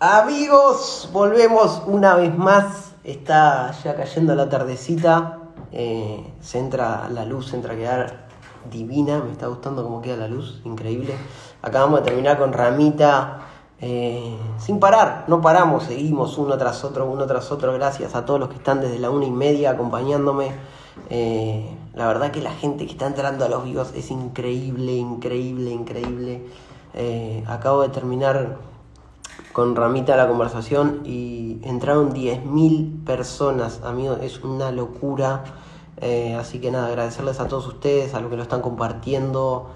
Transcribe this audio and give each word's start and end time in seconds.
Amigos, 0.00 1.10
volvemos 1.12 1.82
una 1.86 2.14
vez 2.14 2.32
más. 2.38 2.94
Está 3.02 3.72
ya 3.82 3.96
cayendo 3.96 4.36
la 4.36 4.48
tardecita. 4.48 5.40
Eh, 5.72 6.34
se 6.40 6.60
entra 6.60 7.08
la 7.08 7.24
luz, 7.24 7.48
se 7.48 7.56
entra 7.56 7.72
a 7.74 7.76
quedar 7.76 8.28
divina. 8.70 9.18
Me 9.18 9.32
está 9.32 9.48
gustando 9.48 9.82
cómo 9.82 10.00
queda 10.00 10.18
la 10.18 10.28
luz, 10.28 10.60
increíble. 10.64 11.16
Acabamos 11.62 11.98
de 11.98 12.04
terminar 12.06 12.38
con 12.38 12.52
Ramita. 12.52 13.40
eh, 13.80 14.38
sin 14.58 14.78
parar, 14.78 15.24
no 15.26 15.40
paramos, 15.40 15.84
seguimos 15.84 16.38
uno 16.38 16.56
tras 16.58 16.84
otro, 16.84 17.06
uno 17.06 17.26
tras 17.26 17.50
otro. 17.50 17.72
Gracias 17.72 18.14
a 18.14 18.24
todos 18.24 18.38
los 18.38 18.50
que 18.50 18.56
están 18.56 18.80
desde 18.80 19.00
la 19.00 19.10
una 19.10 19.26
y 19.26 19.32
media 19.32 19.70
acompañándome. 19.70 20.52
Eh, 21.10 21.76
la 21.94 22.06
verdad 22.06 22.30
que 22.30 22.40
la 22.40 22.52
gente 22.52 22.86
que 22.86 22.92
está 22.92 23.08
entrando 23.08 23.44
a 23.44 23.48
los 23.48 23.64
vivos 23.64 23.92
es 23.96 24.12
increíble, 24.12 24.92
increíble, 24.92 25.72
increíble. 25.72 26.46
Acabo 27.48 27.82
de 27.82 27.88
terminar 27.88 28.67
con 29.58 29.74
Ramita 29.74 30.16
la 30.16 30.28
conversación 30.28 31.00
y 31.04 31.58
entraron 31.64 32.14
10.000 32.14 33.02
personas, 33.02 33.80
amigos, 33.82 34.20
es 34.22 34.44
una 34.44 34.70
locura. 34.70 35.42
Eh, 35.96 36.36
así 36.36 36.60
que 36.60 36.70
nada, 36.70 36.86
agradecerles 36.86 37.40
a 37.40 37.48
todos 37.48 37.66
ustedes, 37.66 38.14
a 38.14 38.20
los 38.20 38.30
que 38.30 38.36
lo 38.36 38.44
están 38.44 38.62
compartiendo, 38.62 39.70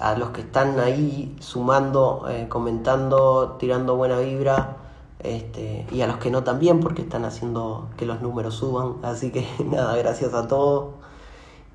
a 0.00 0.18
los 0.18 0.32
que 0.32 0.42
están 0.42 0.78
ahí 0.80 1.34
sumando, 1.40 2.26
eh, 2.28 2.46
comentando, 2.50 3.56
tirando 3.58 3.96
buena 3.96 4.18
vibra. 4.18 4.76
Este, 5.20 5.86
y 5.90 6.02
a 6.02 6.06
los 6.08 6.18
que 6.18 6.30
no 6.30 6.44
también, 6.44 6.80
porque 6.80 7.00
están 7.00 7.24
haciendo 7.24 7.88
que 7.96 8.04
los 8.04 8.20
números 8.20 8.56
suban. 8.56 8.96
Así 9.02 9.30
que 9.30 9.48
nada, 9.64 9.96
gracias 9.96 10.34
a 10.34 10.46
todos. 10.46 10.88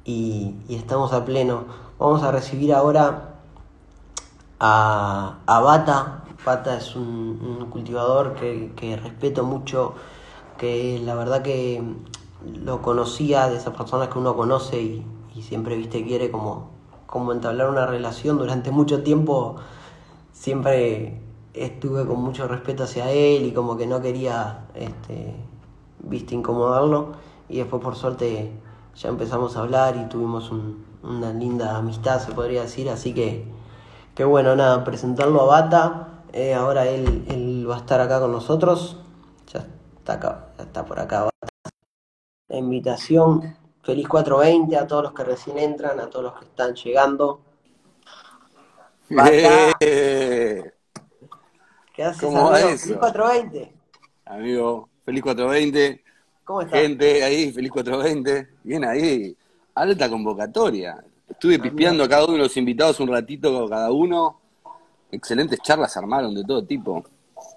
Y, 0.06 0.58
estamos 0.70 1.12
a 1.12 1.26
pleno. 1.26 1.64
Vamos 1.98 2.22
a 2.22 2.30
recibir 2.30 2.72
ahora 2.72 3.34
a, 4.60 5.38
a 5.48 5.60
Bata. 5.60 6.21
Bata 6.46 6.78
es 6.78 6.96
un, 6.96 7.68
cultivador 7.70 8.34
que, 8.36 8.72
que 8.76 8.96
respeto 8.98 9.44
mucho, 9.44 9.94
que 10.58 11.00
la 11.04 11.16
verdad 11.16 11.42
que 11.44 11.84
lo 12.64 12.82
conocía 12.82 13.48
de 13.50 13.58
esas 13.58 13.76
personas 13.76 14.10
que 14.10 14.18
uno 14.20 14.36
conoce 14.36 14.82
y, 14.82 15.06
y 15.36 15.42
siempre, 15.44 15.78
viste, 15.78 16.04
quiere 16.04 16.32
como, 16.32 16.70
como 17.06 17.32
entablar 17.32 17.70
una 17.70 17.86
relación 17.86 18.38
durante 18.38 18.72
mucho 18.72 19.04
tiempo. 19.04 19.58
Siempre 20.34 21.22
estuve 21.54 22.06
con 22.08 22.22
mucho 22.22 22.48
respeto 22.48 22.84
hacia 22.84 23.12
él 23.12 23.46
y 23.46 23.52
como 23.54 23.78
que 23.78 23.86
no 23.88 24.02
quería, 24.02 24.66
este, 24.76 25.36
viste, 26.00 26.36
incomodarlo. 26.36 27.14
Y 27.50 27.58
después, 27.58 27.82
por 27.84 27.96
suerte, 27.96 28.52
ya 28.96 29.10
empezamos 29.10 29.56
a 29.58 29.62
hablar 29.62 29.96
y 29.98 30.10
tuvimos 30.10 30.52
un- 30.52 30.84
una 31.04 31.32
linda 31.34 31.78
amistad, 31.78 32.20
se 32.20 32.32
podría 32.32 32.62
decir. 32.64 32.90
Así 32.90 33.14
que, 33.14 33.46
que 34.16 34.24
bueno, 34.24 34.56
nada, 34.56 34.84
presentarlo 34.84 35.42
a 35.42 35.46
Bata. 35.46 36.08
Eh, 36.34 36.54
ahora 36.54 36.88
él, 36.88 37.26
él 37.30 37.70
va 37.70 37.76
a 37.76 37.80
estar 37.80 38.00
acá 38.00 38.20
con 38.20 38.32
nosotros. 38.32 38.98
Ya 39.52 39.66
está 39.98 40.14
acá, 40.14 40.54
ya 40.58 40.64
está 40.64 40.86
por 40.86 41.00
acá. 41.00 41.30
La 42.48 42.58
invitación. 42.58 43.58
Feliz 43.84 44.08
420 44.08 44.78
a 44.78 44.86
todos 44.86 45.04
los 45.04 45.14
que 45.14 45.24
recién 45.24 45.58
entran, 45.58 46.00
a 46.00 46.10
todos 46.10 46.26
los 46.26 46.40
que 46.40 46.46
están 46.46 46.76
llegando. 46.76 47.42
Eh, 49.80 50.72
¿qué 51.94 52.04
haces, 52.04 52.22
¿Cómo 52.22 52.48
amigo? 52.50 52.70
eso? 52.70 52.78
Feliz 52.86 52.98
420. 52.98 53.74
amigo, 54.26 54.90
feliz 55.04 55.24
420. 55.24 56.04
¿Cómo 56.46 56.62
estás? 56.62 56.80
Gente 56.80 57.24
ahí, 57.24 57.52
feliz 57.52 57.72
420. 57.72 58.50
Bien 58.64 58.86
ahí. 58.86 59.36
Alta 59.76 60.10
convocatoria. 60.10 61.04
Estuve 61.28 61.60
pispeando 61.60 62.04
a 62.04 62.10
cada 62.10 62.26
uno 62.26 62.34
de 62.34 62.40
los 62.40 62.56
invitados 62.56 63.00
un 63.00 63.10
ratito 63.10 63.68
cada 63.68 63.92
uno. 63.92 64.41
Excelentes 65.12 65.60
charlas 65.62 65.96
armaron 65.98 66.34
de 66.34 66.44
todo 66.44 66.64
tipo. 66.64 67.04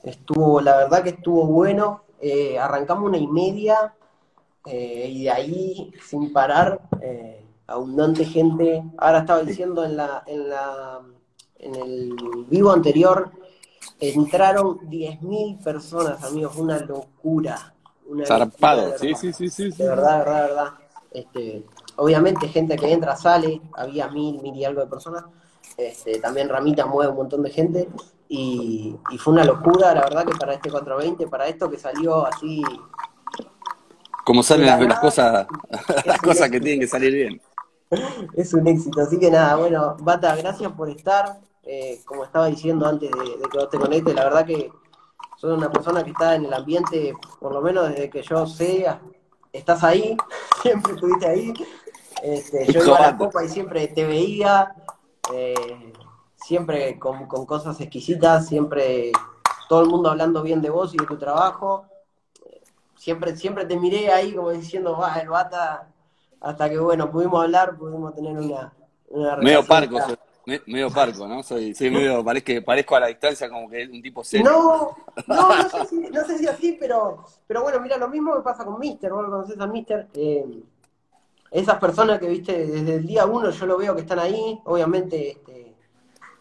Estuvo, 0.03 0.61
la 0.61 0.77
verdad 0.77 1.03
que 1.03 1.11
estuvo 1.11 1.47
bueno. 1.47 2.03
Eh, 2.21 2.59
arrancamos 2.59 3.09
una 3.09 3.19
y 3.19 3.27
media 3.27 3.95
eh, 4.67 5.09
y 5.11 5.25
de 5.25 5.31
ahí, 5.31 5.93
sin 6.09 6.33
parar, 6.33 6.81
eh, 7.01 7.45
abundante 7.67 8.25
gente. 8.25 8.83
Ahora 8.97 9.21
estaba 9.21 9.43
diciendo 9.43 9.85
en 9.85 9.97
la, 9.97 10.23
en 10.27 10.49
la, 10.49 11.01
en 11.59 11.75
el 11.75 12.17
vivo 12.49 12.73
anterior, 12.73 13.31
entraron 14.01 14.79
10.000 14.89 15.63
personas, 15.63 16.23
amigos, 16.25 16.57
una 16.57 16.79
locura. 16.79 17.75
Una 18.07 18.27
Zarpado. 18.27 18.91
locura, 18.91 18.99
sí, 18.99 19.15
sí, 19.15 19.33
sí. 19.33 19.51
sí. 19.51 19.71
De 19.77 19.89
verdad, 19.89 20.13
de 20.13 20.25
verdad, 20.25 20.43
de 20.43 20.49
verdad. 20.49 20.69
Este, 21.11 21.65
obviamente 21.97 22.49
gente 22.49 22.77
que 22.77 22.93
entra, 22.93 23.17
sale, 23.17 23.61
había 23.75 24.09
mil, 24.09 24.41
mil 24.43 24.57
y 24.57 24.65
algo 24.65 24.81
de 24.81 24.87
personas. 24.89 25.25
Este, 25.77 26.21
también 26.21 26.49
Ramita 26.49 26.87
mueve 26.87 27.11
un 27.11 27.17
montón 27.19 27.43
de 27.43 27.51
gente 27.51 27.89
y, 28.29 28.97
y 29.11 29.19
fue 29.19 29.33
una 29.33 29.45
locura, 29.45 29.95
la 29.95 30.03
verdad 30.03 30.25
que 30.25 30.37
para 30.37 30.55
este 30.55 30.71
420, 30.71 31.27
para 31.29 31.47
esto 31.49 31.71
que 31.71 31.79
salió 31.79 32.27
así, 32.27 32.63
Como 34.25 34.43
salen 34.43 34.67
las, 34.67 34.81
La 34.81 34.87
las 34.89 35.01
cosas, 35.01 35.47
las 36.05 36.21
cosas 36.21 36.51
que 36.51 36.61
tienen 36.61 36.81
que 36.81 36.87
salir 36.89 37.13
bien. 37.13 37.41
es 38.35 38.55
un 38.55 38.67
éxito. 38.67 39.01
Así 39.01 39.19
que 39.19 39.31
nada, 39.31 39.57
bueno, 39.57 39.97
Bata, 40.01 40.35
gracias 40.37 40.73
por 40.73 40.89
estar. 40.89 41.39
Eh, 41.67 42.01
como 42.05 42.25
estaba 42.25 42.47
diciendo 42.47 42.87
antes 42.87 43.11
de, 43.11 43.39
de 43.39 43.49
que 43.51 43.59
vos 43.59 43.71
te 43.71 43.79
conectes, 43.79 44.15
la 44.15 44.25
verdad 44.25 44.45
que 44.45 44.71
soy 45.39 45.53
una 45.53 45.71
persona 45.71 46.05
que 46.05 46.11
está 46.11 46.35
en 46.35 46.45
el 46.45 46.53
ambiente, 46.53 47.15
por 47.41 47.53
lo 47.53 47.61
menos 47.63 47.89
desde 47.89 48.11
que 48.11 48.23
yo 48.23 48.47
sé, 48.47 48.87
estás 49.53 49.83
ahí, 49.85 50.17
siempre 50.63 50.93
estuviste 50.95 51.27
ahí. 51.27 51.53
Este, 52.23 52.73
yo 52.73 52.85
iba 52.85 52.97
a 52.97 53.13
la 53.13 53.17
copa 53.17 53.45
y 53.45 53.49
siempre 53.49 53.89
te 53.89 54.05
veía, 54.05 54.75
eh, 55.33 55.93
siempre 56.37 56.99
con, 56.99 57.27
con 57.27 57.47
cosas 57.47 57.81
exquisitas, 57.81 58.47
siempre 58.47 59.13
todo 59.69 59.83
el 59.83 59.89
mundo 59.89 60.11
hablando 60.11 60.43
bien 60.43 60.61
de 60.63 60.71
vos 60.71 60.95
y 60.95 60.99
de 60.99 61.07
tu 61.07 61.17
trabajo. 61.19 61.87
Siempre, 62.97 63.37
siempre 63.37 63.67
te 63.67 63.77
miré 63.79 64.11
ahí 64.11 64.35
como 64.35 64.51
diciendo, 64.51 64.97
va, 64.97 65.15
el 65.17 65.29
bata, 65.29 65.89
hasta 66.41 66.71
que 66.71 66.79
bueno, 66.79 67.11
pudimos 67.11 67.43
hablar, 67.43 67.77
pudimos 67.77 68.15
tener 68.15 68.37
una, 68.39 68.73
una 69.11 69.35
Medio 69.43 69.63
parco, 69.67 69.97
acá. 69.97 70.07
soy, 70.07 70.17
me- 70.47 70.63
medio 70.67 70.91
parco, 70.91 71.27
¿no? 71.27 71.43
Soy, 71.43 71.75
soy 71.75 71.91
medio, 71.91 72.25
parezco, 72.25 72.53
parezco 72.65 72.97
a 72.97 73.01
la 73.01 73.07
distancia 73.09 73.49
como 73.49 73.69
que 73.69 73.83
es 73.83 73.91
un 73.91 74.01
tipo 74.01 74.23
serio. 74.25 74.51
No, 74.51 74.97
no, 75.27 75.57
no 75.57 75.69
sé 75.69 75.87
si, 75.87 75.97
no 75.97 76.25
sé 76.25 76.39
si 76.39 76.47
así, 76.47 76.77
pero, 76.81 77.25
pero 77.47 77.63
bueno, 77.63 77.81
mira, 77.81 77.97
lo 77.99 78.09
mismo 78.09 78.35
que 78.35 78.43
pasa 78.43 78.65
con 78.65 78.79
Mister, 78.79 79.13
vos 79.13 79.25
lo 79.25 79.31
conocés 79.31 79.61
a 79.61 79.67
Mister. 79.67 80.09
eh, 80.15 80.63
esas 81.55 81.79
personas 81.79 82.19
que 82.19 82.29
viste 82.29 82.67
desde 82.67 82.97
el 82.97 83.07
día 83.07 83.27
uno, 83.27 83.51
yo 83.51 83.67
lo 83.67 83.79
veo 83.79 83.95
que 83.95 84.03
están 84.03 84.19
ahí, 84.19 84.61
obviamente, 84.65 85.31
este, 85.31 85.75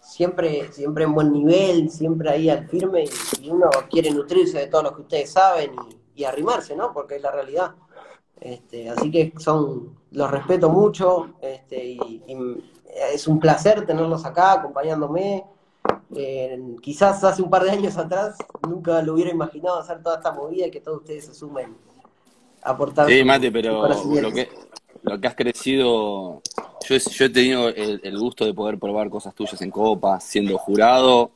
siempre, 0.01 0.71
siempre 0.73 1.03
en 1.05 1.13
buen 1.13 1.31
nivel, 1.31 1.89
siempre 1.89 2.29
ahí 2.29 2.49
al 2.49 2.67
firme, 2.67 3.05
y, 3.05 3.45
y 3.45 3.49
uno 3.51 3.69
quiere 3.89 4.11
nutrirse 4.11 4.57
de 4.59 4.67
todo 4.67 4.83
lo 4.83 4.95
que 4.95 5.01
ustedes 5.03 5.31
saben 5.31 5.71
y, 6.15 6.21
y 6.21 6.23
arrimarse, 6.25 6.75
¿no? 6.75 6.91
Porque 6.91 7.15
es 7.17 7.21
la 7.21 7.31
realidad. 7.31 7.75
Este, 8.41 8.89
así 8.89 9.09
que 9.11 9.33
son, 9.37 9.97
los 10.11 10.29
respeto 10.29 10.69
mucho, 10.69 11.35
este, 11.41 11.85
y, 11.85 12.23
y 12.27 12.63
es 13.13 13.27
un 13.27 13.39
placer 13.39 13.85
tenerlos 13.85 14.25
acá 14.25 14.53
acompañándome. 14.53 15.45
Eh, 16.15 16.75
quizás 16.81 17.23
hace 17.23 17.41
un 17.41 17.49
par 17.49 17.63
de 17.63 17.71
años 17.71 17.97
atrás 17.97 18.35
nunca 18.67 19.01
lo 19.01 19.13
hubiera 19.13 19.31
imaginado 19.31 19.79
hacer 19.79 20.01
toda 20.03 20.17
esta 20.17 20.31
movida 20.31 20.67
y 20.67 20.71
que 20.71 20.81
todos 20.81 20.99
ustedes 20.99 21.25
se 21.25 21.33
sumen 21.33 21.75
a 22.61 22.71
aportar 22.71 23.07
Sí, 23.07 23.19
su- 23.19 23.25
Mate, 23.25 23.51
pero 23.51 23.87
lo 23.87 24.31
que, 24.31 24.49
lo 25.03 25.19
que 25.19 25.27
has 25.27 25.35
crecido, 25.35 26.41
yo, 26.87 26.95
he- 26.95 26.99
yo 26.99 27.25
he 27.25 27.29
tenido 27.29 27.69
el, 27.69 27.99
el 28.03 28.17
gusto 28.17 28.45
de 28.45 28.53
poder 28.53 28.77
probar 28.79 29.09
cosas 29.09 29.33
tuyas 29.35 29.61
en 29.61 29.69
Copa, 29.71 30.19
siendo 30.19 30.57
jurado, 30.57 31.31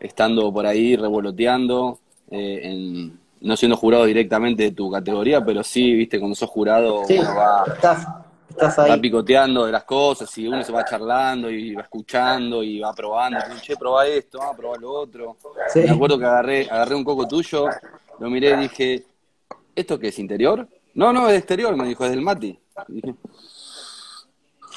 estando 0.00 0.52
por 0.52 0.66
ahí 0.66 0.96
revoloteando, 0.96 1.98
eh, 2.30 2.60
en- 2.64 3.20
no 3.40 3.56
siendo 3.56 3.76
jurado 3.76 4.04
directamente 4.04 4.62
de 4.64 4.70
tu 4.72 4.90
categoría, 4.90 5.44
pero 5.44 5.62
sí, 5.64 5.94
viste, 5.94 6.18
cuando 6.18 6.34
sos 6.36 6.48
jurado 6.50 7.04
Sí, 7.06 7.18
uno 7.18 7.34
va, 7.36 7.64
estás, 7.74 8.06
estás 8.48 8.78
va 8.78 8.96
picoteando 9.00 9.66
de 9.66 9.72
las 9.72 9.82
cosas 9.84 10.36
y 10.38 10.46
uno 10.46 10.62
se 10.62 10.70
va 10.72 10.84
charlando 10.84 11.50
y 11.50 11.74
va 11.74 11.82
escuchando 11.82 12.62
y 12.62 12.78
va 12.78 12.92
probando, 12.92 13.38
y, 13.56 13.60
che, 13.60 13.76
probá 13.76 14.06
esto, 14.06 14.40
ah, 14.40 14.52
probá 14.56 14.76
lo 14.78 14.92
otro. 14.92 15.36
Sí. 15.72 15.80
Me 15.80 15.90
acuerdo 15.90 16.18
que 16.18 16.24
agarré, 16.24 16.68
agarré 16.70 16.94
un 16.94 17.02
coco 17.04 17.26
tuyo, 17.26 17.66
lo 18.20 18.30
miré 18.30 18.50
y 18.50 18.56
dije, 18.56 19.04
¿esto 19.74 19.98
qué 19.98 20.08
es 20.08 20.18
interior? 20.20 20.68
No, 20.94 21.12
no, 21.12 21.28
es 21.28 21.38
exterior, 21.38 21.74
me 21.76 21.88
dijo, 21.88 22.04
es 22.04 22.10
del 22.10 22.20
Mati. 22.20 22.58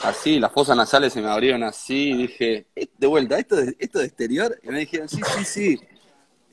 Así, 0.04 0.40
las 0.40 0.52
fosas 0.52 0.76
nasales 0.78 1.14
se 1.14 1.22
me 1.22 1.30
abrieron 1.30 1.64
así, 1.64 2.14
dije, 2.14 2.68
"Eh, 2.76 2.88
de 2.98 3.08
vuelta, 3.08 3.38
¿esto 3.38 3.58
es, 3.60 3.76
esto 3.80 4.00
es 4.00 4.08
exterior? 4.08 4.58
Y 4.64 4.68
me 4.70 4.80
dijeron, 4.80 5.08
sí, 5.10 5.22
sí, 5.38 5.46
sí, 5.46 5.80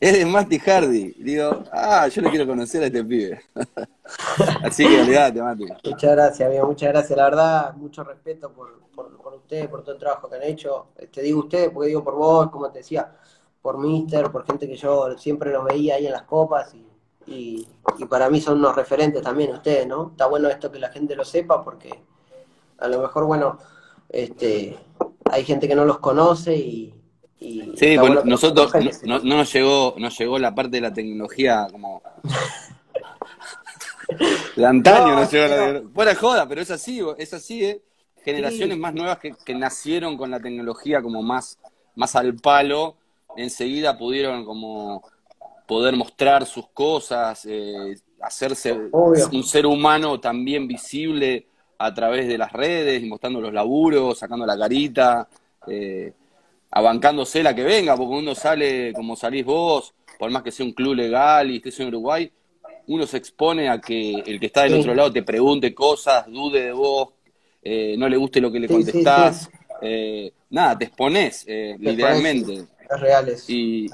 es 0.00 0.18
de 0.18 0.26
Mati 0.26 0.58
Hardy. 0.58 1.14
Y 1.16 1.22
digo, 1.22 1.62
ah, 1.70 2.08
yo 2.08 2.22
le 2.22 2.30
quiero 2.30 2.46
conocer 2.46 2.82
a 2.82 2.86
este 2.86 3.04
pibe. 3.04 3.40
así 4.64 4.86
que 4.86 5.00
olvidate, 5.00 5.42
Mati. 5.42 5.64
Muchas 5.84 6.12
gracias, 6.12 6.48
amigo, 6.48 6.66
muchas 6.66 6.88
gracias. 6.88 7.16
La 7.16 7.24
verdad, 7.24 7.74
mucho 7.74 8.02
respeto 8.02 8.52
por, 8.52 8.80
por, 8.94 9.16
por 9.16 9.34
ustedes, 9.34 9.68
por 9.68 9.82
todo 9.82 9.94
el 9.94 10.00
trabajo 10.00 10.28
que 10.28 10.36
han 10.36 10.42
hecho. 10.42 10.88
Te 11.12 11.22
digo 11.22 11.40
ustedes 11.40 11.70
porque 11.70 11.88
digo 11.88 12.02
por 12.02 12.14
vos, 12.14 12.50
como 12.50 12.70
te 12.70 12.78
decía, 12.78 13.12
por 13.60 13.78
Mister, 13.78 14.30
por 14.30 14.44
gente 14.44 14.66
que 14.66 14.76
yo 14.76 15.16
siempre 15.18 15.52
los 15.52 15.64
veía 15.64 15.94
ahí 15.96 16.06
en 16.06 16.12
las 16.12 16.22
copas 16.22 16.74
y, 16.74 16.84
y, 17.26 17.66
y 17.98 18.04
para 18.06 18.30
mí 18.30 18.40
son 18.40 18.58
unos 18.58 18.74
referentes 18.74 19.22
también 19.22 19.52
ustedes, 19.52 19.86
¿no? 19.86 20.10
Está 20.10 20.26
bueno 20.26 20.48
esto 20.48 20.70
que 20.70 20.78
la 20.78 20.90
gente 20.90 21.16
lo 21.16 21.24
sepa 21.24 21.62
porque 21.62 22.02
a 22.78 22.88
lo 22.88 23.00
mejor, 23.00 23.26
bueno, 23.26 23.58
este, 24.08 24.78
hay 25.30 25.44
gente 25.44 25.68
que 25.68 25.74
no 25.74 25.84
los 25.84 25.98
conoce 25.98 26.56
y, 26.56 26.94
sí, 27.76 27.96
bueno, 27.96 28.22
nosotros 28.24 28.72
no, 29.04 29.18
no, 29.20 29.36
nos 29.36 29.52
llegó, 29.52 29.94
nos 29.98 30.18
llegó 30.18 30.38
la 30.38 30.54
parte 30.54 30.76
de 30.76 30.80
la 30.80 30.92
tecnología 30.92 31.66
como 31.70 32.02
de 34.56 34.66
antaño, 34.66 35.14
no, 35.14 35.28
llegó 35.28 35.46
la 35.46 35.82
Fuera 35.94 36.14
joda, 36.14 36.48
pero 36.48 36.60
es 36.60 36.70
así, 36.70 37.00
es 37.18 37.34
así, 37.34 37.64
¿eh? 37.64 37.82
Generaciones 38.24 38.78
más 38.78 38.94
nuevas 38.94 39.18
que, 39.18 39.34
que, 39.44 39.54
nacieron 39.54 40.16
con 40.16 40.30
la 40.30 40.38
tecnología 40.38 41.02
como 41.02 41.22
más, 41.22 41.58
más 41.96 42.14
al 42.14 42.36
palo, 42.36 42.96
enseguida 43.36 43.98
pudieron 43.98 44.44
como 44.44 45.02
poder 45.72 45.96
mostrar 45.96 46.44
sus 46.44 46.68
cosas, 46.68 47.46
eh, 47.46 47.96
hacerse 48.20 48.72
un 48.72 49.42
ser 49.42 49.64
humano 49.64 50.20
también 50.20 50.68
visible 50.68 51.46
a 51.78 51.94
través 51.94 52.28
de 52.28 52.36
las 52.36 52.52
redes, 52.52 53.02
mostrando 53.04 53.40
los 53.40 53.54
laburos, 53.54 54.18
sacando 54.18 54.44
la 54.44 54.58
carita, 54.58 55.26
eh, 55.66 56.12
abancándose 56.70 57.42
la 57.42 57.54
que 57.54 57.64
venga, 57.64 57.96
porque 57.96 58.14
uno 58.16 58.34
sale 58.34 58.92
como 58.92 59.16
salís 59.16 59.46
vos, 59.46 59.94
por 60.18 60.30
más 60.30 60.42
que 60.42 60.52
sea 60.52 60.66
un 60.66 60.72
club 60.72 60.94
legal 60.94 61.50
y 61.50 61.56
estés 61.56 61.80
en 61.80 61.88
Uruguay, 61.88 62.30
uno 62.88 63.06
se 63.06 63.16
expone 63.16 63.70
a 63.70 63.80
que 63.80 64.22
el 64.26 64.38
que 64.38 64.46
está 64.46 64.64
del 64.64 64.74
otro 64.74 64.94
lado 64.94 65.10
te 65.10 65.22
pregunte 65.22 65.74
cosas, 65.74 66.26
dude 66.26 66.64
de 66.64 66.72
vos, 66.72 67.08
eh, 67.62 67.94
no 67.96 68.10
le 68.10 68.18
guste 68.18 68.42
lo 68.42 68.52
que 68.52 68.60
le 68.60 68.68
contestás. 68.68 69.48
Eh, 69.80 70.32
nada, 70.50 70.78
te 70.78 70.84
expones, 70.84 71.46
reales. 73.00 73.44
Y, 73.48 73.88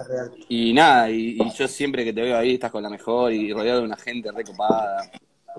y 0.48 0.72
nada, 0.72 1.10
y, 1.10 1.38
yo 1.54 1.68
siempre 1.68 2.04
que 2.04 2.12
te 2.12 2.22
veo 2.22 2.36
ahí 2.36 2.54
estás 2.54 2.70
con 2.70 2.82
la 2.82 2.90
mejor 2.90 3.32
y 3.32 3.52
rodeado 3.52 3.80
de 3.80 3.86
una 3.86 3.96
gente 3.96 4.30
recopada. 4.32 5.10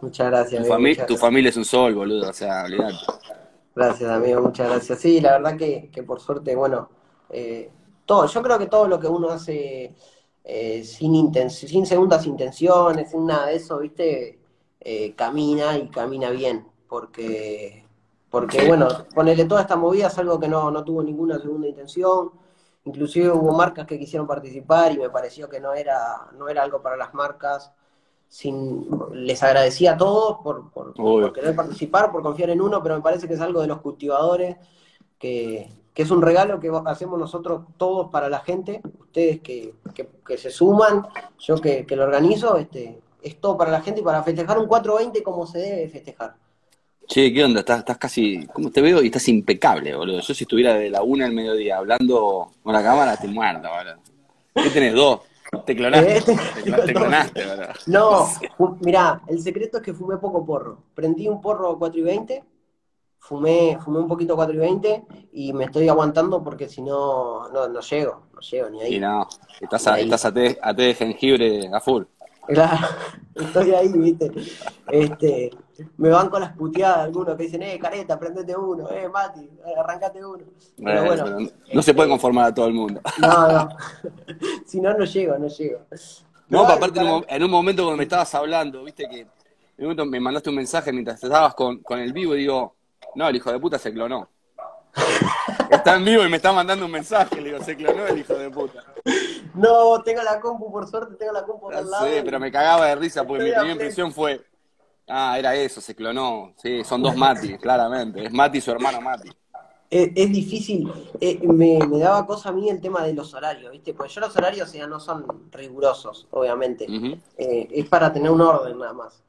Muchas 0.02 0.28
gracias. 0.28 0.68
Tu, 0.68 1.06
tu 1.14 1.18
familia 1.18 1.50
es 1.50 1.58
un 1.58 1.66
sol, 1.66 1.96
boludo, 1.96 2.30
o 2.30 2.34
sea, 2.34 2.64
olvidate. 2.64 2.96
Gracias, 3.76 4.10
amigo, 4.10 4.42
muchas 4.42 4.70
gracias. 4.70 5.00
Sí, 5.00 5.22
la 5.22 5.34
verdad 5.34 5.58
que, 5.58 5.90
que 5.92 6.04
por 6.04 6.20
suerte, 6.20 6.56
bueno, 6.56 6.90
eh, 7.30 7.70
todo, 8.06 8.26
yo 8.26 8.42
creo 8.42 8.58
que 8.58 8.66
todo 8.66 8.88
lo 8.88 9.00
que 9.00 9.08
uno 9.08 9.30
hace 9.30 9.96
eh, 10.44 10.84
sin, 10.84 11.32
sin 11.50 11.86
segundas 11.86 12.26
intenciones, 12.26 13.12
sin 13.12 13.26
nada 13.26 13.48
de 13.48 13.56
eso, 13.56 13.80
¿viste? 13.80 14.40
Eh, 14.80 15.14
camina 15.16 15.78
y 15.78 15.90
camina 15.90 16.32
bien, 16.32 16.66
porque, 16.88 17.86
porque 18.30 18.68
bueno, 18.68 18.88
ponerle 19.14 19.46
toda 19.46 19.62
esta 19.62 19.76
movida 19.76 20.08
es 20.08 20.18
algo 20.18 20.40
que 20.40 20.48
no, 20.48 20.72
no 20.72 20.84
tuvo 20.84 21.04
ninguna 21.04 21.38
segunda 21.40 21.68
intención, 21.68 22.32
inclusive 22.90 23.30
hubo 23.30 23.54
marcas 23.54 23.86
que 23.86 23.98
quisieron 23.98 24.28
participar 24.28 24.92
y 24.92 24.98
me 24.98 25.10
pareció 25.10 25.48
que 25.50 25.60
no 25.60 25.74
era, 25.74 26.28
no 26.38 26.50
era 26.50 26.64
algo 26.64 26.82
para 26.82 26.98
las 26.98 27.14
marcas, 27.14 27.72
sin, 28.28 28.88
les 29.14 29.42
agradecía 29.42 29.94
a 29.94 29.98
todos 29.98 30.40
por, 30.44 30.70
por, 30.72 30.94
por, 30.94 31.34
querer 31.34 31.56
participar, 31.56 32.12
por 32.12 32.22
confiar 32.22 32.50
en 32.52 32.62
uno, 32.62 32.82
pero 32.84 32.96
me 32.96 33.02
parece 33.02 33.28
que 33.28 33.34
es 33.34 33.42
algo 33.42 33.62
de 33.62 33.68
los 33.68 33.82
cultivadores 33.82 34.58
que, 35.18 35.72
que 35.94 36.04
es 36.04 36.12
un 36.12 36.22
regalo 36.22 36.60
que 36.60 36.72
hacemos 36.86 37.20
nosotros 37.20 37.64
todos 37.78 38.10
para 38.10 38.30
la 38.30 38.40
gente, 38.40 38.82
ustedes 39.00 39.42
que, 39.42 39.74
se 40.38 40.50
suman, 40.50 41.06
yo 41.40 41.56
que, 41.60 41.86
lo 41.90 42.04
organizo, 42.04 42.58
este, 42.58 43.02
es 43.22 43.40
todo 43.42 43.58
para 43.58 43.72
la 43.72 43.82
gente 43.82 44.02
y 44.02 44.04
para 44.04 44.24
festejar 44.24 44.60
un 44.60 44.68
420 44.68 45.24
como 45.24 45.46
se 45.46 45.60
debe 45.60 45.90
festejar. 45.90 46.36
Che, 47.10 47.34
¿qué 47.34 47.44
onda? 47.44 47.62
Estás, 47.62 47.80
estás 47.80 47.98
casi, 47.98 48.46
¿cómo 48.54 48.70
te 48.70 48.84
veo? 48.84 49.02
Y 49.02 49.08
estás 49.08 49.28
impecable, 49.30 49.96
boludo. 49.96 50.20
Yo 50.20 50.34
si 50.36 50.44
estuviera 50.44 50.76
de 50.76 50.92
la 50.92 51.02
una 51.02 51.26
al 51.26 51.34
mediodía 51.34 51.78
hablando 51.78 52.52
con 52.62 52.72
la 52.72 52.84
cámara, 52.84 53.18
te 53.18 53.28
muerto, 53.28 53.68
boludo. 53.68 53.96
¿Qué 54.54 54.70
tenés? 54.70 54.94
Dos. 54.94 55.22
Te 55.66 55.76
clonaste. 55.76 56.18
Eh, 56.18 56.22
te, 56.86 56.94
clonaste, 56.94 57.46
boludo. 57.48 57.68
No, 57.88 58.28
mirá, 58.82 59.22
el 59.28 59.42
secreto 59.42 59.78
es 59.78 59.84
que 59.84 59.94
fumé 59.96 60.18
poco 60.18 60.46
porro. 60.46 60.84
Prendí 60.94 61.28
un 61.28 61.42
porro 61.42 61.80
4 61.80 62.00
y 62.00 62.04
20 62.04 62.44
fumé, 63.20 63.78
fumé 63.84 64.00
un 64.00 64.08
poquito 64.08 64.36
4 64.36 64.56
y 64.56 64.58
20 64.58 65.04
y 65.34 65.54
me 65.54 65.66
estoy 65.66 65.88
aguantando 65.90 66.44
porque 66.44 66.70
si 66.70 66.82
no, 66.82 67.50
no, 67.50 67.68
no 67.68 67.80
llego, 67.82 68.28
no 68.34 68.40
llego 68.40 68.70
ni 68.70 68.82
ahí. 68.82 68.96
Y 68.96 69.00
no, 69.00 69.28
estás, 69.60 69.88
a, 69.88 70.00
estás 70.00 70.26
a, 70.26 70.34
té, 70.34 70.58
a 70.62 70.74
té 70.74 70.84
de 70.84 70.94
jengibre 70.96 71.70
a 71.72 71.80
full. 71.80 72.04
Claro, 72.50 72.88
estoy 73.36 73.72
ahí, 73.74 73.90
viste. 73.94 74.32
Este, 74.88 75.52
me 75.98 76.10
van 76.10 76.30
con 76.30 76.42
las 76.42 76.54
puteadas 76.54 77.00
algunos 77.06 77.36
que 77.36 77.44
dicen, 77.44 77.62
eh, 77.62 77.78
careta, 77.80 78.20
prendete 78.20 78.56
uno, 78.56 78.90
eh, 78.90 79.08
Mati, 79.08 79.48
arrancate 79.78 80.26
uno. 80.26 80.44
Pero 80.84 81.06
bueno, 81.06 81.38
no 81.72 81.82
se 81.82 81.94
puede 81.94 82.10
conformar 82.10 82.48
a 82.48 82.54
todo 82.54 82.68
el 82.68 82.74
mundo. 82.74 83.02
No, 83.20 83.48
no. 83.52 83.70
si 84.66 84.82
no, 84.82 84.94
no 84.98 85.06
llego, 85.06 85.38
no 85.38 85.48
llego. 85.48 85.80
No, 86.48 86.66
aparte 86.66 87.00
en 87.28 87.44
un 87.44 87.52
momento 87.52 87.84
cuando 87.84 87.98
me 87.98 88.04
estabas 88.04 88.34
hablando, 88.34 88.84
viste 88.84 89.08
que 89.08 89.20
en 89.20 89.28
un 89.78 89.84
momento 89.84 90.06
me 90.06 90.20
mandaste 90.20 90.50
un 90.50 90.56
mensaje 90.56 90.92
mientras 90.92 91.24
estabas 91.24 91.54
con, 91.54 91.78
con 91.80 92.00
el 92.00 92.12
vivo 92.12 92.36
y 92.36 92.40
digo, 92.40 92.76
no, 93.14 93.28
el 93.28 93.36
hijo 93.36 93.52
de 93.52 93.60
puta 93.60 93.78
se 93.78 93.94
clonó. 93.94 94.28
Está 95.70 95.98
en 95.98 96.06
vivo 96.06 96.26
y 96.26 96.30
me 96.30 96.38
está 96.38 96.52
mandando 96.52 96.86
un 96.86 96.92
mensaje, 96.92 97.40
le 97.40 97.52
digo, 97.52 97.64
se 97.64 97.76
clonó 97.76 98.08
el 98.08 98.18
hijo 98.18 98.34
de 98.34 98.50
puta. 98.50 98.84
No, 99.56 100.02
tengo 100.04 100.22
la 100.24 100.40
compu, 100.40 100.72
por 100.72 100.88
suerte 100.88 101.16
tengo 101.16 101.34
la 101.34 101.44
compu 101.44 101.70
al 101.70 101.90
lado. 101.90 102.06
Sí, 102.06 102.22
pero 102.24 102.40
me 102.40 102.52
cagaba 102.52 102.86
de 102.88 102.96
risa 102.96 103.26
porque 103.26 103.44
mi 103.44 103.52
primera 103.52 103.72
impresión 103.72 104.12
fue, 104.12 104.46
ah, 105.08 105.38
era 105.38 105.56
eso, 105.56 105.82
se 105.82 105.96
clonó. 105.96 106.54
Sí, 106.58 106.84
son 106.84 107.02
dos 107.02 107.16
Mati, 107.16 107.58
claramente. 107.62 108.26
Es 108.26 108.32
Mati 108.32 108.60
y 108.60 108.62
su 108.62 108.72
hermano 108.72 109.02
Mati. 109.02 109.30
Es, 109.92 110.32
difícil, 110.32 110.92
eh, 111.20 111.40
me, 111.48 111.80
daba 111.98 112.24
cosa 112.28 112.50
a 112.50 112.52
mí 112.52 112.70
el 112.70 112.80
tema 112.80 113.04
de 113.04 113.12
los 113.14 113.34
horarios, 113.34 113.72
¿viste? 113.72 113.96
Porque 113.96 114.14
yo 114.14 114.22
los 114.22 114.38
horarios 114.38 114.72
ya 114.72 114.86
no 114.86 115.00
son 115.00 115.50
rigurosos, 115.52 116.28
obviamente. 116.30 116.86
Eh, 117.40 117.68
es 117.72 117.88
para 117.88 118.14
tener 118.14 118.30
un 118.30 118.42
orden 118.42 118.78
nada 118.78 118.94
más. 118.94 119.24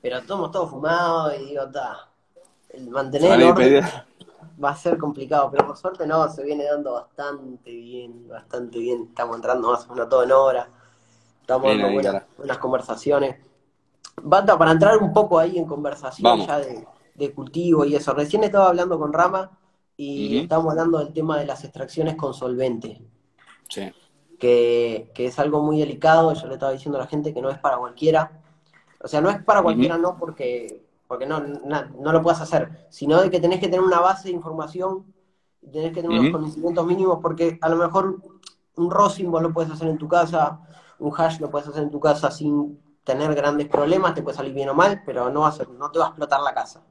Pero 0.00 0.22
todos 0.22 0.50
todos 0.50 0.70
fumados 0.70 1.34
y 1.38 1.46
digo, 1.46 1.64
está, 1.64 2.08
el 2.70 2.88
mantener 2.88 3.32
el 3.32 3.42
orden 3.48 3.84
va 4.62 4.70
a 4.70 4.76
ser 4.76 4.98
complicado, 4.98 5.50
pero 5.50 5.66
por 5.66 5.76
suerte 5.76 6.06
no, 6.06 6.28
se 6.30 6.44
viene 6.44 6.64
dando 6.64 6.94
bastante 6.94 7.70
bien, 7.70 8.28
bastante 8.28 8.78
bien. 8.78 9.06
Estamos 9.08 9.36
entrando 9.36 9.70
más 9.70 9.86
o 9.86 9.94
menos 9.94 10.08
todo 10.08 10.22
en 10.24 10.32
hora, 10.32 10.68
estamos 11.40 11.68
dando 11.68 11.92
buenas, 11.92 12.58
conversaciones. 12.58 13.36
Bata, 14.20 14.58
para 14.58 14.72
entrar 14.72 14.98
un 14.98 15.12
poco 15.12 15.38
ahí 15.38 15.58
en 15.58 15.64
conversación 15.64 16.46
ya 16.46 16.58
de, 16.58 17.34
cultivo 17.34 17.84
y 17.84 17.94
eso. 17.94 18.12
Recién 18.14 18.44
estaba 18.44 18.68
hablando 18.68 18.98
con 18.98 19.12
Rama 19.12 19.58
y 19.96 20.38
estábamos 20.38 20.72
hablando 20.72 20.98
del 20.98 21.12
tema 21.12 21.38
de 21.38 21.46
las 21.46 21.64
extracciones 21.64 22.16
con 22.16 22.34
solvente. 22.34 23.00
Sí. 23.68 23.92
Que, 24.38 25.10
que, 25.14 25.26
es 25.26 25.38
algo 25.38 25.62
muy 25.62 25.80
delicado, 25.80 26.32
yo 26.32 26.46
le 26.46 26.54
estaba 26.54 26.72
diciendo 26.72 26.96
a 26.98 27.02
la 27.02 27.08
gente 27.08 27.34
que 27.34 27.42
no 27.42 27.50
es 27.50 27.58
para 27.58 27.76
cualquiera. 27.76 28.40
O 29.00 29.08
sea, 29.08 29.20
no 29.20 29.30
es 29.30 29.42
para 29.42 29.62
cualquiera, 29.62 29.98
no 29.98 30.16
porque 30.16 30.87
porque 31.08 31.26
no, 31.26 31.40
no 31.40 32.12
lo 32.12 32.22
puedes 32.22 32.40
hacer, 32.40 32.86
sino 32.90 33.20
de 33.20 33.30
que 33.30 33.40
tenés 33.40 33.58
que 33.58 33.66
tener 33.66 33.80
una 33.80 33.98
base 33.98 34.28
de 34.28 34.34
información, 34.34 35.06
tenés 35.72 35.92
que 35.92 36.02
tener 36.02 36.20
unos 36.20 36.32
conocimientos 36.32 36.86
mínimos, 36.86 37.18
porque 37.20 37.58
a 37.60 37.68
lo 37.68 37.76
mejor 37.76 38.18
un 38.76 38.90
rosin 38.90 39.30
vos 39.30 39.42
lo 39.42 39.52
puedes 39.52 39.72
hacer 39.72 39.88
en 39.88 39.98
tu 39.98 40.06
casa, 40.06 40.60
un 40.98 41.12
hash 41.16 41.40
lo 41.40 41.50
puedes 41.50 41.66
hacer 41.66 41.82
en 41.82 41.90
tu 41.90 41.98
casa 41.98 42.30
sin 42.30 42.78
tener 43.04 43.34
grandes 43.34 43.68
problemas, 43.68 44.14
te 44.14 44.22
puede 44.22 44.36
salir 44.36 44.52
bien 44.52 44.68
o 44.68 44.74
mal, 44.74 45.02
pero 45.04 45.30
no, 45.30 45.40
va 45.40 45.48
a 45.48 45.52
ser, 45.52 45.68
no 45.70 45.90
te 45.90 45.98
va 45.98 46.06
a 46.06 46.08
explotar 46.08 46.40
la 46.40 46.52
casa. 46.52 46.82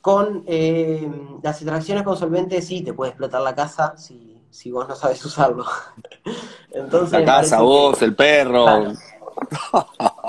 Con 0.00 0.44
eh, 0.46 1.10
las 1.42 1.60
extracciones 1.60 2.04
con 2.04 2.16
solvente 2.16 2.62
sí 2.62 2.82
te 2.82 2.94
puede 2.94 3.10
explotar 3.10 3.42
la 3.42 3.54
casa 3.54 3.96
si, 3.96 4.40
si 4.50 4.70
vos 4.70 4.88
no 4.88 4.94
sabes 4.94 5.22
usarlo. 5.26 5.66
Entonces, 6.70 7.18
la 7.18 7.24
casa, 7.24 7.60
vos, 7.60 8.00
el 8.02 8.14
perro. 8.14 8.92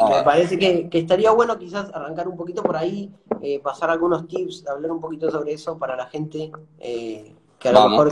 Me 0.09 0.23
parece 0.23 0.57
que, 0.57 0.89
estaría 0.91 1.31
bueno 1.31 1.57
quizás 1.57 1.89
arrancar 1.93 2.27
un 2.27 2.37
poquito 2.37 2.63
por 2.63 2.75
ahí, 2.75 3.11
eh, 3.41 3.59
pasar 3.59 3.89
algunos 3.89 4.27
tips, 4.27 4.67
hablar 4.67 4.91
un 4.91 5.01
poquito 5.01 5.29
sobre 5.29 5.53
eso 5.53 5.77
para 5.77 5.95
la 5.95 6.07
gente 6.07 6.51
eh, 6.79 7.33
que 7.59 7.69
a 7.69 7.71
lo 7.71 7.89
mejor 7.89 8.11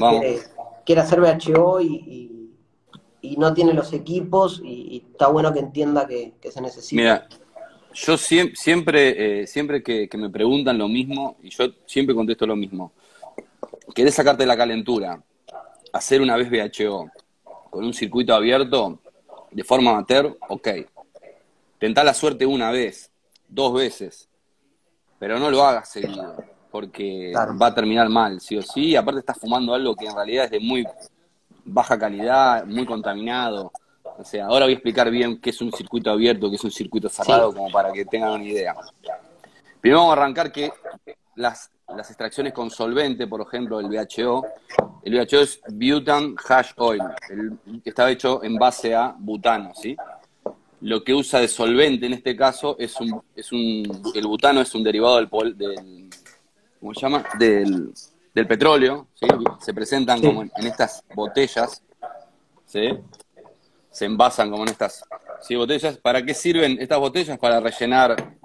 quiere, 0.86 1.02
hacer 1.02 1.20
VHO 1.20 1.82
y, 1.82 2.36
no 3.38 3.54
tiene 3.54 3.74
los 3.74 3.94
equipos 3.94 4.62
y, 4.64 5.04
está 5.12 5.28
bueno 5.28 5.54
que 5.54 5.60
entienda 5.60 6.08
que, 6.08 6.34
se 6.50 6.62
necesita. 6.62 7.02
Mira, 7.02 7.28
yo 7.94 8.18
siempre, 8.18 8.56
siempre, 9.48 9.78
eh, 9.78 9.84
que, 9.84 10.10
que, 10.10 10.18
me 10.18 10.30
preguntan 10.30 10.78
lo 10.78 10.88
mismo, 10.88 11.38
y 11.42 11.50
yo 11.50 11.66
siempre 11.86 12.16
contesto 12.16 12.46
lo 12.46 12.56
mismo, 12.56 12.92
¿querés 13.94 14.16
sacarte 14.16 14.46
la 14.46 14.58
calentura? 14.58 15.22
Hacer 15.92 16.22
una 16.22 16.38
vez 16.38 16.50
VHO 16.50 17.10
con 17.70 17.84
un 17.84 17.94
circuito 17.94 18.34
abierto, 18.34 19.00
de 19.52 19.64
forma 19.64 19.92
amateur, 19.92 20.38
ok. 20.48 20.68
Tentá 21.78 22.04
la 22.04 22.14
suerte 22.14 22.46
una 22.46 22.72
vez, 22.72 23.12
dos 23.48 23.74
veces, 23.74 24.30
pero 25.18 25.40
no 25.40 25.50
lo 25.50 25.64
hagas 25.64 25.90
seguido, 25.90 26.36
porque 26.72 27.34
va 27.34 27.68
a 27.68 27.76
terminar 27.76 28.10
mal, 28.10 28.42
sí 28.42 28.58
o 28.58 28.62
sí. 28.62 28.96
Aparte 28.96 29.20
estás 29.20 29.38
fumando 29.38 29.74
algo 29.74 29.96
que 29.96 30.06
en 30.06 30.16
realidad 30.16 30.46
es 30.46 30.52
de 30.52 30.60
muy 30.60 30.86
baja 31.64 31.98
calidad, 31.98 32.66
muy 32.66 32.86
contaminado. 32.86 33.72
O 34.18 34.24
sea, 34.24 34.48
ahora 34.48 34.66
voy 34.66 34.74
a 34.74 34.76
explicar 34.76 35.10
bien 35.10 35.40
qué 35.40 35.52
es 35.52 35.62
un 35.62 35.72
circuito 35.72 36.12
abierto, 36.12 36.50
qué 36.50 36.58
es 36.58 36.64
un 36.64 36.72
circuito 36.72 37.08
cerrado, 37.10 37.54
como 37.54 37.72
para 37.72 37.92
que 37.92 38.06
tengan 38.06 38.32
una 38.32 38.44
idea. 38.44 38.76
Primero 39.80 40.00
vamos 40.00 40.18
a 40.18 40.22
arrancar 40.22 40.52
que 40.52 40.72
las, 41.40 41.72
las 41.88 42.10
extracciones 42.10 42.54
con 42.54 42.70
solvente, 42.70 43.26
por 43.26 43.42
ejemplo, 43.42 43.80
el 43.80 43.88
BHO, 43.88 44.46
el 45.04 45.14
BHO 45.14 45.40
es 45.40 45.62
Butan 45.70 46.36
Hash 46.48 46.72
Oil, 46.76 47.02
que 47.82 47.90
está 47.90 48.12
hecho 48.12 48.44
en 48.44 48.56
base 48.56 48.94
a 48.94 49.16
butano, 49.18 49.74
¿sí? 49.74 49.96
Lo 50.82 51.04
que 51.04 51.14
usa 51.14 51.40
de 51.40 51.48
solvente 51.48 52.06
en 52.06 52.14
este 52.14 52.36
caso 52.36 52.76
es 52.78 53.00
un, 53.00 53.22
es 53.36 53.52
un 53.52 54.02
el 54.14 54.28
butano 54.28 54.62
es 54.62 54.74
un 54.76 54.84
derivado 54.84 55.16
del, 55.18 55.58
del 55.58 56.10
¿cómo 56.80 56.94
se 56.94 57.02
llama? 57.02 57.24
Del, 57.38 57.94
del 58.34 58.48
petróleo, 58.48 59.08
¿sí? 59.14 59.28
se 59.62 59.74
presentan 59.74 60.22
como 60.22 60.44
en, 60.44 60.52
estas 60.58 61.04
botellas, 61.16 61.82
¿sí? 62.66 62.98
se 63.92 64.06
envasan 64.06 64.52
como 64.52 64.64
en 64.64 64.70
estas 64.70 65.04
¿sí? 65.42 65.56
botellas. 65.56 65.98
¿Para 65.98 66.22
qué 66.24 66.34
sirven 66.34 66.78
estas 66.80 67.00
botellas? 67.00 67.38
Para 67.38 67.60
rellenar 67.62 68.36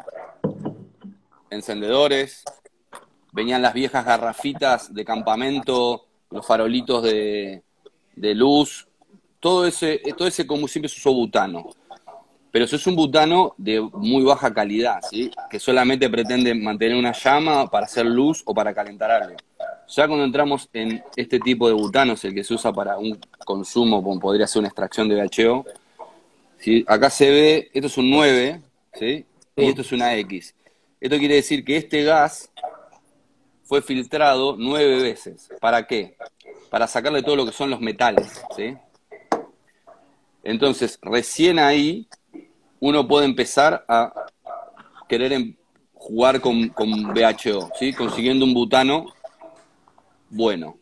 encendedores. 1.50 2.44
Venían 3.34 3.62
las 3.62 3.74
viejas 3.74 4.06
garrafitas 4.06 4.94
de 4.94 5.04
campamento, 5.04 6.06
los 6.30 6.46
farolitos 6.46 7.02
de, 7.02 7.64
de 8.14 8.34
luz, 8.34 8.86
todo 9.40 9.66
ese, 9.66 10.00
todo 10.16 10.28
ese 10.28 10.46
combustible 10.46 10.88
se 10.88 10.98
usó 10.98 11.12
butano. 11.12 11.68
Pero 12.52 12.66
eso 12.66 12.76
es 12.76 12.86
un 12.86 12.94
butano 12.94 13.52
de 13.58 13.80
muy 13.80 14.22
baja 14.22 14.54
calidad, 14.54 15.00
¿sí? 15.10 15.32
que 15.50 15.58
solamente 15.58 16.08
pretende 16.08 16.54
mantener 16.54 16.96
una 16.96 17.10
llama 17.12 17.68
para 17.68 17.86
hacer 17.86 18.06
luz 18.06 18.42
o 18.46 18.54
para 18.54 18.72
calentar 18.72 19.10
algo. 19.10 19.36
Ya 19.88 20.06
cuando 20.06 20.24
entramos 20.24 20.68
en 20.72 21.02
este 21.16 21.40
tipo 21.40 21.66
de 21.66 21.74
butanos, 21.74 22.24
el 22.24 22.32
que 22.32 22.44
se 22.44 22.54
usa 22.54 22.72
para 22.72 22.96
un 22.96 23.18
consumo, 23.44 24.00
como 24.00 24.20
podría 24.20 24.46
ser 24.46 24.60
una 24.60 24.68
extracción 24.68 25.08
de 25.08 25.16
VHO, 25.16 25.64
¿sí? 26.58 26.84
acá 26.86 27.10
se 27.10 27.28
ve, 27.28 27.70
esto 27.74 27.88
es 27.88 27.98
un 27.98 28.08
9, 28.08 28.60
¿sí? 28.94 29.26
y 29.56 29.64
esto 29.64 29.80
es 29.80 29.90
una 29.90 30.14
X. 30.14 30.54
Esto 31.00 31.18
quiere 31.18 31.34
decir 31.34 31.64
que 31.64 31.76
este 31.76 32.04
gas 32.04 32.50
fue 33.64 33.82
filtrado 33.82 34.56
nueve 34.58 35.02
veces. 35.02 35.48
¿Para 35.60 35.86
qué? 35.86 36.16
Para 36.70 36.86
sacarle 36.86 37.22
todo 37.22 37.36
lo 37.36 37.46
que 37.46 37.52
son 37.52 37.70
los 37.70 37.80
metales. 37.80 38.42
¿sí? 38.54 38.76
Entonces, 40.42 40.98
recién 41.02 41.58
ahí 41.58 42.06
uno 42.80 43.08
puede 43.08 43.24
empezar 43.24 43.84
a 43.88 44.12
querer 45.08 45.32
em, 45.32 45.56
jugar 45.94 46.40
con, 46.40 46.68
con 46.68 46.90
BHO, 47.14 47.70
¿sí? 47.78 47.92
consiguiendo 47.94 48.44
un 48.44 48.52
butano 48.52 49.06
bueno. 50.28 50.76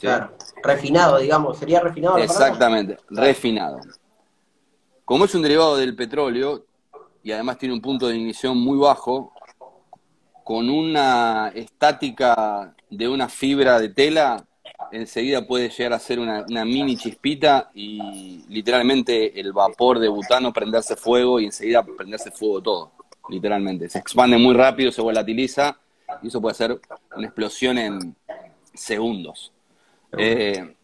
Claro, 0.00 0.32
refinado, 0.62 1.18
digamos, 1.18 1.58
sería 1.58 1.80
refinado. 1.80 2.18
Exactamente, 2.18 2.96
refinado. 3.10 3.80
Como 5.04 5.26
es 5.26 5.34
un 5.34 5.42
derivado 5.42 5.76
del 5.76 5.94
petróleo 5.94 6.64
y 7.22 7.32
además 7.32 7.58
tiene 7.58 7.74
un 7.74 7.80
punto 7.80 8.08
de 8.08 8.16
ignición 8.16 8.58
muy 8.58 8.78
bajo, 8.78 9.33
con 10.44 10.68
una 10.68 11.50
estática 11.54 12.74
de 12.90 13.08
una 13.08 13.28
fibra 13.28 13.80
de 13.80 13.88
tela, 13.88 14.46
enseguida 14.92 15.46
puede 15.46 15.70
llegar 15.70 15.94
a 15.94 15.98
ser 15.98 16.20
una, 16.20 16.44
mini 16.64 16.96
chispita 16.96 17.70
y 17.74 18.44
literalmente 18.48 19.40
el 19.40 19.52
vapor 19.52 19.98
de 19.98 20.08
butano 20.08 20.52
prenderse 20.52 20.96
fuego 20.96 21.40
y 21.40 21.46
enseguida 21.46 21.82
prenderse 21.82 22.30
fuego 22.30 22.62
todo, 22.62 22.92
literalmente. 23.30 23.88
Se 23.88 23.98
expande 23.98 24.36
muy 24.36 24.54
rápido, 24.54 24.92
se 24.92 25.00
volatiliza 25.00 25.78
y 26.22 26.28
eso 26.28 26.40
puede 26.40 26.54
ser 26.54 26.78
una 27.16 27.26
explosión 27.26 27.78
en, 27.78 28.14
segundos. 28.74 29.52
Eh, 30.16 30.74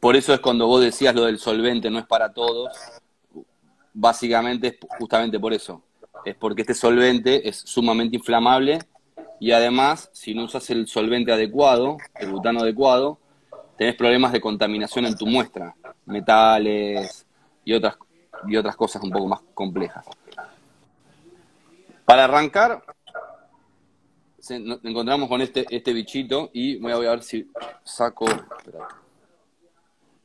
por 0.00 0.16
eso 0.16 0.34
es 0.34 0.40
cuando 0.40 0.66
vos 0.66 0.82
decías 0.82 1.14
lo 1.14 1.24
del 1.24 1.38
solvente 1.38 1.90
no 1.90 1.98
es 1.98 2.06
para 2.06 2.32
todos, 2.32 2.76
básicamente 3.92 4.66
es 4.68 4.76
justamente 4.98 5.38
por 5.38 5.52
eso. 5.52 5.82
Es 6.24 6.34
porque 6.36 6.62
este 6.62 6.74
solvente 6.74 7.48
es 7.48 7.56
sumamente 7.56 8.16
inflamable 8.16 8.78
y 9.40 9.52
además, 9.52 10.10
si 10.12 10.34
no 10.34 10.44
usas 10.44 10.68
el 10.70 10.86
solvente 10.86 11.32
adecuado, 11.32 11.96
el 12.16 12.30
butano 12.30 12.60
adecuado, 12.60 13.18
tenés 13.78 13.96
problemas 13.96 14.32
de 14.32 14.40
contaminación 14.40 15.06
en 15.06 15.16
tu 15.16 15.26
muestra, 15.26 15.74
metales 16.04 17.26
y 17.64 17.72
otras, 17.72 17.96
y 18.46 18.56
otras 18.56 18.76
cosas 18.76 19.02
un 19.02 19.10
poco 19.10 19.26
más 19.28 19.40
complejas. 19.54 20.04
Para 22.04 22.24
arrancar, 22.24 22.82
nos 24.58 24.84
encontramos 24.84 25.28
con 25.28 25.40
este, 25.40 25.64
este 25.70 25.92
bichito 25.92 26.50
y 26.52 26.76
voy 26.76 26.92
a, 26.92 27.10
ver 27.10 27.22
si 27.22 27.50
saco. 27.84 28.26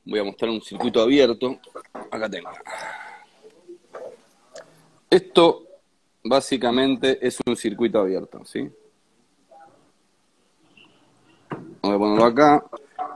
Voy 0.04 0.20
a 0.20 0.24
mostrar 0.24 0.52
un 0.52 0.62
circuito 0.62 1.02
abierto. 1.02 1.60
Acá 2.12 2.30
tengo. 2.30 2.50
Esto 5.10 5.65
básicamente 6.26 7.26
es 7.26 7.38
un 7.46 7.56
circuito 7.56 8.00
abierto, 8.00 8.44
¿sí? 8.44 8.70
Voy 11.82 11.96
a 11.96 11.98
ponerlo 11.98 12.26
acá. 12.26 12.66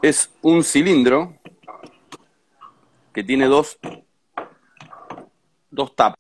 Es 0.02 0.32
un 0.42 0.64
cilindro 0.64 1.36
que 3.12 3.24
tiene 3.24 3.48
dos, 3.48 3.78
dos 5.70 5.96
tapas. 5.96 6.20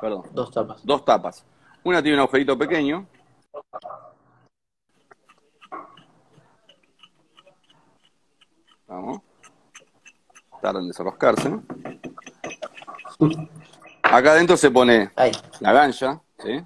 Perdón. 0.00 0.22
Dos 0.32 0.50
tapas. 0.50 0.84
Dos 0.84 1.04
tapas. 1.04 1.44
Una 1.84 2.02
tiene 2.02 2.16
un 2.16 2.22
agujerito 2.22 2.56
pequeño 2.58 3.06
Vamos. 8.86 9.22
Tardan 10.60 10.82
en 10.82 10.88
desenroscarse. 10.88 11.60
Acá 14.02 14.32
adentro 14.32 14.56
se 14.56 14.70
pone 14.70 15.10
la 15.60 15.72
gancha, 15.72 16.20
¿sí? 16.42 16.62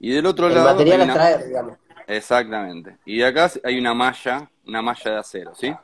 Y 0.00 0.12
del 0.12 0.26
otro 0.26 0.48
lado. 0.48 0.64
material 0.64 1.10
a 1.10 1.14
traer, 1.14 1.46
digamos. 1.46 1.76
Exactamente. 2.06 2.96
Y 3.04 3.18
de 3.18 3.26
acá 3.26 3.50
hay 3.64 3.78
una 3.78 3.92
malla, 3.92 4.50
una 4.66 4.80
malla 4.80 5.10
de 5.10 5.18
acero, 5.18 5.54
¿sí? 5.54 5.74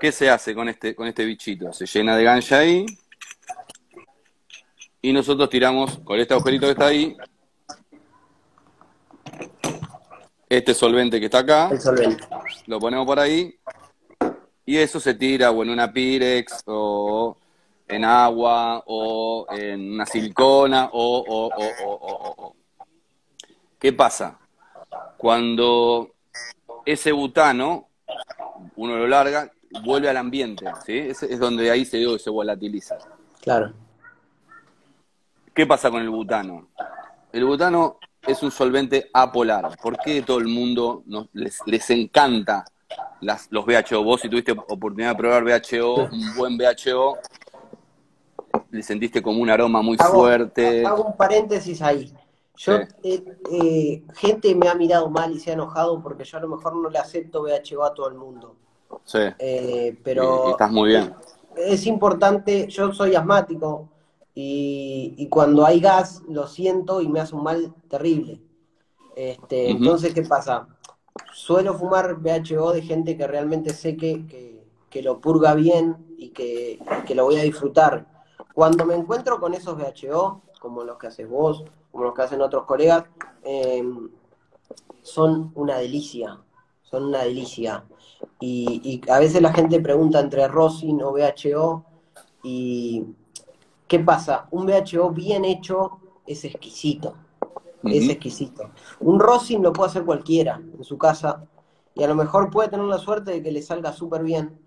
¿Qué 0.00 0.12
se 0.12 0.28
hace 0.28 0.54
con 0.54 0.68
este, 0.68 0.94
con 0.94 1.06
este 1.06 1.24
bichito? 1.24 1.72
Se 1.72 1.86
llena 1.86 2.16
de 2.16 2.24
gancha 2.24 2.58
ahí. 2.58 2.84
Y 5.00 5.12
nosotros 5.12 5.48
tiramos 5.48 5.98
con 6.00 6.18
este 6.18 6.34
agujerito 6.34 6.66
que 6.66 6.72
está 6.72 6.86
ahí. 6.86 7.16
Este 10.48 10.74
solvente 10.74 11.18
que 11.18 11.26
está 11.26 11.38
acá. 11.38 11.68
El 11.70 11.80
solvente. 11.80 12.24
Lo 12.66 12.78
ponemos 12.78 13.06
por 13.06 13.18
ahí 13.18 13.58
y 14.68 14.76
eso 14.76 15.00
se 15.00 15.14
tira 15.14 15.50
o 15.50 15.62
en 15.62 15.70
una 15.70 15.90
Pirex 15.90 16.62
o 16.66 17.38
en 17.88 18.04
agua 18.04 18.82
o 18.86 19.46
en 19.50 19.94
una 19.94 20.06
silicona 20.06 20.90
o, 20.92 21.24
o, 21.26 21.46
o, 21.46 22.44
o, 22.46 22.56
¿Qué 23.78 23.92
pasa? 23.92 24.38
Cuando 25.16 26.14
ese 26.84 27.12
butano, 27.12 27.88
uno 28.76 28.96
lo 28.96 29.06
larga, 29.06 29.50
vuelve 29.84 30.08
al 30.08 30.16
ambiente, 30.16 30.66
¿sí? 30.84 30.98
Es, 30.98 31.22
es 31.22 31.38
donde 31.38 31.70
ahí 31.70 31.84
se, 31.84 32.18
se 32.18 32.30
volatiliza. 32.30 32.98
Claro. 33.40 33.72
¿Qué 35.54 35.66
pasa 35.66 35.90
con 35.90 36.02
el 36.02 36.10
butano? 36.10 36.68
El 37.32 37.44
butano 37.44 37.98
es 38.26 38.42
un 38.42 38.50
solvente 38.50 39.10
apolar. 39.12 39.76
¿Por 39.80 39.98
qué 39.98 40.22
todo 40.22 40.38
el 40.38 40.48
mundo 40.48 41.04
les, 41.32 41.60
les 41.66 41.90
encanta 41.90 42.64
las, 43.20 43.48
los 43.50 43.64
VHO. 43.64 44.02
Vos 44.02 44.20
si 44.20 44.28
tuviste 44.28 44.52
oportunidad 44.52 45.10
de 45.10 45.16
probar 45.16 45.44
VHO, 45.44 46.08
un 46.10 46.34
buen 46.36 46.56
VHO, 46.56 47.18
le 48.70 48.82
sentiste 48.82 49.22
como 49.22 49.40
un 49.40 49.50
aroma 49.50 49.82
muy 49.82 49.96
fuerte. 49.96 50.84
Hago 50.84 51.04
un 51.04 51.16
paréntesis 51.16 51.80
ahí. 51.82 52.12
Yo, 52.56 52.74
eh, 52.74 53.24
eh, 53.52 54.02
gente 54.14 54.54
me 54.54 54.68
ha 54.68 54.74
mirado 54.74 55.08
mal 55.08 55.32
y 55.32 55.38
se 55.38 55.50
ha 55.50 55.54
enojado 55.54 56.02
porque 56.02 56.24
yo 56.24 56.38
a 56.38 56.40
lo 56.40 56.48
mejor 56.48 56.74
no 56.74 56.90
le 56.90 56.98
acepto 56.98 57.42
VHO 57.42 57.84
a 57.84 57.94
todo 57.94 58.08
el 58.08 58.14
mundo. 58.14 58.56
Sí. 59.04 59.20
Eh, 59.38 59.96
pero. 60.02 60.50
estás 60.50 60.70
muy 60.70 60.90
bien. 60.90 61.14
Es, 61.56 61.86
importante, 61.86 62.66
yo 62.68 62.92
soy 62.92 63.14
asmático 63.14 63.88
y, 64.34 65.14
y, 65.16 65.28
cuando 65.28 65.66
hay 65.66 65.80
gas 65.80 66.22
lo 66.28 66.46
siento 66.46 67.00
y 67.00 67.08
me 67.08 67.20
hace 67.20 67.34
un 67.34 67.42
mal 67.42 67.74
terrible. 67.88 68.40
Este, 69.14 69.70
Entonces, 69.70 70.14
¿qué 70.14 70.22
pasa? 70.22 70.68
suelo 71.32 71.74
fumar 71.74 72.16
VHO 72.16 72.72
de 72.72 72.82
gente 72.82 73.16
que 73.16 73.26
realmente 73.26 73.72
sé 73.72 73.96
que, 73.96 74.58
que, 74.90 75.02
lo 75.02 75.20
purga 75.20 75.54
bien 75.54 75.96
y 76.16 76.30
que, 76.30 76.78
lo 77.14 77.24
voy 77.24 77.36
a 77.36 77.42
disfrutar. 77.42 78.06
Cuando 78.58 78.84
me 78.84 78.96
encuentro 78.96 79.38
con 79.38 79.54
esos 79.54 79.76
VHO, 79.76 80.42
como 80.58 80.82
los 80.82 80.98
que 80.98 81.06
haces 81.06 81.28
vos, 81.30 81.62
como 81.92 82.02
los 82.02 82.12
que 82.12 82.22
hacen 82.22 82.42
otros 82.42 82.64
colegas, 82.64 83.04
em, 83.44 84.10
son 85.00 85.52
una 85.54 85.78
delicia, 85.78 86.40
son 86.82 87.04
una 87.04 87.22
delicia. 87.22 87.84
Y, 88.40 89.00
a 89.08 89.20
veces 89.20 89.40
la 89.42 89.52
gente 89.52 89.78
pregunta 89.78 90.18
entre 90.18 90.48
Rosin 90.48 91.00
o 91.04 91.12
VHO 91.12 91.84
y 92.42 93.04
¿qué 93.86 94.00
pasa? 94.00 94.48
Un 94.50 94.66
VHO 94.66 95.10
bien 95.12 95.44
hecho 95.44 96.00
es 96.26 96.44
exquisito 96.44 97.14
es 97.84 98.08
exquisito. 98.08 98.72
Un 98.98 99.20
rosin 99.20 99.62
lo 99.62 99.72
puede 99.72 99.90
hacer 99.90 100.04
cualquiera 100.04 100.56
en 100.56 100.82
su 100.82 100.98
casa 100.98 101.46
y 101.94 102.02
a 102.02 102.08
lo 102.08 102.16
mejor 102.16 102.50
puede 102.50 102.70
tener 102.70 102.86
la 102.86 102.98
suerte 102.98 103.30
de 103.30 103.40
que 103.40 103.52
le 103.52 103.62
salga 103.62 103.92
súper 103.92 104.24
bien 104.24 104.58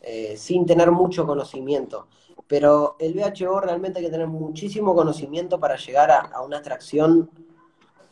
eh, 0.00 0.38
sin 0.38 0.64
tener 0.64 0.90
mucho 0.90 1.26
conocimiento. 1.26 2.06
Pero 2.48 2.96
el 3.00 3.14
VHO 3.14 3.60
realmente 3.60 3.98
hay 3.98 4.04
que 4.04 4.10
tener 4.10 4.28
muchísimo 4.28 4.94
conocimiento 4.94 5.58
para 5.58 5.76
llegar 5.76 6.10
a, 6.10 6.40
una 6.42 6.58
atracción 6.58 7.30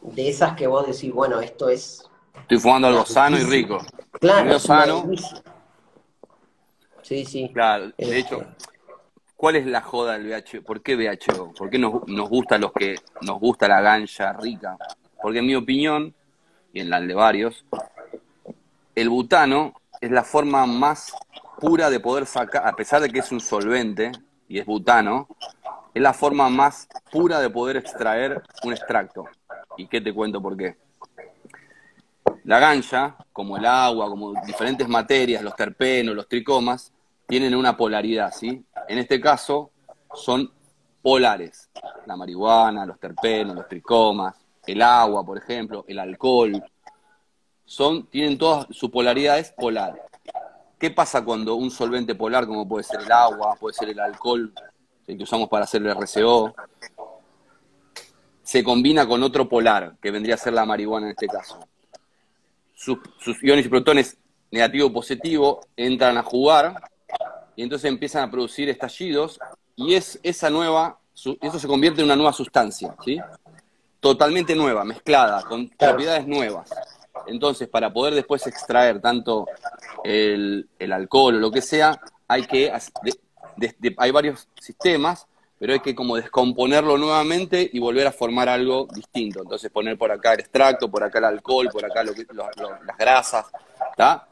de 0.02 0.28
esas 0.28 0.54
que 0.54 0.66
vos 0.66 0.86
decís, 0.86 1.12
bueno, 1.12 1.40
esto 1.40 1.68
es... 1.68 2.08
Estoy 2.40 2.58
fumando 2.58 2.88
algo 2.88 3.06
sano 3.06 3.38
y 3.38 3.44
rico. 3.44 3.78
Claro. 4.20 4.58
sano. 4.58 5.10
Sí, 7.02 7.24
sí. 7.24 7.50
Claro, 7.52 7.92
de 7.96 8.18
hecho, 8.18 8.40
este, 8.40 8.74
¿Cuál 9.44 9.56
es 9.56 9.66
la 9.66 9.82
joda 9.82 10.16
del 10.16 10.28
VHO? 10.28 10.62
¿Por 10.62 10.80
qué 10.80 10.96
VHO? 10.96 11.52
¿Por 11.52 11.68
qué 11.68 11.78
nos, 11.78 12.06
nos 12.08 12.30
gusta 12.30 12.56
los 12.56 12.72
que 12.72 12.94
nos 13.20 13.38
gusta 13.38 13.68
la 13.68 13.82
gancha 13.82 14.32
rica? 14.32 14.78
Porque 15.20 15.40
en 15.40 15.46
mi 15.46 15.54
opinión, 15.54 16.14
y 16.72 16.80
en 16.80 16.88
la 16.88 16.98
de 17.00 17.14
varios, 17.14 17.64
el 18.94 19.10
butano 19.10 19.74
es 20.00 20.10
la 20.10 20.24
forma 20.24 20.64
más 20.64 21.12
pura 21.60 21.90
de 21.90 22.00
poder 22.00 22.26
sacar, 22.26 22.66
a 22.66 22.74
pesar 22.74 23.00
de 23.00 23.10
que 23.10 23.20
es 23.20 23.32
un 23.32 23.40
solvente 23.40 24.12
y 24.48 24.58
es 24.58 24.66
butano, 24.66 25.28
es 25.92 26.02
la 26.02 26.12
forma 26.12 26.48
más 26.48 26.88
pura 27.10 27.40
de 27.40 27.50
poder 27.50 27.76
extraer 27.76 28.42
un 28.64 28.72
extracto. 28.72 29.24
¿Y 29.76 29.86
qué 29.86 30.00
te 30.00 30.12
cuento 30.12 30.40
por 30.42 30.56
qué? 30.56 30.76
La 32.44 32.58
ganja, 32.58 33.16
como 33.32 33.56
el 33.56 33.64
agua, 33.64 34.08
como 34.08 34.34
diferentes 34.44 34.88
materias, 34.88 35.42
los 35.42 35.56
terpenos, 35.56 36.14
los 36.14 36.28
tricomas, 36.28 36.92
tienen 37.26 37.54
una 37.54 37.76
polaridad, 37.76 38.32
¿sí? 38.32 38.64
En 38.88 38.98
este 38.98 39.20
caso 39.20 39.70
son 40.12 40.50
polares. 41.00 41.70
La 42.06 42.16
marihuana, 42.16 42.84
los 42.84 42.98
terpenos, 42.98 43.54
los 43.54 43.68
tricomas, 43.68 44.34
el 44.66 44.82
agua, 44.82 45.24
por 45.24 45.38
ejemplo, 45.38 45.84
el 45.88 45.98
alcohol, 45.98 46.62
son, 47.64 48.06
tienen 48.08 48.36
todas 48.36 48.66
su 48.70 48.90
polaridad 48.90 49.38
es 49.38 49.52
polar. 49.52 50.02
¿Qué 50.84 50.90
pasa 50.90 51.24
cuando 51.24 51.54
un 51.54 51.70
solvente 51.70 52.14
polar, 52.14 52.46
como 52.46 52.68
puede 52.68 52.84
ser 52.84 53.00
el 53.00 53.10
agua, 53.10 53.56
puede 53.58 53.72
ser 53.72 53.88
el 53.88 53.98
alcohol, 53.98 54.52
que 55.06 55.14
usamos 55.14 55.48
para 55.48 55.64
hacer 55.64 55.80
el 55.80 55.88
RCO, 55.96 56.54
se 58.42 58.62
combina 58.62 59.08
con 59.08 59.22
otro 59.22 59.48
polar, 59.48 59.96
que 59.98 60.10
vendría 60.10 60.34
a 60.34 60.36
ser 60.36 60.52
la 60.52 60.66
marihuana 60.66 61.06
en 61.06 61.12
este 61.12 61.26
caso? 61.26 61.58
Sus, 62.74 62.98
iones 63.42 63.64
y 63.64 63.70
protones 63.70 64.18
negativo 64.50 64.92
positivo 64.92 65.60
entran 65.74 66.18
a 66.18 66.22
jugar 66.22 66.74
y 67.56 67.62
entonces 67.62 67.88
empiezan 67.88 68.28
a 68.28 68.30
producir 68.30 68.68
estallidos 68.68 69.40
y 69.76 69.94
es 69.94 70.20
esa 70.22 70.50
nueva, 70.50 70.98
eso 71.14 71.58
se 71.58 71.66
convierte 71.66 72.02
en 72.02 72.08
una 72.08 72.16
nueva 72.16 72.34
sustancia, 72.34 72.94
¿sí? 73.02 73.18
Totalmente 74.00 74.54
nueva, 74.54 74.84
mezclada, 74.84 75.44
con 75.44 75.66
propiedades 75.66 76.26
nuevas. 76.26 76.70
Entonces, 77.26 77.68
para 77.68 77.92
poder 77.92 78.14
después 78.14 78.46
extraer 78.46 79.00
tanto 79.00 79.46
el, 80.02 80.68
alcohol 80.92 81.36
o 81.36 81.38
lo 81.38 81.50
que 81.50 81.62
sea, 81.62 82.00
hay 82.28 82.44
que 82.46 82.72
hay 83.98 84.10
varios 84.10 84.48
sistemas, 84.60 85.26
pero 85.58 85.72
hay 85.72 85.80
que 85.80 85.94
como 85.94 86.16
descomponerlo 86.16 86.98
nuevamente 86.98 87.68
y 87.72 87.78
volver 87.78 88.06
a 88.06 88.12
formar 88.12 88.48
algo 88.48 88.86
distinto. 88.92 89.42
Entonces 89.42 89.70
poner 89.70 89.96
por 89.96 90.10
acá 90.10 90.34
el 90.34 90.40
extracto, 90.40 90.90
por 90.90 91.02
acá 91.02 91.18
el 91.18 91.24
alcohol, 91.26 91.68
por 91.72 91.84
acá 91.84 92.02
las 92.04 92.96
grasas, 92.98 93.46
¿está? 93.90 94.28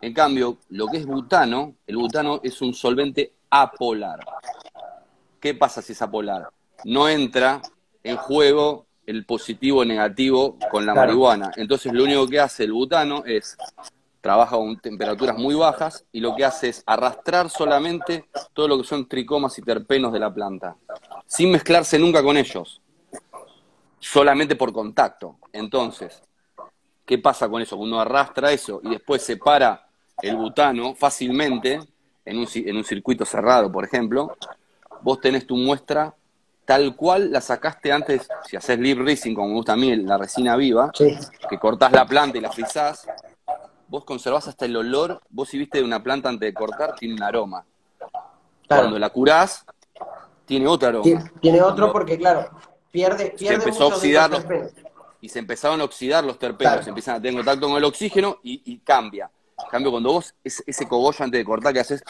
En 0.00 0.12
cambio, 0.12 0.58
lo 0.70 0.86
que 0.88 0.98
es 0.98 1.06
butano, 1.06 1.74
el 1.86 1.96
butano 1.96 2.40
es 2.42 2.60
un 2.62 2.74
solvente 2.74 3.32
apolar. 3.50 4.20
¿Qué 5.40 5.54
pasa 5.54 5.82
si 5.82 5.92
es 5.92 6.02
apolar? 6.02 6.48
No 6.84 7.08
entra 7.08 7.62
en 8.02 8.16
juego 8.16 8.85
el 9.06 9.24
positivo 9.24 9.80
o 9.80 9.84
negativo 9.84 10.58
con 10.70 10.84
la 10.84 10.94
marihuana. 10.94 11.52
Entonces 11.56 11.92
lo 11.92 12.04
único 12.04 12.26
que 12.26 12.40
hace 12.40 12.64
el 12.64 12.72
butano 12.72 13.24
es 13.24 13.56
trabaja 14.20 14.56
con 14.56 14.76
temperaturas 14.80 15.38
muy 15.38 15.54
bajas 15.54 16.04
y 16.10 16.18
lo 16.18 16.34
que 16.34 16.44
hace 16.44 16.70
es 16.70 16.82
arrastrar 16.84 17.48
solamente 17.48 18.24
todo 18.52 18.66
lo 18.66 18.78
que 18.78 18.82
son 18.82 19.06
tricomas 19.08 19.56
y 19.58 19.62
terpenos 19.62 20.12
de 20.12 20.18
la 20.18 20.34
planta, 20.34 20.74
sin 21.26 21.52
mezclarse 21.52 21.96
nunca 21.96 22.24
con 22.24 22.36
ellos, 22.36 22.80
solamente 24.00 24.56
por 24.56 24.72
contacto. 24.72 25.36
Entonces, 25.52 26.20
¿qué 27.04 27.18
pasa 27.18 27.48
con 27.48 27.62
eso? 27.62 27.76
Uno 27.76 28.00
arrastra 28.00 28.50
eso 28.50 28.80
y 28.82 28.90
después 28.90 29.22
separa 29.22 29.86
el 30.20 30.34
butano 30.34 30.96
fácilmente 30.96 31.78
en 32.24 32.38
un, 32.38 32.48
en 32.52 32.76
un 32.76 32.82
circuito 32.82 33.24
cerrado, 33.24 33.70
por 33.70 33.84
ejemplo, 33.84 34.36
vos 35.02 35.20
tenés 35.20 35.46
tu 35.46 35.56
muestra 35.56 36.12
tal 36.66 36.96
cual 36.96 37.30
la 37.30 37.40
sacaste 37.40 37.92
antes, 37.92 38.28
si 38.44 38.56
haces 38.56 38.78
lip 38.78 38.98
rising, 38.98 39.34
como 39.34 39.48
me 39.48 39.54
gusta 39.54 39.72
a 39.72 39.76
mí, 39.76 39.94
la 39.96 40.18
resina 40.18 40.56
viva, 40.56 40.90
que 40.92 41.58
cortás 41.58 41.92
la 41.92 42.06
planta 42.06 42.36
y 42.36 42.40
la 42.40 42.50
frizás, 42.50 43.06
vos 43.88 44.04
conservás 44.04 44.48
hasta 44.48 44.66
el 44.66 44.76
olor, 44.76 45.22
vos 45.30 45.48
si 45.48 45.58
viste 45.58 45.78
de 45.78 45.84
una 45.84 46.02
planta 46.02 46.28
antes 46.28 46.48
de 46.48 46.52
cortar, 46.52 46.96
tiene 46.96 47.14
un 47.14 47.22
aroma. 47.22 47.64
Cuando 48.66 48.98
la 48.98 49.10
curás, 49.10 49.64
tiene 50.44 50.66
otro 50.66 50.88
aroma. 50.88 51.30
Tiene, 51.40 51.62
otro 51.62 51.92
porque, 51.92 52.18
claro, 52.18 52.50
pierde, 52.90 53.34
pierde 53.38 53.46
se 53.46 53.54
empezó 53.54 53.84
a 53.84 53.86
oxidar 53.86 54.30
y 55.20 55.28
se 55.28 55.38
empezaron 55.38 55.80
a 55.80 55.84
oxidar 55.84 56.24
los 56.24 56.36
terpenos, 56.36 56.82
se 56.82 56.90
empiezan 56.90 57.14
a 57.14 57.22
tener 57.22 57.36
contacto 57.36 57.68
con 57.68 57.76
el 57.76 57.84
oxígeno 57.84 58.38
y, 58.42 58.78
cambia. 58.78 59.30
En 59.56 59.70
cambio, 59.70 59.92
cuando 59.92 60.12
vos 60.12 60.34
ese, 60.42 60.64
ese 60.66 60.86
cogollo 60.86 61.24
antes 61.24 61.38
de 61.38 61.44
cortar 61.44 61.72
que 61.72 61.80
haces 61.80 62.02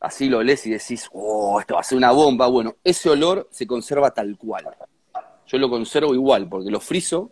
así 0.00 0.28
lo 0.28 0.42
lees 0.42 0.66
y 0.66 0.70
decís, 0.70 1.08
oh, 1.12 1.60
esto 1.60 1.74
va 1.74 1.80
a 1.80 1.84
ser 1.84 1.98
una 1.98 2.10
bomba. 2.10 2.46
Bueno, 2.48 2.76
ese 2.82 3.10
olor 3.10 3.48
se 3.50 3.66
conserva 3.66 4.10
tal 4.10 4.36
cual. 4.36 4.64
Yo 5.46 5.58
lo 5.58 5.68
conservo 5.68 6.14
igual, 6.14 6.48
porque 6.48 6.70
lo 6.70 6.80
frizo 6.80 7.30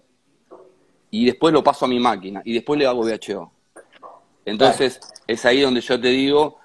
y 1.10 1.24
después 1.24 1.52
lo 1.52 1.64
paso 1.64 1.86
a 1.86 1.88
mi 1.88 1.98
máquina 1.98 2.42
y 2.44 2.52
después 2.52 2.78
le 2.78 2.86
hago 2.86 3.02
VHO. 3.02 3.50
Entonces, 4.44 5.00
es 5.26 5.44
ahí 5.44 5.60
donde 5.60 5.80
yo 5.80 6.00
te 6.00 6.08
digo 6.08 6.58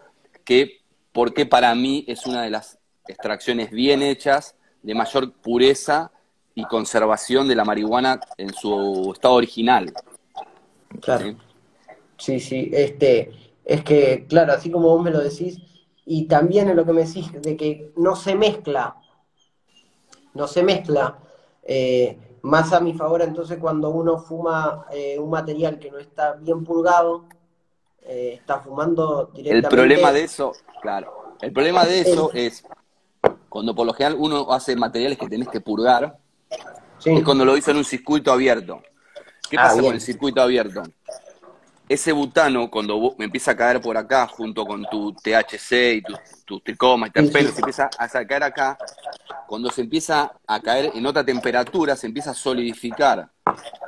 que 0.44 0.82
porque 1.12 1.46
para 1.46 1.74
mí 1.76 2.04
es 2.08 2.26
una 2.26 2.44
de 2.44 2.50
las 2.50 2.80
extracciones 3.08 3.72
bien 3.72 4.02
hechas, 4.02 4.56
de 4.82 4.96
mayor 4.96 5.32
pureza 5.34 6.12
y 6.56 6.64
conservación 6.64 7.48
de 7.48 7.56
la 7.56 7.66
marihuana 7.66 8.20
en 8.38 8.54
su 8.54 9.12
estado 9.14 9.36
original. 9.36 9.94
Claro. 11.02 11.36
¿Sí? 12.18 12.40
sí, 12.40 12.70
Este, 12.74 13.32
es 13.66 13.84
que, 13.84 14.26
claro, 14.28 14.54
así 14.54 14.70
como 14.70 14.90
vos 14.90 15.04
me 15.04 15.12
lo 15.12 15.20
decís, 15.20 15.60
y 16.06 16.28
también 16.28 16.70
en 16.70 16.76
lo 16.76 16.86
que 16.86 16.94
me 16.94 17.06
decís 17.06 17.32
de 17.42 17.56
que 17.56 17.92
no 17.96 18.16
se 18.16 18.36
mezcla, 18.36 18.96
no 20.34 20.48
se 20.48 20.64
mezcla, 20.64 21.20
eh, 21.64 22.18
más 22.42 22.74
a 22.74 22.82
mi 22.82 22.94
favor 22.94 23.22
entonces 23.22 23.58
cuando 23.58 23.90
uno 23.90 24.18
fuma 24.18 24.86
eh, 24.92 25.18
un 25.18 25.30
material 25.30 25.80
que 25.80 25.90
no 25.90 25.98
está 25.98 26.34
bien 26.34 26.64
purgado, 26.64 27.26
eh, 28.02 28.36
está 28.40 28.60
fumando 28.60 29.32
directamente. 29.34 29.68
El 29.68 29.70
problema 29.70 30.12
de 30.12 30.24
eso, 30.24 30.52
claro, 30.82 31.36
el 31.42 31.54
problema 31.54 31.86
de 31.86 32.02
eso 32.02 32.32
es 32.34 32.66
cuando 33.48 33.74
por 33.74 33.86
lo 33.86 33.94
general 33.94 34.18
uno 34.20 34.52
hace 34.52 34.76
materiales 34.76 35.18
que 35.18 35.28
tenés 35.28 35.48
que 35.48 35.62
purgar, 35.62 36.18
es 37.06 37.24
cuando 37.24 37.46
lo 37.46 37.56
hizo 37.56 37.72
en 37.72 37.78
un 37.78 37.86
circuito 37.86 38.32
abierto. 38.32 38.82
¿Qué 39.50 39.58
ah, 39.58 39.64
pasa 39.64 39.82
con 39.82 39.94
el 39.94 40.02
circuito 40.02 40.42
abierto? 40.42 40.84
Ese 41.94 42.12
butano, 42.12 42.70
cuando 42.70 43.16
me 43.18 43.26
empieza 43.26 43.52
a 43.52 43.56
caer 43.56 43.82
por 43.82 43.96
acá, 43.98 44.28
junto 44.28 44.66
con 44.66 44.84
tu 44.86 45.14
THC 45.14 45.96
y 45.96 46.02
tus 46.02 46.18
tu 46.46 46.60
tricomas 46.60 47.10
y 47.10 47.14
terpenos, 47.14 47.54
se 47.54 47.62
empieza 47.62 47.90
a 47.98 48.08
caer 48.10 48.44
acá, 48.44 48.78
cuando 49.48 49.70
se 49.72 49.82
empieza 49.82 50.34
a 50.48 50.60
caer 50.60 50.92
en 50.94 51.06
otra 51.06 51.24
temperatura, 51.24 51.96
se 51.96 52.08
empieza 52.08 52.32
a 52.32 52.34
solidificar. 52.34 53.30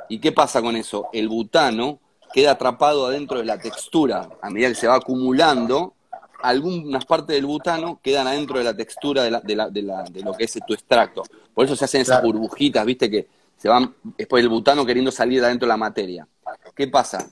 ¿Y 0.08 0.18
qué 0.18 0.32
pasa 0.32 0.62
con 0.62 0.76
eso? 0.76 1.08
El 1.12 1.28
butano 1.28 2.00
queda 2.32 2.52
atrapado 2.52 3.06
adentro 3.06 3.38
de 3.38 3.44
la 3.44 3.58
textura. 3.58 4.28
A 4.40 4.50
medida 4.50 4.68
que 4.68 4.74
se 4.74 4.86
va 4.86 4.96
acumulando, 4.96 5.94
algunas 6.42 7.04
partes 7.04 7.34
del 7.34 7.46
butano 7.46 8.00
quedan 8.02 8.26
adentro 8.26 8.58
de 8.58 8.64
la 8.64 8.76
textura 8.76 9.24
de, 9.24 9.30
de, 9.42 10.22
lo 10.22 10.32
que 10.34 10.44
es 10.44 10.58
tu 10.66 10.74
extracto. 10.74 11.22
Por 11.54 11.64
eso 11.64 11.74
se 11.76 11.84
hacen 11.84 12.02
esas 12.02 12.22
burbujitas, 12.22 12.84
viste, 12.84 13.10
que 13.10 13.26
se 13.56 13.68
van 13.68 13.94
después 14.16 14.42
el 14.42 14.48
butano 14.48 14.84
queriendo 14.84 15.10
salir 15.10 15.40
de 15.40 15.46
adentro 15.46 15.66
de 15.66 15.70
la 15.70 15.76
materia. 15.76 16.28
¿Qué 16.74 16.86
pasa? 16.88 17.26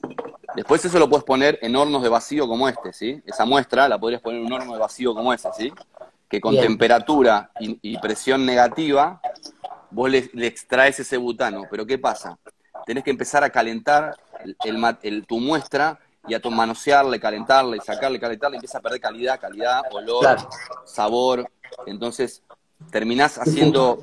Después 0.55 0.83
eso 0.85 0.99
lo 0.99 1.09
puedes 1.09 1.25
poner 1.25 1.59
en 1.61 1.75
hornos 1.75 2.01
de 2.01 2.09
vacío 2.09 2.47
como 2.47 2.69
este, 2.69 2.93
¿sí? 2.93 3.21
Esa 3.25 3.45
muestra 3.45 3.89
la 3.89 3.99
podrías 3.99 4.21
poner 4.21 4.39
en 4.39 4.47
un 4.47 4.53
horno 4.53 4.73
de 4.73 4.79
vacío 4.79 5.13
como 5.13 5.33
ese, 5.33 5.49
¿sí? 5.57 5.73
Que 6.29 6.39
con 6.39 6.55
temperatura 6.55 7.51
y, 7.59 7.97
presión 7.97 8.45
negativa 8.45 9.19
vos 9.91 10.09
le, 10.09 10.29
extraes 10.47 10.99
ese 10.99 11.17
butano. 11.17 11.63
Pero 11.69 11.85
¿qué 11.85 11.97
pasa? 11.97 12.37
Tenés 12.85 13.03
que 13.03 13.09
empezar 13.09 13.43
a 13.43 13.49
calentar 13.49 14.15
el, 15.01 15.25
tu 15.25 15.39
muestra 15.39 15.99
y 16.27 16.33
a 16.33 16.41
manosearle, 16.49 17.19
calentarle, 17.19 17.79
sacarle, 17.81 18.19
calentarle, 18.19 18.57
empieza 18.57 18.79
a 18.79 18.81
perder 18.81 18.99
calidad, 18.99 19.39
calidad, 19.39 19.81
olor, 19.91 20.37
sabor. 20.85 21.49
Entonces 21.85 22.41
terminás 22.91 23.37
haciendo 23.37 23.99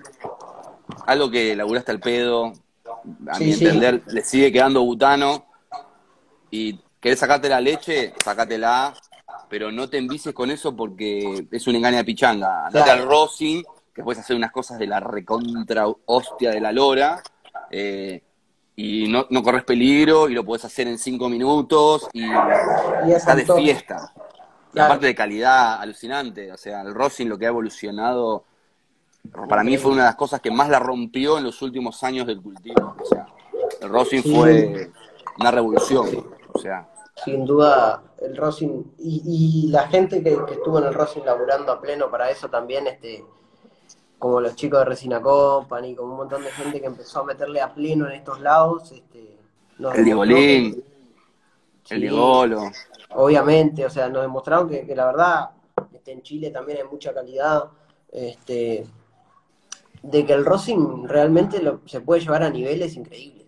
algo 1.06 1.30
que 1.30 1.56
laburaste 1.56 1.92
al 1.92 2.00
pedo, 2.00 2.52
a 3.28 3.38
mi 3.38 3.52
entender, 3.52 4.02
le 4.06 4.22
sigue 4.22 4.52
quedando 4.52 4.82
butano 4.82 5.51
y 6.52 6.78
querés 7.00 7.18
sacarte 7.18 7.48
la 7.48 7.60
leche, 7.60 8.12
sácatela, 8.22 8.92
pero 9.48 9.72
no 9.72 9.88
te 9.88 9.96
envices 9.96 10.34
con 10.34 10.50
eso 10.50 10.76
porque 10.76 11.48
es 11.50 11.66
un 11.66 11.76
engaño 11.76 11.96
de 11.96 12.04
pichanga. 12.04 12.66
Andate 12.66 12.90
al 12.90 13.06
rosin, 13.06 13.64
que 13.92 14.02
puedes 14.02 14.20
hacer 14.20 14.36
unas 14.36 14.52
cosas 14.52 14.78
de 14.78 14.86
la 14.86 15.00
recontra 15.00 15.86
hostia 16.04 16.50
de 16.50 16.60
la 16.60 16.70
lora, 16.70 17.22
eh, 17.70 18.22
y 18.76 19.08
no, 19.08 19.26
no, 19.30 19.42
corres 19.42 19.64
peligro, 19.64 20.28
y 20.28 20.34
lo 20.34 20.44
puedes 20.44 20.66
hacer 20.66 20.86
en 20.88 20.98
cinco 20.98 21.30
minutos, 21.30 22.08
y, 22.12 22.24
está 23.10 23.34
de 23.34 23.46
fiesta. 23.46 24.12
Y 24.74 24.78
aparte 24.78 25.06
de 25.06 25.14
calidad 25.14 25.80
alucinante, 25.80 26.52
o 26.52 26.58
sea, 26.58 26.82
el 26.82 26.94
rosin 26.94 27.30
lo 27.30 27.38
que 27.38 27.46
ha 27.46 27.48
evolucionado, 27.48 28.44
para 29.48 29.64
mí 29.64 29.78
fue 29.78 29.92
una 29.92 30.02
de 30.02 30.08
las 30.08 30.16
cosas 30.16 30.42
que 30.42 30.50
más 30.50 30.68
la 30.68 30.78
rompió 30.78 31.38
en 31.38 31.44
los 31.44 31.62
últimos 31.62 32.02
años 32.02 32.26
del 32.26 32.42
cultivo. 32.42 32.94
O 33.00 33.04
sea, 33.06 33.26
el 33.80 33.88
rosin 33.88 34.22
fue 34.22 34.90
una 35.38 35.50
revolución. 35.50 36.41
O 36.52 36.58
sea. 36.58 36.88
Sin 37.24 37.44
duda, 37.44 38.02
el 38.20 38.36
Rosing 38.36 38.84
y, 38.98 39.68
la 39.70 39.86
gente 39.88 40.22
que, 40.22 40.32
estuvo 40.50 40.78
en 40.78 40.84
el 40.84 40.94
Rosing 40.94 41.22
laburando 41.22 41.72
a 41.72 41.80
pleno 41.80 42.10
para 42.10 42.30
eso 42.30 42.48
también, 42.48 42.86
este 42.86 43.24
como 44.18 44.40
los 44.40 44.54
chicos 44.54 44.78
de 44.78 44.84
Resina 44.84 45.20
Company, 45.20 45.96
como 45.96 46.12
un 46.12 46.18
montón 46.18 46.44
de 46.44 46.50
gente 46.52 46.80
que 46.80 46.86
empezó 46.86 47.20
a 47.20 47.24
meterle 47.24 47.60
a 47.60 47.74
pleno 47.74 48.06
en 48.06 48.12
estos 48.12 48.40
lados. 48.40 48.92
Este, 48.92 49.36
el 49.96 50.04
Diego 50.04 50.22
El 50.22 50.84
Digolo. 51.90 52.70
Obviamente, 53.16 53.84
o 53.84 53.90
sea, 53.90 54.08
nos 54.08 54.22
demostraron 54.22 54.68
que, 54.68 54.86
que 54.86 54.94
la 54.94 55.06
verdad, 55.06 55.50
este, 55.92 56.12
en 56.12 56.22
Chile 56.22 56.50
también 56.50 56.78
hay 56.78 56.84
mucha 56.84 57.12
calidad. 57.12 57.64
Este, 58.12 58.86
de 60.02 60.26
que 60.26 60.32
el 60.32 60.44
Racing 60.44 61.04
realmente 61.06 61.62
lo, 61.62 61.80
se 61.86 62.00
puede 62.00 62.20
llevar 62.20 62.42
a 62.42 62.50
niveles 62.50 62.96
increíbles. 62.96 63.46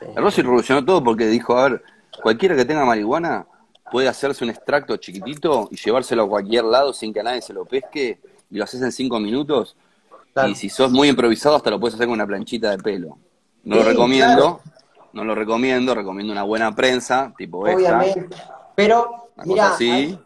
El 0.00 0.22
Racing 0.22 0.42
revolucionó 0.42 0.84
todo 0.84 1.02
porque 1.02 1.26
dijo, 1.26 1.56
a 1.56 1.68
ver, 1.68 1.82
cualquiera 2.20 2.56
que 2.56 2.64
tenga 2.64 2.84
marihuana 2.84 3.46
puede 3.90 4.08
hacerse 4.08 4.42
un 4.42 4.50
extracto 4.50 4.96
chiquitito 4.96 5.68
y 5.70 5.76
llevárselo 5.76 6.24
a 6.24 6.28
cualquier 6.28 6.64
lado 6.64 6.92
sin 6.92 7.12
que 7.12 7.22
nadie 7.22 7.42
se 7.42 7.52
lo 7.52 7.64
pesque 7.64 8.20
y 8.50 8.56
lo 8.56 8.64
haces 8.64 8.82
en 8.82 8.90
cinco 8.90 9.20
minutos. 9.20 9.76
Y 10.48 10.54
si 10.54 10.70
sos 10.70 10.90
muy 10.90 11.08
improvisado 11.08 11.56
hasta 11.56 11.70
lo 11.70 11.78
puedes 11.78 11.94
hacer 11.94 12.06
con 12.06 12.14
una 12.14 12.26
planchita 12.26 12.70
de 12.70 12.78
pelo. 12.78 13.18
No 13.64 13.76
lo 13.76 13.82
recomiendo, 13.84 14.60
no 15.12 15.24
lo 15.24 15.34
recomiendo, 15.34 15.94
recomiendo 15.94 16.32
una 16.32 16.42
buena 16.42 16.74
prensa, 16.74 17.32
tipo 17.36 17.60
Obviamente. 17.60 18.28
Pero, 18.74 19.28
mira, 19.44 19.76
ahí, 19.76 20.18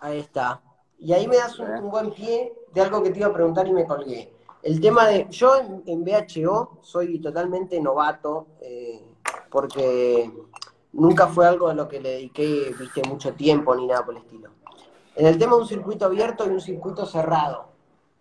ahí 0.00 0.18
está. 0.18 0.60
Y 0.98 1.12
ahí 1.12 1.28
me 1.28 1.36
das 1.36 1.58
un, 1.58 1.90
buen 1.90 2.10
pie 2.12 2.52
de 2.72 2.80
algo 2.80 3.02
que 3.02 3.10
te 3.10 3.18
iba 3.18 3.28
a 3.28 3.32
preguntar 3.32 3.66
y 3.68 3.72
me 3.72 3.84
colgué. 3.84 4.32
El 4.62 4.80
tema 4.80 5.06
de, 5.06 5.26
yo 5.30 5.56
en, 5.86 6.04
BHO 6.04 6.78
soy 6.80 7.20
totalmente 7.20 7.78
novato, 7.80 8.46
eh, 8.60 9.00
porque 9.50 10.32
nunca 10.96 11.28
fue 11.28 11.46
algo 11.46 11.68
de 11.68 11.74
lo 11.74 11.88
que 11.88 12.00
le 12.00 12.10
dediqué, 12.10 12.74
viste, 12.78 13.02
mucho 13.08 13.32
tiempo 13.34 13.74
ni 13.74 13.86
nada 13.86 14.04
por 14.04 14.14
el 14.14 14.22
estilo. 14.22 14.50
En 15.14 15.26
el 15.26 15.38
tema 15.38 15.56
de 15.56 15.62
un 15.62 15.68
circuito 15.68 16.06
abierto 16.06 16.44
y 16.46 16.50
un 16.50 16.60
circuito 16.60 17.06
cerrado. 17.06 17.68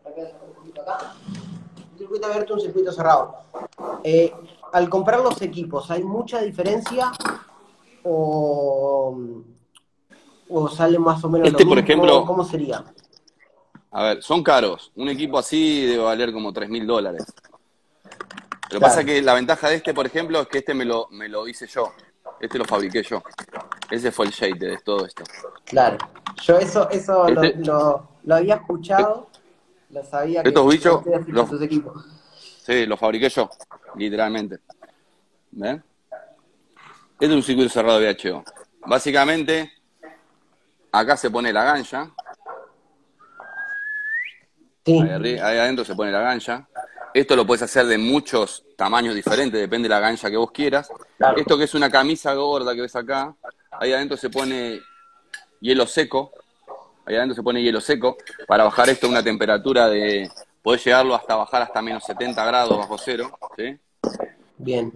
Un 0.06 1.98
circuito 1.98 2.26
abierto 2.26 2.54
y 2.54 2.56
un 2.56 2.62
circuito 2.62 2.92
cerrado. 2.92 3.36
Eh, 4.04 4.34
al 4.72 4.90
comprar 4.90 5.22
los 5.22 5.42
equipos, 5.42 5.90
¿hay 5.92 6.04
mucha 6.04 6.42
diferencia 6.42 7.12
o 8.04 9.18
o 10.50 10.70
sale 10.70 11.00
más 11.00 11.24
o 11.24 11.30
menos 11.30 11.48
este, 11.48 11.64
lo 11.64 11.70
por 11.70 11.80
ejemplo, 11.80 12.26
¿Cómo 12.26 12.44
sería? 12.44 12.84
A 13.92 14.04
ver, 14.04 14.24
son 14.24 14.44
caros. 14.44 14.92
Un 14.96 15.10
equipo 15.10 15.38
así 15.38 15.86
debe 15.86 16.04
valer 16.04 16.34
como 16.34 16.52
3 16.52 16.70
mil 16.70 16.86
dólares. 16.86 17.26
Lo 18.70 18.80
que 18.80 18.80
pasa 18.80 19.02
es 19.02 19.06
que 19.06 19.22
la 19.22 19.34
ventaja 19.34 19.70
de 19.70 19.76
este, 19.76 19.94
por 19.94 20.06
ejemplo, 20.06 20.42
es 20.42 20.48
que 20.48 20.58
este 20.60 20.74
me 20.74 20.86
lo, 20.86 21.08
me 21.12 21.30
lo 21.30 21.48
hice 21.48 21.68
yo. 21.68 21.94
Este 22.40 22.58
lo 22.58 22.66
fabriqué 22.66 23.04
yo. 23.04 23.22
Ese 23.90 24.12
fue 24.12 24.26
el 24.26 24.32
shader 24.32 24.72
de 24.72 24.78
todo 24.78 25.06
esto. 25.06 25.24
Claro. 25.66 25.98
Yo 26.44 26.58
eso, 26.58 26.90
eso 26.90 27.30
lo, 27.30 27.44
este 27.44 27.60
lo, 27.64 28.10
había 28.30 28.56
escuchado, 28.56 29.30
lo 29.90 30.04
sabía 30.04 30.44
que 30.44 30.50
estos 30.50 30.68
bichos, 30.68 31.02
los, 31.28 31.50
sus 31.50 31.62
equipos. 31.62 32.06
Sí, 32.64 32.86
los 32.86 33.00
fabriqué 33.00 33.30
yo, 33.30 33.50
literalmente. 33.96 34.60
¿Ven? 35.52 35.84
Este 37.14 37.26
es 37.28 37.32
un 37.32 37.44
circuito 37.44 37.70
cerrado 37.70 38.00
de 38.00 38.14
VHO. 38.14 38.44
Básicamente, 38.88 39.72
Acá 40.96 41.18
se 41.18 41.30
pone 41.30 41.52
la 41.52 41.66
gancha. 41.66 42.10
Ahí, 44.88 45.40
adentro 45.40 45.84
se 45.84 45.94
pone 45.94 46.10
la 46.10 46.22
gancha. 46.22 46.66
Esto 47.16 47.38
lo 47.38 47.48
puedes 47.48 47.62
hacer 47.62 47.86
de 47.86 47.98
muchos 47.98 48.66
tamaños 48.76 49.16
diferentes, 49.16 49.58
depende 49.58 49.88
de 49.88 49.96
la 49.96 50.02
gancha 50.02 50.30
que 50.30 50.36
vos 50.36 50.52
quieras. 50.52 50.90
Esto 51.38 51.58
que 51.58 51.64
es 51.64 51.74
una 51.74 51.90
camisa 51.90 52.34
gorda 52.34 52.76
que 52.76 52.82
ves 52.82 52.94
acá, 52.94 53.34
ahí 53.72 53.94
adentro 53.94 54.18
se 54.18 54.30
pone 54.30 54.82
hielo 55.62 55.88
seco. 55.88 56.34
Ahí 57.06 57.16
adentro 57.16 57.36
se 57.36 57.42
pone 57.42 57.64
hielo 57.64 57.80
seco 57.80 58.18
para 58.46 58.66
bajar 58.66 58.90
esto 58.90 59.08
a 59.08 59.12
una 59.12 59.24
temperatura 59.24 59.88
de. 59.88 60.30
Podés 60.62 60.84
llegarlo 60.84 61.16
hasta 61.16 61.38
bajar 61.38 61.62
hasta 61.62 61.82
menos 61.82 62.04
70 62.04 62.46
grados 62.48 62.78
bajo 62.78 62.98
cero. 62.98 63.40
Bien. 64.58 64.92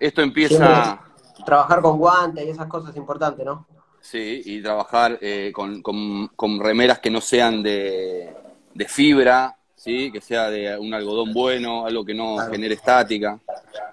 Esto 0.00 0.22
empieza. 0.22 1.02
trabajar 1.46 1.80
con 1.80 1.98
guantes 1.98 2.46
y 2.46 2.50
esas 2.50 2.66
cosas 2.66 2.90
es 2.90 2.96
importante, 2.96 3.44
¿no? 3.44 3.64
Sí, 4.00 4.42
y 4.44 4.60
trabajar 4.60 5.20
eh, 5.20 5.52
con, 5.54 5.82
con, 5.82 6.58
remeras 6.58 6.98
que 6.98 7.10
no 7.10 7.20
sean 7.20 7.62
de, 7.62 8.34
de, 8.74 8.88
fibra, 8.88 9.56
¿sí? 9.84 10.10
que 10.10 10.20
sea 10.22 10.50
de 10.50 10.78
un 10.78 10.94
algodón 10.94 11.34
bueno, 11.34 11.84
algo 11.84 12.04
que 12.04 12.14
no 12.14 12.38
genere 12.50 12.74
estática. 12.74 13.38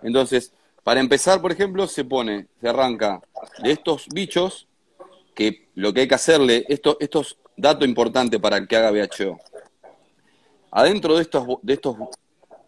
Entonces, 0.02 0.54
para 0.84 1.02
empezar, 1.02 1.42
por 1.42 1.52
ejemplo, 1.52 1.86
se 1.86 2.06
pone, 2.06 2.48
se 2.62 2.70
arranca 2.70 3.22
de 3.62 3.72
estos 3.72 4.08
bichos, 4.08 4.68
que 5.36 5.68
lo 5.76 5.94
que 5.94 6.02
hay 6.02 6.08
que 6.08 6.16
hacerle, 6.16 6.66
esto, 6.70 6.98
esto 7.00 7.22
es 7.22 7.38
dato 7.58 7.84
importante 7.84 8.40
para 8.40 8.66
que 8.66 8.76
haga 8.76 8.92
VHO. 8.92 9.38
Adentro 10.72 11.16
de 11.16 11.24
estos, 11.24 11.46
de 11.62 11.74
estos 11.74 11.98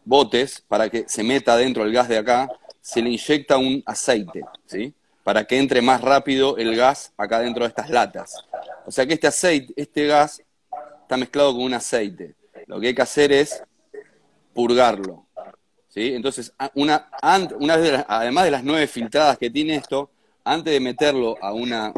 botes, 0.04 0.62
para 0.68 0.90
que 0.90 1.06
se 1.08 1.24
meta 1.24 1.56
dentro 1.56 1.84
el 1.84 1.94
gas 1.94 2.10
de 2.10 2.18
acá, 2.18 2.50
se 2.82 3.02
le 3.02 3.10
inyecta 3.10 3.58
un 3.58 3.82
aceite, 3.86 4.42
¿sí? 4.66 4.94
para 5.24 5.46
que 5.46 5.58
entre 5.58 5.82
más 5.82 6.02
rápido 6.02 6.58
el 6.58 6.76
gas 6.76 7.14
acá 7.16 7.40
dentro 7.40 7.64
de 7.64 7.70
estas 7.70 7.90
latas. 7.90 8.44
O 8.86 8.92
sea 8.92 9.06
que 9.06 9.14
este 9.14 9.28
aceite, 9.28 9.74
este 9.78 10.08
gas 10.08 10.42
está 11.02 11.16
mezclado 11.16 11.54
con 11.54 11.64
un 11.64 11.74
aceite. 11.74 12.36
Lo 12.68 12.80
que 12.80 12.88
hay 12.88 12.96
que 12.96 13.02
hacer 13.02 13.32
es 13.32 13.64
purgarlo. 14.54 15.26
¿sí? 15.88 16.14
Entonces, 16.14 16.54
una, 16.76 17.10
una 17.60 17.78
vez 17.78 18.06
además 18.08 18.46
de 18.46 18.52
las 18.52 18.64
nueve 18.64 18.88
filtradas 18.88 19.38
que 19.38 19.50
tiene 19.50 19.76
esto, 19.76 20.10
antes 20.44 20.74
de 20.74 20.80
meterlo 20.80 21.38
a 21.42 21.54
una 21.54 21.94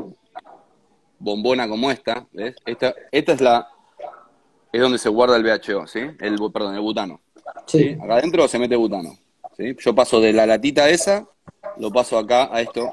bombona 1.17 1.67
como 1.67 1.89
esta, 1.89 2.28
¿ves? 2.32 2.56
Esta, 2.65 2.93
esta 3.12 3.34
es 3.34 3.41
la 3.41 3.69
es 4.71 4.82
donde 4.82 4.97
se 4.97 5.08
guarda 5.08 5.38
el 5.38 5.43
VHO, 5.43 5.88
¿sí? 5.88 5.99
El, 6.19 6.38
perdón, 6.51 6.75
el 6.75 6.82
butano. 6.82 7.21
Sí. 7.65 7.97
Acá 8.01 8.15
adentro 8.15 8.45
se 8.47 8.60
mete 8.60 8.75
butano. 8.75 9.17
¿sí? 9.56 9.73
Yo 9.80 9.95
paso 9.95 10.19
de 10.19 10.34
la 10.34 10.45
latita 10.45 10.89
esa, 10.89 11.25
lo 11.78 11.91
paso 11.91 12.17
acá 12.17 12.49
a 12.54 12.60
esto 12.60 12.91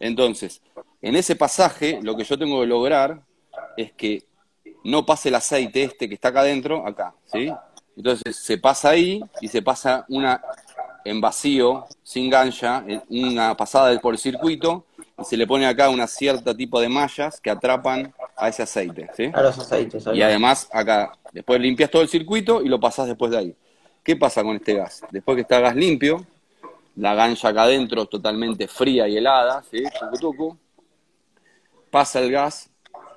entonces, 0.00 0.62
en 1.02 1.16
ese 1.16 1.36
pasaje, 1.36 2.00
lo 2.02 2.16
que 2.16 2.24
yo 2.24 2.38
tengo 2.38 2.60
que 2.60 2.66
lograr 2.66 3.22
es 3.76 3.92
que 3.92 4.24
no 4.84 5.04
pase 5.04 5.28
el 5.28 5.34
aceite 5.34 5.82
este 5.82 6.08
que 6.08 6.14
está 6.14 6.28
acá 6.28 6.40
adentro, 6.40 6.86
acá, 6.86 7.14
¿sí? 7.24 7.52
Entonces 7.96 8.36
se 8.36 8.58
pasa 8.58 8.90
ahí 8.90 9.22
y 9.40 9.48
se 9.48 9.62
pasa 9.62 10.04
una 10.08 10.40
en 11.04 11.20
vacío, 11.20 11.86
sin 12.02 12.28
gancha, 12.28 12.84
una 13.08 13.56
pasada 13.56 13.96
por 14.00 14.14
el 14.14 14.18
circuito, 14.18 14.84
y 15.18 15.24
se 15.24 15.36
le 15.36 15.46
pone 15.46 15.66
acá 15.66 15.88
una 15.88 16.06
cierta 16.06 16.54
tipo 16.54 16.80
de 16.80 16.88
mallas 16.88 17.40
que 17.40 17.48
atrapan 17.48 18.12
a 18.36 18.48
ese 18.48 18.64
aceite, 18.64 19.08
¿sí? 19.16 19.30
A 19.32 19.40
los 19.40 19.58
aceites. 19.58 20.04
Y 20.12 20.20
además 20.20 20.68
acá, 20.72 21.12
después 21.32 21.60
limpias 21.60 21.90
todo 21.90 22.02
el 22.02 22.08
circuito 22.08 22.60
y 22.60 22.68
lo 22.68 22.80
pasas 22.80 23.06
después 23.06 23.30
de 23.30 23.38
ahí. 23.38 23.56
¿Qué 24.02 24.16
pasa 24.16 24.42
con 24.42 24.56
este 24.56 24.74
gas? 24.74 25.02
Después 25.10 25.36
que 25.36 25.42
está 25.42 25.60
gas 25.60 25.76
limpio, 25.76 26.26
la 26.96 27.14
gancha 27.14 27.48
acá 27.48 27.62
adentro 27.62 28.06
totalmente 28.06 28.66
fría 28.68 29.06
y 29.08 29.16
helada, 29.16 29.62
¿sí? 29.70 29.84
Pasa 31.90 32.18
el 32.20 32.32
gas 32.32 32.68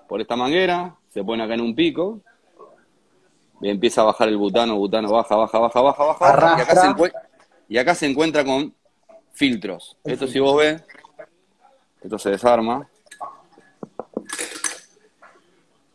por 0.08 0.22
esta 0.22 0.36
manguera, 0.36 0.96
se 1.20 1.26
pone 1.26 1.44
acá 1.44 1.54
en 1.54 1.60
un 1.60 1.76
pico, 1.76 2.22
y 3.60 3.68
empieza 3.68 4.00
a 4.00 4.06
bajar 4.06 4.30
el 4.30 4.38
butano, 4.38 4.78
butano 4.78 5.12
baja, 5.12 5.36
baja, 5.36 5.60
baja, 5.60 5.82
baja, 5.82 6.06
baja, 6.06 6.56
y 6.58 6.62
acá, 6.62 6.76
se 6.76 7.12
y 7.68 7.78
acá 7.78 7.94
se 7.94 8.06
encuentra 8.06 8.46
con 8.46 8.74
filtros. 9.34 9.98
Esto 10.06 10.28
si 10.28 10.40
vos 10.40 10.56
ves, 10.56 10.82
esto 12.02 12.18
se 12.18 12.30
desarma. 12.30 12.88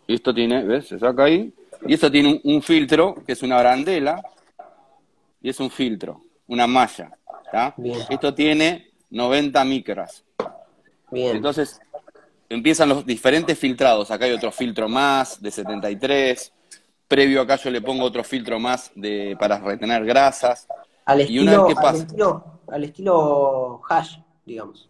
Y 0.06 0.16
esto 0.16 0.34
tiene, 0.34 0.62
¿ves? 0.62 0.88
Se 0.88 0.98
saca 0.98 1.24
ahí. 1.24 1.54
Y 1.86 1.94
esto 1.94 2.10
tiene 2.10 2.28
un, 2.28 2.40
un 2.44 2.60
filtro, 2.60 3.14
que 3.26 3.32
es 3.32 3.42
una 3.42 3.58
brandela, 3.58 4.22
y 5.40 5.48
es 5.48 5.58
un 5.58 5.70
filtro, 5.70 6.20
una 6.48 6.66
malla. 6.66 7.16
Esto 8.10 8.34
tiene 8.34 8.90
90 9.08 9.64
micras. 9.64 10.22
Entonces, 11.10 11.80
empiezan 12.54 12.88
los 12.88 13.06
diferentes 13.06 13.58
filtrados. 13.58 14.10
Acá 14.10 14.26
hay 14.26 14.32
otro 14.32 14.50
filtro 14.50 14.88
más 14.88 15.40
de 15.40 15.50
73. 15.50 16.52
Previo 17.08 17.42
acá 17.42 17.56
yo 17.56 17.70
le 17.70 17.80
pongo 17.80 18.04
otro 18.04 18.24
filtro 18.24 18.58
más 18.58 18.90
de, 18.94 19.36
para 19.38 19.58
retener 19.58 20.04
grasas. 20.04 20.66
Al 21.04 21.20
estilo, 21.20 21.66
al 21.66 21.96
estilo, 21.96 22.44
al 22.68 22.84
estilo 22.84 23.82
hash, 23.88 24.16
digamos. 24.44 24.88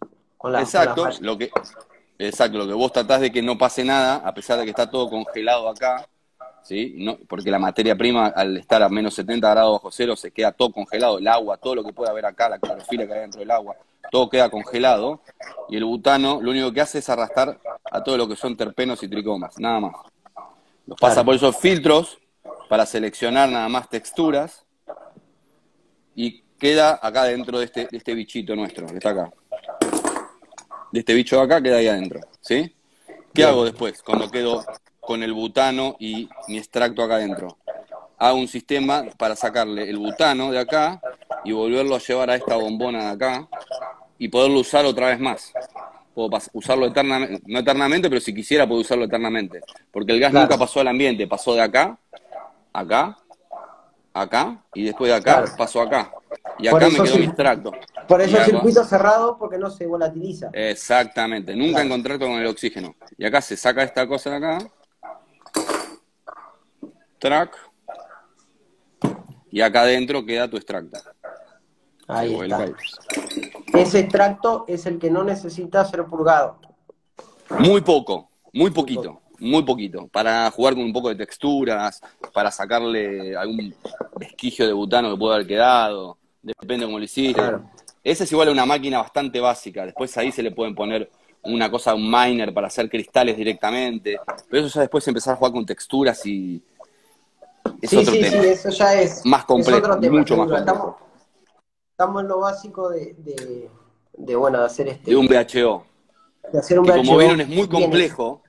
exacto, 0.61 1.09
lo 1.21 1.37
que, 1.37 1.51
exacto, 2.19 2.59
lo 2.59 2.67
que 2.69 2.73
vos 2.73 2.93
tratás 2.93 3.21
de 3.21 3.33
que 3.33 3.43
no 3.43 3.59
pase 3.59 3.85
nada, 3.85 4.17
a 4.17 4.33
pesar 4.33 4.59
de 4.59 4.65
que 4.65 4.71
está 4.71 4.89
todo 4.89 5.11
congelado 5.11 5.69
acá, 5.69 6.07
¿sí? 6.63 6.95
No, 6.99 7.19
porque 7.29 7.51
la 7.51 7.59
materia 7.59 7.97
prima, 7.97 8.29
al 8.29 8.57
estar 8.57 8.83
a 8.83 8.89
menos 8.89 9.15
70 9.15 9.51
grados 9.51 9.73
bajo 9.73 9.91
cero, 9.91 10.15
se 10.15 10.31
queda 10.31 10.53
todo 10.53 10.71
congelado, 10.71 11.19
el 11.19 11.27
agua, 11.27 11.57
todo 11.57 11.75
lo 11.75 11.85
que 11.85 11.93
puede 11.93 12.11
haber 12.11 12.27
acá, 12.27 12.49
la 12.49 12.59
clorofila 12.59 13.07
que 13.07 13.13
hay 13.13 13.21
dentro 13.21 13.41
del 13.41 13.51
agua, 13.51 13.77
todo 14.11 14.29
queda 14.29 14.49
congelado, 14.51 15.21
y 15.69 15.77
el 15.77 15.85
butano 15.85 16.41
lo 16.41 16.51
único 16.51 16.73
que 16.73 16.81
hace 16.81 16.99
es 16.99 17.09
arrastrar 17.09 17.59
a 17.91 18.03
todo 18.03 18.17
lo 18.17 18.29
que 18.29 18.37
son 18.37 18.57
terpenos 18.57 19.03
y 19.03 19.09
tricomas, 19.09 19.59
nada 19.59 19.81
más. 19.81 19.97
Los 20.87 20.99
pasa 20.99 21.25
por 21.25 21.35
esos 21.35 21.57
filtros 21.57 22.19
para 22.69 22.87
seleccionar 22.87 23.49
nada 23.49 23.69
más 23.69 23.89
texturas, 23.89 24.65
y 26.15 26.43
queda 26.59 26.99
acá 27.03 27.25
dentro 27.25 27.59
de 27.59 27.65
este, 27.65 27.89
de 27.91 27.97
este 27.97 28.15
bichito 28.15 28.55
nuestro, 28.55 28.87
que 28.87 28.95
está 28.95 29.11
acá. 29.11 29.33
De 30.93 31.01
este 31.01 31.15
bicho 31.15 31.37
de 31.37 31.43
acá 31.43 31.61
queda 31.61 31.79
ahí 31.79 31.89
adentro, 31.89 32.21
¿sí? 32.41 32.75
¿Qué 33.33 33.45
hago 33.45 33.65
después 33.65 34.01
cuando 34.03 34.31
quedo 34.31 34.65
con 35.05 35.23
el 35.23 35.33
butano 35.33 35.97
y 35.99 36.29
mi 36.49 36.59
extracto 36.59 37.03
acá 37.03 37.17
adentro. 37.17 37.59
Hago 38.19 38.39
un 38.39 38.49
sistema 38.49 39.05
para 39.19 39.37
sacarle 39.37 39.89
el 39.89 39.99
butano 39.99 40.51
de 40.51 40.59
acá 40.59 41.01
y 41.45 41.53
volverlo 41.53 41.97
a 41.97 41.99
llevar 41.99 42.31
a 42.31 42.37
esta 42.37 42.57
bombona 42.57 43.05
de 43.05 43.11
acá 43.11 43.49
y 44.25 44.29
poderlo 44.29 44.61
usar 44.61 44.87
otra 44.87 45.09
vez 45.09 45.21
más. 45.21 45.53
Puedo 46.15 46.31
usarlo 46.55 46.87
eternamente, 46.87 47.43
no 47.47 47.59
eternamente, 47.59 48.09
pero 48.09 48.23
si 48.23 48.35
quisiera 48.35 48.67
puedo 48.67 48.81
usarlo 48.81 49.05
eternamente. 49.05 49.61
Porque 49.93 50.13
el 50.13 50.21
gas 50.21 50.33
nunca 50.33 50.57
pasó 50.57 50.81
al 50.81 50.89
ambiente, 50.89 51.27
pasó 51.27 51.53
de 51.55 51.61
acá, 51.61 51.99
acá, 52.73 53.19
acá, 54.15 54.65
y 54.73 54.85
después 54.85 55.11
de 55.11 55.17
acá 55.17 55.45
pasó 55.59 55.83
acá. 55.83 56.11
Y 56.59 56.69
acá 56.69 56.89
me 56.89 57.03
quedó 57.03 57.17
mi 57.19 57.25
extracto. 57.25 57.73
Por 58.09 58.23
eso 58.23 58.39
el 58.39 58.45
circuito 58.47 58.83
cerrado, 58.85 59.37
porque 59.37 59.59
no 59.59 59.69
se 59.69 59.87
volatiliza. 59.87 60.49
Exactamente, 60.55 61.55
nunca 61.55 61.83
en 61.83 61.91
contacto 61.91 62.27
con 62.27 62.41
el 62.41 62.47
oxígeno. 62.47 62.95
Y 63.19 63.27
acá 63.27 63.43
se 63.43 63.59
saca 63.59 63.83
esta 63.83 64.07
cosa 64.07 64.31
de 64.31 64.37
acá. 64.37 64.59
Track. 67.19 67.59
Y 69.51 69.61
acá 69.61 69.83
adentro 69.83 70.25
queda 70.25 70.49
tu 70.49 70.57
extracto. 70.57 70.99
Ahí 72.09 72.35
está. 72.41 72.73
Ese 73.75 74.01
extracto 74.01 74.65
es 74.69 74.87
el 74.87 74.99
que 74.99 75.11
no 75.11 75.25
necesita 75.25 75.85
ser 75.85 76.05
purgado. 76.05 76.59
Muy 77.59 77.81
poco, 77.81 78.31
muy 78.53 78.71
poquito, 78.71 79.21
muy 79.39 79.63
poquito. 79.63 80.09
Para 80.09 80.51
jugar 80.51 80.75
con 80.75 80.85
un 80.85 80.93
poco 80.93 81.09
de 81.09 81.17
texturas, 81.17 82.01
para 82.33 82.51
sacarle 82.51 83.37
algún 83.37 83.75
vestigio 84.17 84.67
de 84.67 84.73
butano 84.73 85.11
que 85.11 85.19
pueda 85.19 85.35
haber 85.37 85.47
quedado, 85.47 86.19
depende 86.43 86.85
de 86.85 86.87
cómo 86.87 86.99
lo 86.99 87.05
hiciste. 87.05 87.43
Ese 88.03 88.25
es 88.25 88.33
igual 88.33 88.49
a 88.49 88.53
una 88.53 88.67
máquina 88.67 88.99
bastante 88.99 89.41
básica. 89.41 89.85
Después 89.85 90.17
ahí 90.19 90.31
se 90.31 90.43
le 90.43 90.51
pueden 90.53 90.75
poner 90.75 91.11
una 91.43 91.71
cosa, 91.71 91.95
un 91.95 92.11
miner 92.11 92.55
para 92.55 92.69
hacer 92.69 92.89
cristales 92.89 93.37
directamente. 93.37 94.19
Pero 94.49 94.67
eso 94.67 94.75
ya 94.75 94.83
después 94.83 95.07
empezar 95.09 95.35
a 95.35 95.37
jugar 95.37 95.53
con 95.53 95.67
texturas 95.67 96.25
y. 96.27 96.63
Es 97.81 97.91
sí, 97.91 98.05
sí, 98.05 98.25
sí, 98.25 98.37
eso 98.37 98.71
ya 98.71 99.01
es. 99.01 99.25
Más 99.25 99.45
complejo, 99.45 99.99
mucho 100.11 100.37
más 100.37 100.49
complejo 100.49 100.99
estamos 101.95 102.23
en 102.23 102.29
lo 102.29 102.41
básico 102.41 102.91
de, 102.91 103.15
de, 104.17 104.35
bueno, 104.35 104.59
de 104.59 104.67
hacer 104.67 104.89
este... 104.89 105.13
De 105.13 105.17
un 105.17 105.29
VHO. 105.29 105.87
De 106.53 106.59
hacer 106.59 106.81
un 106.81 106.87
que 106.87 106.93
como 106.93 107.17
vieron 107.19 107.41
es 107.41 107.49
muy 107.49 107.69
complejo. 107.69 108.43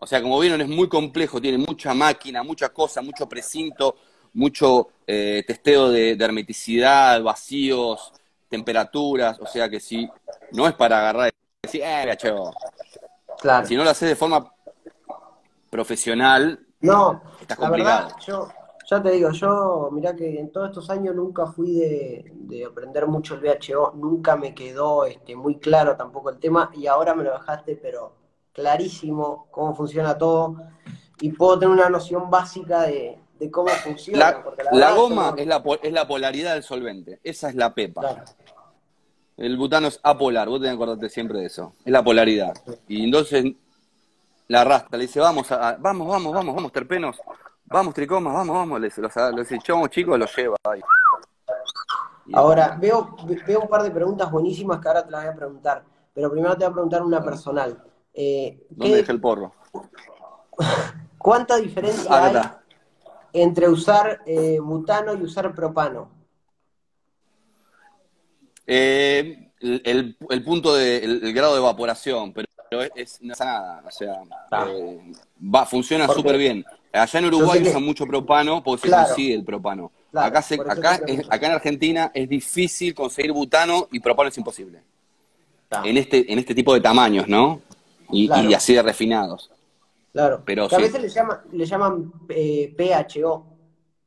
O 0.00 0.06
sea, 0.06 0.22
como 0.22 0.40
vieron 0.40 0.62
es 0.62 0.68
muy 0.68 0.88
complejo, 0.88 1.42
tiene 1.42 1.58
mucha 1.58 1.92
máquina, 1.92 2.42
mucha 2.42 2.70
cosa, 2.70 3.02
mucho 3.02 3.28
precinto, 3.28 3.96
mucho 4.32 4.88
eh, 5.06 5.44
testeo 5.46 5.90
de, 5.90 6.12
hermeticidad, 6.12 7.22
vacíos, 7.22 8.14
temperaturas. 8.48 9.38
O 9.40 9.46
sea 9.46 9.68
que 9.68 9.78
si 9.78 10.08
no 10.52 10.66
es 10.66 10.72
para 10.72 11.00
agarrar 11.00 11.28
y 11.28 11.66
decir, 11.66 11.82
eh, 11.84 12.06
VHO. 12.06 12.50
Claro. 13.40 13.66
Si 13.66 13.76
no 13.76 13.84
lo 13.84 13.90
haces 13.90 14.08
de 14.08 14.16
forma 14.16 14.50
profesional, 15.68 16.66
no, 16.80 17.20
está 17.42 17.56
complicado. 17.56 18.08
yo, 18.26 18.48
ya 18.90 19.02
te 19.02 19.10
digo, 19.10 19.30
yo, 19.32 19.90
mirá 19.92 20.16
que 20.16 20.40
en 20.40 20.50
todos 20.50 20.70
estos 20.70 20.88
años 20.88 21.14
nunca 21.14 21.46
fui 21.46 21.74
de, 21.74 22.64
aprender 22.66 23.06
mucho 23.06 23.34
el 23.34 23.40
VHO, 23.40 23.92
nunca 23.96 24.34
me 24.34 24.54
quedó 24.54 25.04
este, 25.04 25.36
muy 25.36 25.58
claro 25.58 25.94
tampoco 25.94 26.30
el 26.30 26.38
tema, 26.38 26.70
y 26.74 26.86
ahora 26.86 27.14
me 27.14 27.22
lo 27.22 27.32
dejaste, 27.32 27.76
pero 27.76 28.14
clarísimo 28.52 29.46
cómo 29.50 29.74
funciona 29.74 30.16
todo, 30.16 30.56
y 31.20 31.32
puedo 31.32 31.58
tener 31.58 31.74
una 31.74 31.90
noción 31.90 32.30
básica 32.30 32.82
de, 32.84 33.18
cómo 33.52 33.68
funciona. 33.68 34.42
La, 34.72 34.92
goma 34.92 35.34
es, 35.36 35.46
la, 35.46 35.62
es 35.82 35.92
la 35.92 36.08
polaridad 36.08 36.54
del 36.54 36.62
solvente, 36.62 37.20
esa 37.22 37.50
es 37.50 37.56
la 37.56 37.74
pepa. 37.74 38.24
El 39.36 39.58
butano 39.58 39.88
es 39.88 40.00
apolar, 40.02 40.48
vos 40.48 40.60
tenés 40.60 40.72
que 40.72 40.76
acordarte 40.76 41.10
siempre 41.10 41.40
de 41.40 41.46
eso, 41.46 41.74
es 41.84 41.92
la 41.92 42.02
polaridad. 42.02 42.54
Y 42.88 43.04
entonces 43.04 43.52
la 44.48 44.62
arrastra, 44.62 44.96
le 44.96 45.04
dice, 45.04 45.20
vamos, 45.20 45.52
a, 45.52 45.76
vamos, 45.78 46.08
vamos, 46.08 46.32
vamos, 46.32 46.54
vamos, 46.54 46.72
terpenos, 46.72 47.18
Vamos, 47.70 47.92
Tricomas, 47.92 48.32
vamos, 48.32 48.56
vamos, 48.56 48.80
les, 48.80 48.96
los, 48.96 49.12
los 49.14 49.52
echamos 49.52 49.90
chicos, 49.90 50.18
los 50.18 50.34
lleva 50.34 50.56
ahí. 50.64 50.80
Ahora, 52.32 52.78
veo, 52.80 53.14
veo 53.46 53.60
un 53.60 53.68
par 53.68 53.82
de 53.82 53.90
preguntas 53.90 54.30
buenísimas 54.30 54.80
que 54.80 54.88
ahora 54.88 55.04
te 55.04 55.10
las 55.10 55.24
voy 55.24 55.32
a 55.32 55.36
preguntar, 55.36 55.84
pero 56.14 56.30
primero 56.30 56.56
te 56.56 56.64
voy 56.64 56.70
a 56.70 56.72
preguntar 56.72 57.02
una 57.02 57.22
personal. 57.22 57.82
Eh, 58.14 58.66
¿Dónde 58.70 58.96
dejé 58.96 59.12
el 59.12 59.20
porro? 59.20 59.52
¿Cuánta 61.18 61.56
diferencia 61.56 62.24
hay 62.24 62.42
entre 63.34 63.68
usar 63.68 64.22
eh, 64.24 64.58
butano 64.60 65.14
y 65.14 65.22
usar 65.22 65.54
propano? 65.54 66.10
Eh, 68.66 69.52
el, 69.60 70.16
el, 70.30 70.44
punto 70.44 70.74
de, 70.74 71.04
el, 71.04 71.32
grado 71.34 71.52
de 71.52 71.60
evaporación, 71.60 72.32
pero 72.32 72.47
es, 72.94 73.20
no 73.22 73.32
es 73.32 73.40
nada, 73.40 73.82
o 73.86 73.90
sea, 73.90 74.22
eh, 74.66 75.12
va, 75.54 75.66
funciona 75.66 76.06
súper 76.08 76.36
bien. 76.36 76.64
Allá 76.92 77.18
en 77.18 77.26
Uruguay 77.26 77.62
usan 77.62 77.82
mucho 77.82 78.06
propano 78.06 78.62
porque 78.62 78.88
se 78.88 78.94
consigue 78.94 79.34
el 79.34 79.44
propano. 79.44 79.92
acá 80.14 80.38
acá, 80.38 81.00
acá 81.28 81.46
en 81.46 81.52
Argentina 81.52 82.10
es 82.14 82.28
difícil 82.28 82.94
conseguir 82.94 83.32
butano 83.32 83.88
y 83.92 84.00
propano 84.00 84.28
es 84.28 84.38
imposible. 84.38 84.80
En 85.84 85.96
este, 85.96 86.32
en 86.32 86.38
este 86.38 86.54
tipo 86.54 86.72
de 86.72 86.80
tamaños, 86.80 87.28
¿no? 87.28 87.60
Y, 88.10 88.30
así 88.54 88.74
de 88.74 88.82
refinados. 88.82 89.50
Claro. 90.12 90.42
Pero 90.44 90.68
a 90.70 90.78
veces 90.78 91.00
le 91.00 91.08
llaman, 91.08 91.38
le 91.52 91.66
llaman 91.66 92.12
eh, 92.30 92.74
PHO, 92.76 93.46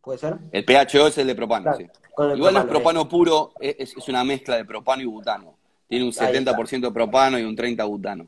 ¿puede 0.01 0.17
ser? 0.17 0.37
El 0.51 0.65
PHO 0.65 1.07
es 1.07 1.17
el 1.19 1.27
de 1.27 1.35
propano, 1.35 1.75
sí. 1.77 1.87
Igual 2.35 2.53
no 2.53 2.59
es 2.61 2.65
propano 2.65 3.07
puro, 3.07 3.53
es, 3.59 3.95
una 4.07 4.23
mezcla 4.23 4.57
de 4.57 4.65
propano 4.65 5.01
y 5.01 5.05
butano. 5.05 5.55
Tiene 5.87 6.05
un 6.05 6.11
70% 6.11 6.81
de 6.81 6.91
propano 6.91 7.37
y 7.37 7.43
un 7.43 7.55
30% 7.55 7.87
butano. 7.87 8.27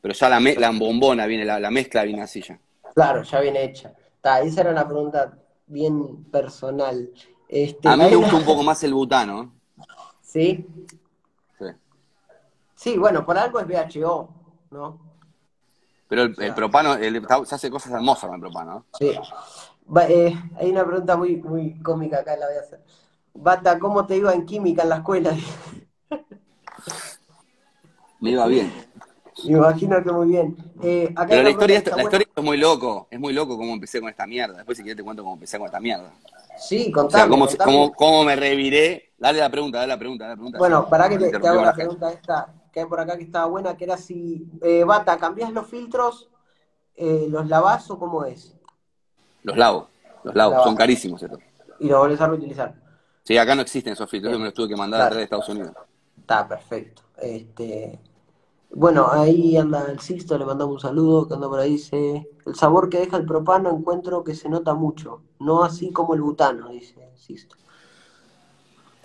Pero 0.00 0.14
ya 0.14 0.28
la, 0.28 0.40
la 0.40 0.70
bombona 0.70 1.26
viene, 1.26 1.44
la, 1.44 1.58
la 1.58 1.70
mezcla 1.70 2.04
viene 2.04 2.22
así 2.22 2.42
ya. 2.42 2.58
Claro, 2.94 3.22
ya 3.22 3.40
viene 3.40 3.64
hecha. 3.64 3.94
esa 4.42 4.60
era 4.60 4.70
una 4.70 4.86
pregunta 4.86 5.38
bien 5.66 6.24
personal. 6.24 7.10
Este, 7.48 7.88
a 7.88 7.96
mí 7.96 8.04
me 8.04 8.16
gusta 8.16 8.36
un 8.36 8.44
poco 8.44 8.62
más 8.62 8.82
el 8.84 8.94
butano. 8.94 9.52
¿Sí? 10.20 10.66
Sí. 11.58 11.66
Sí, 12.74 12.98
bueno, 12.98 13.24
por 13.24 13.38
algo 13.38 13.60
es 13.60 13.66
VHO, 13.66 14.28
¿no? 14.70 15.08
Pero 16.08 16.22
el, 16.22 16.54
propano, 16.54 16.96
se 17.44 17.54
hace 17.54 17.70
cosas 17.70 17.92
hermosas 17.92 18.24
con 18.24 18.36
el 18.36 18.40
propano. 18.40 18.86
Sí. 18.98 19.12
Eh, 20.08 20.34
hay 20.56 20.70
una 20.70 20.84
pregunta 20.84 21.16
muy, 21.16 21.36
muy 21.36 21.78
cómica 21.80 22.20
acá, 22.20 22.36
la 22.36 22.46
voy 22.46 22.56
a 22.56 22.60
hacer. 22.60 22.82
Bata, 23.34 23.78
¿cómo 23.78 24.06
te 24.06 24.16
iba 24.16 24.32
en 24.32 24.46
química 24.46 24.82
en 24.82 24.88
la 24.88 24.96
escuela? 24.96 25.36
me 28.20 28.30
iba 28.30 28.46
bien. 28.46 28.72
Me 29.44 29.52
imagino 29.52 30.02
que 30.02 30.12
muy 30.12 30.28
bien. 30.28 30.56
Eh, 30.82 31.14
Pero 31.28 31.42
la 31.42 31.50
historia, 31.50 31.82
la 31.96 32.02
historia 32.02 32.26
es 32.34 32.44
muy 32.44 32.56
loco, 32.56 33.06
es 33.10 33.20
muy 33.20 33.32
loco 33.32 33.56
cómo 33.56 33.72
empecé 33.72 34.00
con 34.00 34.08
esta 34.08 34.26
mierda. 34.26 34.56
Después 34.56 34.76
si 34.76 34.82
quieres 34.82 34.96
te 34.96 35.04
cuento 35.04 35.22
cómo 35.22 35.34
empecé 35.34 35.58
con 35.58 35.66
esta 35.66 35.80
mierda. 35.80 36.12
Sí, 36.58 36.90
contame. 36.90 37.34
O 37.34 37.48
sea, 37.48 37.64
cómo, 37.64 37.92
cómo, 37.92 38.24
me 38.24 38.34
reviré. 38.34 39.12
Dale 39.16 39.38
la 39.38 39.50
pregunta, 39.50 39.78
dale 39.78 39.88
la 39.88 39.98
pregunta, 39.98 40.24
dale 40.24 40.32
la 40.32 40.36
pregunta. 40.36 40.58
Bueno, 40.58 40.88
para 40.88 41.08
que 41.08 41.18
te, 41.18 41.36
hago 41.36 41.62
la 41.62 41.72
pregunta 41.72 42.12
esta, 42.12 42.54
que 42.72 42.80
hay 42.80 42.86
por 42.86 43.00
acá 43.00 43.16
que 43.16 43.24
estaba 43.24 43.46
buena, 43.46 43.76
que 43.76 43.84
era 43.84 43.96
si, 43.96 44.48
eh, 44.62 44.84
Bata, 44.84 45.16
¿cambiás 45.18 45.52
los 45.52 45.66
filtros, 45.66 46.28
eh, 46.96 47.26
los 47.28 47.48
lavás 47.48 47.90
o 47.90 47.98
cómo 47.98 48.24
es? 48.24 48.56
Los 49.42 49.56
lavo, 49.56 49.88
los 50.24 50.34
lavo, 50.34 50.62
son 50.64 50.76
carísimos 50.76 51.22
estos. 51.22 51.40
Y 51.78 51.88
los 51.88 51.98
volvés 51.98 52.20
a 52.20 52.26
reutilizar. 52.26 52.74
Sí, 53.22 53.36
acá 53.36 53.54
no 53.54 53.62
existen 53.62 53.92
esos 53.92 54.10
filtros, 54.10 54.32
yo 54.32 54.38
me 54.38 54.46
los 54.46 54.54
tuve 54.54 54.68
que 54.68 54.76
mandar 54.76 55.02
a 55.02 55.10
red 55.10 55.18
de 55.18 55.22
Estados 55.24 55.48
Unidos. 55.48 55.72
Está 56.18 56.46
perfecto. 56.46 57.02
Este, 57.20 57.98
bueno, 58.70 59.08
ahí 59.10 59.56
anda 59.56 59.86
el 59.90 60.00
Sixto, 60.00 60.38
le 60.38 60.44
mandamos 60.44 60.74
un 60.74 60.80
saludo, 60.80 61.26
que 61.26 61.34
anda 61.34 61.48
por 61.48 61.60
ahí, 61.60 61.72
dice, 61.72 62.28
el 62.46 62.54
sabor 62.54 62.88
que 62.88 62.98
deja 62.98 63.16
el 63.16 63.24
propano 63.24 63.70
encuentro 63.70 64.22
que 64.22 64.34
se 64.34 64.48
nota 64.48 64.74
mucho, 64.74 65.22
no 65.38 65.64
así 65.64 65.90
como 65.90 66.14
el 66.14 66.20
butano, 66.20 66.68
dice 66.68 67.10
Sixto. 67.14 67.56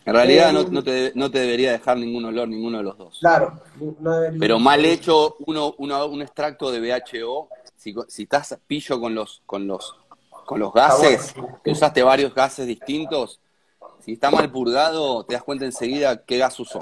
En 0.06 0.14
realidad 0.14 0.52
no, 0.52 0.64
no, 0.64 0.84
te, 0.84 1.14
no 1.16 1.32
te 1.32 1.40
debería 1.40 1.72
dejar 1.72 1.98
ningún 1.98 2.26
olor 2.26 2.50
ninguno 2.50 2.78
de 2.80 2.84
los 2.84 2.98
dos. 2.98 3.20
Claro, 3.22 3.62
no 4.00 4.12
debería. 4.12 4.40
Pero 4.40 4.60
mal 4.60 4.84
hecho 4.84 5.38
uno, 5.48 5.74
uno, 5.78 6.06
un 6.08 6.22
extracto 6.22 6.70
de 6.72 6.82
BHO, 6.82 7.48
si, 7.78 7.96
si 8.10 8.24
estás 8.24 8.60
pillo 8.68 9.00
con 9.00 9.16
los, 9.16 9.42
con 9.46 9.66
los, 9.66 9.96
con 10.46 10.60
los 10.60 10.74
gases, 10.74 11.34
que 11.64 11.72
usaste 11.72 12.04
varios 12.04 12.36
gases 12.36 12.68
distintos, 12.68 13.40
si 14.02 14.14
está 14.14 14.30
mal 14.30 14.52
purgado, 14.52 15.24
te 15.26 15.36
das 15.36 15.44
cuenta 15.44 15.64
enseguida 15.64 16.26
qué 16.26 16.38
gas 16.38 16.60
usó. 16.60 16.82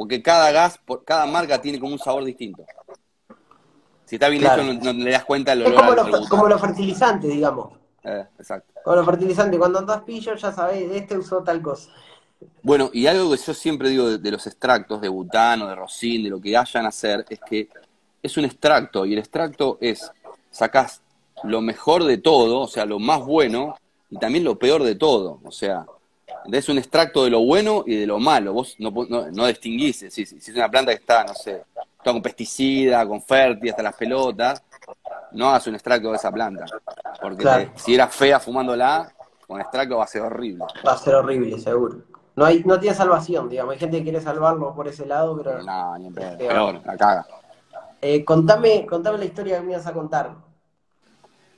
Porque 0.00 0.22
cada 0.22 0.50
gas, 0.50 0.80
cada 1.04 1.26
marca 1.26 1.60
tiene 1.60 1.78
como 1.78 1.92
un 1.92 1.98
sabor 1.98 2.24
distinto. 2.24 2.64
Si 4.06 4.16
está 4.16 4.30
bien 4.30 4.42
hecho, 4.42 4.62
no, 4.82 4.94
le 4.94 5.10
das 5.10 5.26
cuenta 5.26 5.54
del 5.54 5.66
olor. 5.66 5.98
Es 5.98 6.04
como, 6.04 6.28
como 6.30 6.48
los 6.48 6.58
fertilizantes, 6.58 7.30
digamos. 7.30 7.74
Eh, 8.04 8.24
exacto. 8.38 8.80
Como 8.82 8.96
los 8.96 9.04
fertilizantes, 9.04 9.58
cuando 9.58 9.78
andas 9.78 10.00
pillo 10.00 10.34
ya 10.36 10.52
sabés, 10.52 10.90
este 10.90 11.18
usó 11.18 11.42
tal 11.42 11.60
cosa. 11.60 11.90
Bueno, 12.62 12.88
y 12.94 13.08
algo 13.08 13.30
que 13.30 13.36
yo 13.36 13.52
siempre 13.52 13.90
digo 13.90 14.16
de, 14.16 14.30
los 14.30 14.46
extractos 14.46 15.02
de 15.02 15.10
butano, 15.10 15.68
de 15.68 15.74
rosín, 15.74 16.24
de 16.24 16.30
lo 16.30 16.40
que 16.40 16.56
hayan 16.56 16.86
a 16.86 16.88
hacer, 16.88 17.26
es 17.28 17.38
que 17.40 17.68
es 18.22 18.38
un 18.38 18.46
extracto, 18.46 19.04
y 19.04 19.12
el 19.12 19.18
extracto 19.18 19.76
es, 19.82 20.10
sacás 20.50 21.02
lo 21.44 21.60
mejor 21.60 22.04
de 22.04 22.16
todo, 22.16 22.60
o 22.60 22.68
sea, 22.68 22.86
lo 22.86 22.98
más 22.98 23.22
bueno, 23.22 23.76
y 24.08 24.16
también 24.16 24.44
lo 24.44 24.58
peor 24.58 24.82
de 24.82 24.94
todo. 24.94 25.40
O 25.44 25.52
sea, 25.52 25.84
es 26.50 26.68
un 26.68 26.78
extracto 26.78 27.24
de 27.24 27.30
lo 27.30 27.40
bueno 27.40 27.84
y 27.86 27.96
de 27.96 28.06
lo 28.06 28.18
malo. 28.18 28.52
Vos 28.52 28.76
no, 28.78 28.90
no, 28.90 29.46
distinguís. 29.46 29.98
Si, 30.10 30.26
si, 30.26 30.36
es 30.36 30.48
una 30.56 30.70
planta 30.70 30.92
que 30.92 30.98
está, 30.98 31.24
no 31.24 31.34
sé, 31.34 31.64
está 31.98 32.12
con 32.12 32.22
pesticida, 32.22 33.06
con 33.06 33.22
fértil, 33.22 33.70
hasta 33.70 33.82
las 33.82 33.94
pelotas, 33.94 34.62
no 35.32 35.48
hagas 35.48 35.66
un 35.66 35.74
extracto 35.74 36.10
de 36.10 36.16
esa 36.16 36.30
planta. 36.30 36.64
Porque 37.20 37.70
si 37.76 37.94
era 37.94 38.08
fea 38.08 38.40
fumándola, 38.40 39.12
con 39.46 39.60
extracto 39.60 39.98
va 39.98 40.04
a 40.04 40.08
ser 40.08 40.22
horrible. 40.22 40.64
Va 40.86 40.92
a 40.92 40.98
ser 40.98 41.14
horrible, 41.14 41.58
seguro. 41.58 41.98
No, 42.36 42.44
hay, 42.44 42.62
no 42.64 42.78
tiene 42.78 42.96
salvación, 42.96 43.48
digamos. 43.48 43.72
Hay 43.72 43.78
gente 43.78 43.98
que 43.98 44.04
quiere 44.04 44.20
salvarlo 44.20 44.74
por 44.74 44.88
ese 44.88 45.04
lado, 45.04 45.36
pero... 45.36 45.62
No, 45.62 45.98
ni 45.98 46.06
en 46.06 46.14
pedo. 46.14 46.38
Peor, 46.38 46.80
la 46.84 46.96
caga. 46.96 47.26
Eh, 48.00 48.24
contame, 48.24 48.86
contame 48.86 49.18
la 49.18 49.24
historia 49.26 49.58
que 49.58 49.66
me 49.66 49.72
ibas 49.72 49.86
a 49.86 49.92
contar. 49.92 50.34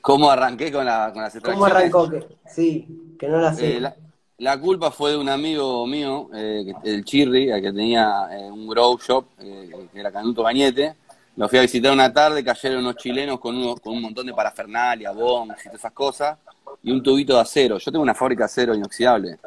¿Cómo 0.00 0.28
arranqué 0.28 0.72
con, 0.72 0.84
la, 0.84 1.10
con 1.12 1.22
las 1.22 1.38
¿Cómo 1.40 1.64
arrancó? 1.64 2.10
Que, 2.10 2.26
sí, 2.46 3.14
que 3.16 3.28
no 3.28 3.38
la 3.38 3.54
sé. 3.54 3.76
Eh, 3.76 3.80
la, 3.80 3.94
la, 4.38 4.60
culpa 4.60 4.90
fue 4.90 5.12
de 5.12 5.16
un 5.16 5.28
amigo 5.28 5.86
mío, 5.86 6.28
eh, 6.34 6.72
el 6.84 7.04
Chirri, 7.04 7.46
que 7.46 7.72
tenía 7.72 8.28
eh, 8.30 8.50
un 8.50 8.66
grow 8.66 8.98
shop, 8.98 9.26
eh, 9.38 9.70
que 9.92 10.00
era 10.00 10.10
Canuto 10.10 10.42
Bañete. 10.42 10.94
Lo 11.36 11.48
fui 11.48 11.58
a 11.58 11.62
visitar 11.62 11.92
una 11.92 12.12
tarde, 12.12 12.44
cayeron 12.44 12.80
unos 12.80 12.96
chilenos 12.96 13.40
con, 13.40 13.56
uno, 13.56 13.76
con 13.76 13.94
un 13.94 14.02
montón 14.02 14.26
de 14.26 14.34
parafernalia, 14.34 15.12
bombs 15.12 15.56
y 15.60 15.64
todas 15.64 15.78
esas 15.78 15.92
cosas, 15.92 16.38
y 16.82 16.92
un 16.92 17.02
tubito 17.02 17.34
de 17.34 17.40
acero. 17.40 17.78
Yo 17.78 17.90
tengo 17.90 18.02
una 18.02 18.14
fábrica 18.14 18.42
de 18.42 18.46
acero 18.46 18.74
inoxidable. 18.74 19.38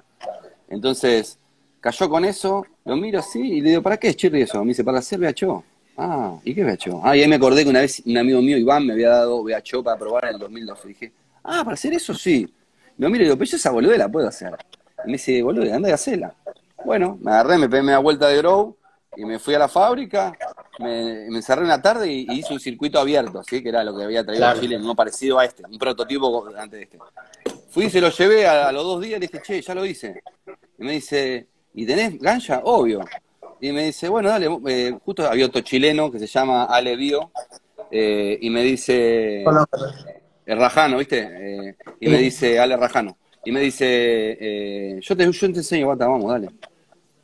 Entonces, 0.67 1.37
cayó 1.79 2.09
con 2.09 2.25
eso, 2.25 2.65
lo 2.85 2.95
miro 2.95 3.19
así 3.19 3.39
y 3.39 3.61
le 3.61 3.69
digo, 3.69 3.81
¿para 3.83 3.97
qué 3.97 4.09
es 4.09 4.15
Chirri 4.15 4.41
eso? 4.41 4.59
Me 4.63 4.69
dice, 4.69 4.83
para 4.83 4.99
hacer 4.99 5.19
VHO. 5.19 5.63
Ah, 5.97 6.37
¿y 6.43 6.53
qué 6.55 6.63
VHO? 6.63 7.01
Ah, 7.03 7.15
y 7.15 7.21
ahí 7.21 7.27
me 7.27 7.35
acordé 7.35 7.63
que 7.63 7.69
una 7.69 7.81
vez 7.81 8.01
un 8.05 8.17
amigo 8.17 8.41
mío, 8.41 8.57
Iván, 8.57 8.85
me 8.85 8.93
había 8.93 9.09
dado 9.09 9.43
VHO 9.43 9.83
para 9.83 9.97
probar 9.97 10.25
en 10.25 10.33
el 10.33 10.39
2012. 10.39 10.81
Y 10.83 10.87
dije, 10.93 11.11
ah, 11.43 11.61
¿para 11.63 11.75
hacer 11.75 11.93
eso? 11.93 12.13
Sí. 12.13 12.49
Lo 12.97 13.09
miro 13.09 13.23
y 13.23 13.25
digo, 13.25 13.37
pero 13.37 13.49
yo 13.49 13.57
esa 13.57 13.71
boludez 13.71 13.97
la 13.97 14.09
puedo 14.09 14.27
hacer. 14.27 14.55
Y 15.03 15.07
me 15.07 15.13
dice, 15.13 15.41
boludo, 15.41 15.73
anda 15.73 15.89
y 15.89 15.91
hacela. 15.91 16.33
Bueno, 16.83 17.17
me 17.21 17.31
agarré, 17.31 17.57
me 17.57 17.67
pegué 17.69 17.83
media 17.83 17.99
vuelta 17.99 18.27
de 18.27 18.37
grow 18.37 18.75
y 19.17 19.25
me 19.25 19.39
fui 19.39 19.53
a 19.55 19.59
la 19.59 19.67
fábrica, 19.67 20.33
me, 20.79 21.27
me 21.29 21.37
encerré 21.37 21.63
una 21.63 21.81
tarde 21.81 22.11
y, 22.11 22.25
y, 22.29 22.39
hice 22.39 22.53
un 22.53 22.59
circuito 22.59 22.99
abierto, 22.99 23.41
¿sí? 23.43 23.63
que 23.63 23.69
era 23.69 23.83
lo 23.83 23.95
que 23.97 24.03
había 24.03 24.23
traído 24.23 24.41
Claro. 24.41 24.57
a 24.57 24.61
Chile, 24.61 24.77
no 24.79 24.93
parecido 24.95 25.39
a 25.39 25.45
este, 25.45 25.63
un 25.65 25.77
prototipo 25.77 26.45
antes 26.57 26.71
de 26.79 26.83
este. 26.83 26.99
Fui 27.69 27.85
y 27.85 27.89
se 27.89 28.01
lo 28.01 28.09
llevé 28.09 28.45
a, 28.45 28.67
a 28.67 28.71
los 28.71 28.83
dos 28.83 29.01
días 29.01 29.17
y 29.17 29.21
le 29.21 29.27
dije, 29.27 29.41
che, 29.41 29.61
ya 29.61 29.73
lo 29.73 29.85
hice. 29.85 30.21
Y 30.77 30.83
me 30.83 30.91
dice, 30.93 31.47
¿y 31.73 31.85
tenés 31.85 32.19
gancha? 32.19 32.61
Obvio. 32.63 33.01
Y 33.61 33.71
me 33.71 33.85
dice, 33.85 34.09
bueno, 34.09 34.29
dale, 34.29 34.47
eh, 34.67 34.97
justo 35.03 35.25
había 35.25 35.45
otro 35.45 35.61
chileno 35.61 36.11
que 36.11 36.19
se 36.19 36.27
llama 36.27 36.65
Ale 36.65 36.95
Bio, 36.97 37.31
eh, 37.89 38.37
y 38.41 38.49
me 38.49 38.61
dice. 38.63 39.43
El 40.45 40.57
Rajano, 40.57 40.97
¿viste? 40.97 41.19
Eh, 41.69 41.75
y 41.99 42.07
me 42.09 42.17
dice, 42.19 42.59
Ale 42.59 42.77
Rajano, 42.77 43.17
y 43.43 43.51
me 43.51 43.59
dice, 43.61 43.85
eh, 44.39 44.99
yo, 45.01 45.15
te, 45.15 45.31
yo 45.31 45.51
te 45.51 45.57
enseño, 45.59 45.87
bata, 45.87 46.07
vamos, 46.07 46.31
dale. 46.31 46.49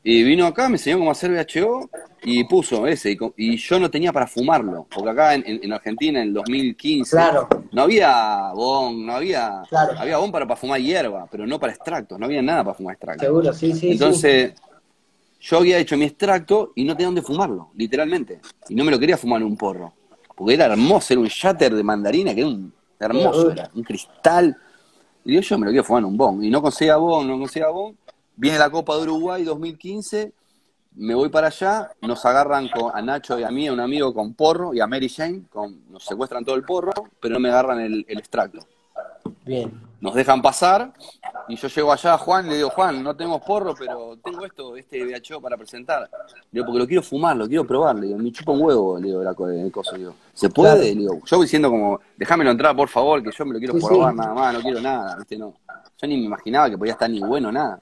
Y 0.04 0.24
vino 0.24 0.48
acá, 0.48 0.68
me 0.68 0.76
enseñó 0.76 0.98
cómo 0.98 1.12
hacer 1.12 1.30
VHO 1.32 1.88
y 2.24 2.44
puso 2.46 2.88
ese. 2.88 3.16
Y, 3.38 3.58
yo 3.58 3.80
no 3.80 3.90
tenía 3.92 4.12
para 4.12 4.26
fumarlo, 4.26 4.88
porque 4.90 5.10
acá 5.12 5.36
en, 5.36 5.44
en- 5.46 5.60
en 5.64 5.74
Argentina 5.74 6.20
en 6.22 6.30
el 6.30 6.34
2015 6.34 7.12
Claro. 7.12 7.48
no 7.72 7.84
había 7.84 8.52
bon, 8.56 9.06
no 9.06 9.14
había. 9.14 9.62
Claro. 9.70 9.94
Había 10.00 10.18
bon 10.18 10.32
para, 10.32 10.48
para 10.48 10.60
fumar 10.60 10.82
hierba, 10.82 11.28
pero 11.32 11.46
no 11.46 11.60
para 11.60 11.74
extractos, 11.74 12.18
no 12.18 12.26
había 12.26 12.42
nada 12.42 12.64
para 12.64 12.74
fumar 12.76 12.94
extractos. 12.96 13.28
Seguro, 13.28 13.54
sí, 13.54 13.74
sí. 13.74 13.92
Entonces, 13.92 14.54
yo 15.40 15.58
había 15.58 15.78
hecho 15.78 15.96
mi 15.98 16.06
extracto 16.06 16.72
y 16.76 16.84
no 16.84 16.94
tenía 16.94 17.08
dónde 17.08 17.22
fumarlo, 17.22 17.70
literalmente. 17.76 18.40
Y 18.70 18.76
no 18.76 18.84
me 18.84 18.90
lo 18.92 18.98
quería 18.98 19.18
fumar 19.18 19.42
en 19.42 19.48
un 19.48 19.58
porro. 19.58 19.94
Porque 20.36 20.56
era 20.56 20.66
hermoso, 20.66 21.14
era 21.14 21.22
un 21.22 21.28
shatter 21.28 21.76
de 21.76 21.84
mandarina 21.84 22.34
que 22.34 22.42
era 22.42 22.50
un 22.50 22.74
hermoso, 23.06 23.52
era 23.52 23.70
un 23.74 23.84
cristal. 23.84 24.56
Y 25.24 25.32
digo, 25.32 25.42
yo 25.42 25.58
me 25.58 25.66
lo 25.66 25.72
quiero 25.72 25.84
fumar 25.84 26.02
en 26.02 26.06
un 26.06 26.18
bon. 26.18 26.44
Y 26.44 26.50
no 26.50 26.62
conseguía 26.62 26.98
bon, 26.98 27.28
no 27.28 27.38
conseguía 27.38 27.70
bon. 27.70 27.98
Viene 28.36 28.58
la 28.58 28.70
Copa 28.70 28.96
de 28.96 29.04
Uruguay 29.04 29.44
2015, 29.44 30.34
me 30.96 31.14
voy 31.14 31.30
para 31.30 31.48
allá, 31.48 31.92
nos 32.02 32.26
agarran 32.26 32.70
con, 32.70 32.92
a 32.94 33.02
Nacho 33.02 33.40
y 33.40 33.44
a 33.44 33.52
mí, 33.52 33.68
a 33.68 33.74
un 33.74 33.80
amigo 33.80 34.14
con 34.14 34.34
porro, 34.34 34.74
y 34.74 34.80
a 34.80 34.88
Mary 34.88 35.10
Jane, 35.10 35.44
con, 35.50 35.92
nos 35.92 36.04
secuestran 36.04 36.44
todo 36.44 36.56
el 36.56 36.64
porro, 36.64 36.92
pero 37.20 37.36
no 37.36 37.40
me 37.40 37.50
agarran 37.50 37.80
el, 37.80 38.06
el 38.08 38.18
extracto 38.18 38.66
Bien. 39.46 39.72
nos 40.00 40.14
dejan 40.16 40.42
pasar 40.42 40.94
y 41.48 41.56
yo 41.56 41.68
llego 41.68 41.92
allá 41.92 42.14
a 42.14 42.18
Juan 42.18 42.46
y 42.46 42.50
le 42.50 42.56
digo, 42.58 42.70
Juan, 42.72 43.04
no 43.04 43.16
tenemos 43.16 43.42
porro, 43.42 43.74
pero 43.78 44.18
tengo 44.24 44.46
esto, 44.46 44.76
este 44.76 45.04
VHO 45.06 45.40
para 45.42 45.58
presentar. 45.58 46.10
Le 46.34 46.38
digo, 46.52 46.66
porque 46.66 46.80
lo 46.80 46.88
quiero 46.88 47.04
fumar, 47.04 47.36
lo 47.38 47.48
quiero 47.48 47.66
probar. 47.66 47.96
Le 47.98 48.08
digo, 48.08 48.18
me 48.20 48.32
chupa 48.32 48.52
un 48.52 48.62
huevo, 48.62 48.98
le 49.00 49.08
digo, 49.08 49.22
la 49.24 49.34
co- 49.34 49.48
el 49.50 49.72
coso. 49.72 49.92
Le 49.94 50.00
digo, 50.00 50.16
¿se 50.34 50.50
puede? 50.50 50.72
Claro. 50.74 50.84
Le 50.88 50.96
digo, 50.96 51.20
yo 51.26 51.38
voy 51.38 51.46
diciendo 51.46 51.70
como, 51.70 52.00
déjamelo 52.18 52.50
entrar, 52.52 52.76
por 52.76 52.88
favor, 52.90 53.22
que 53.22 53.32
yo 53.32 53.46
me 53.46 53.54
lo 53.54 53.60
quiero 53.60 53.74
Sí, 53.80 53.86
probar 53.86 54.12
sí. 54.14 54.18
nada 54.18 54.34
más, 54.34 54.54
no 54.54 54.62
quiero 54.62 54.82
nada, 54.82 55.16
¿viste? 55.18 55.38
No. 55.38 55.54
Yo 56.02 56.08
ni 56.08 56.18
me 56.18 56.26
imaginaba 56.26 56.70
que 56.70 56.78
podía 56.78 56.94
estar 56.94 57.10
ni 57.10 57.20
bueno, 57.20 57.52
nada. 57.52 57.80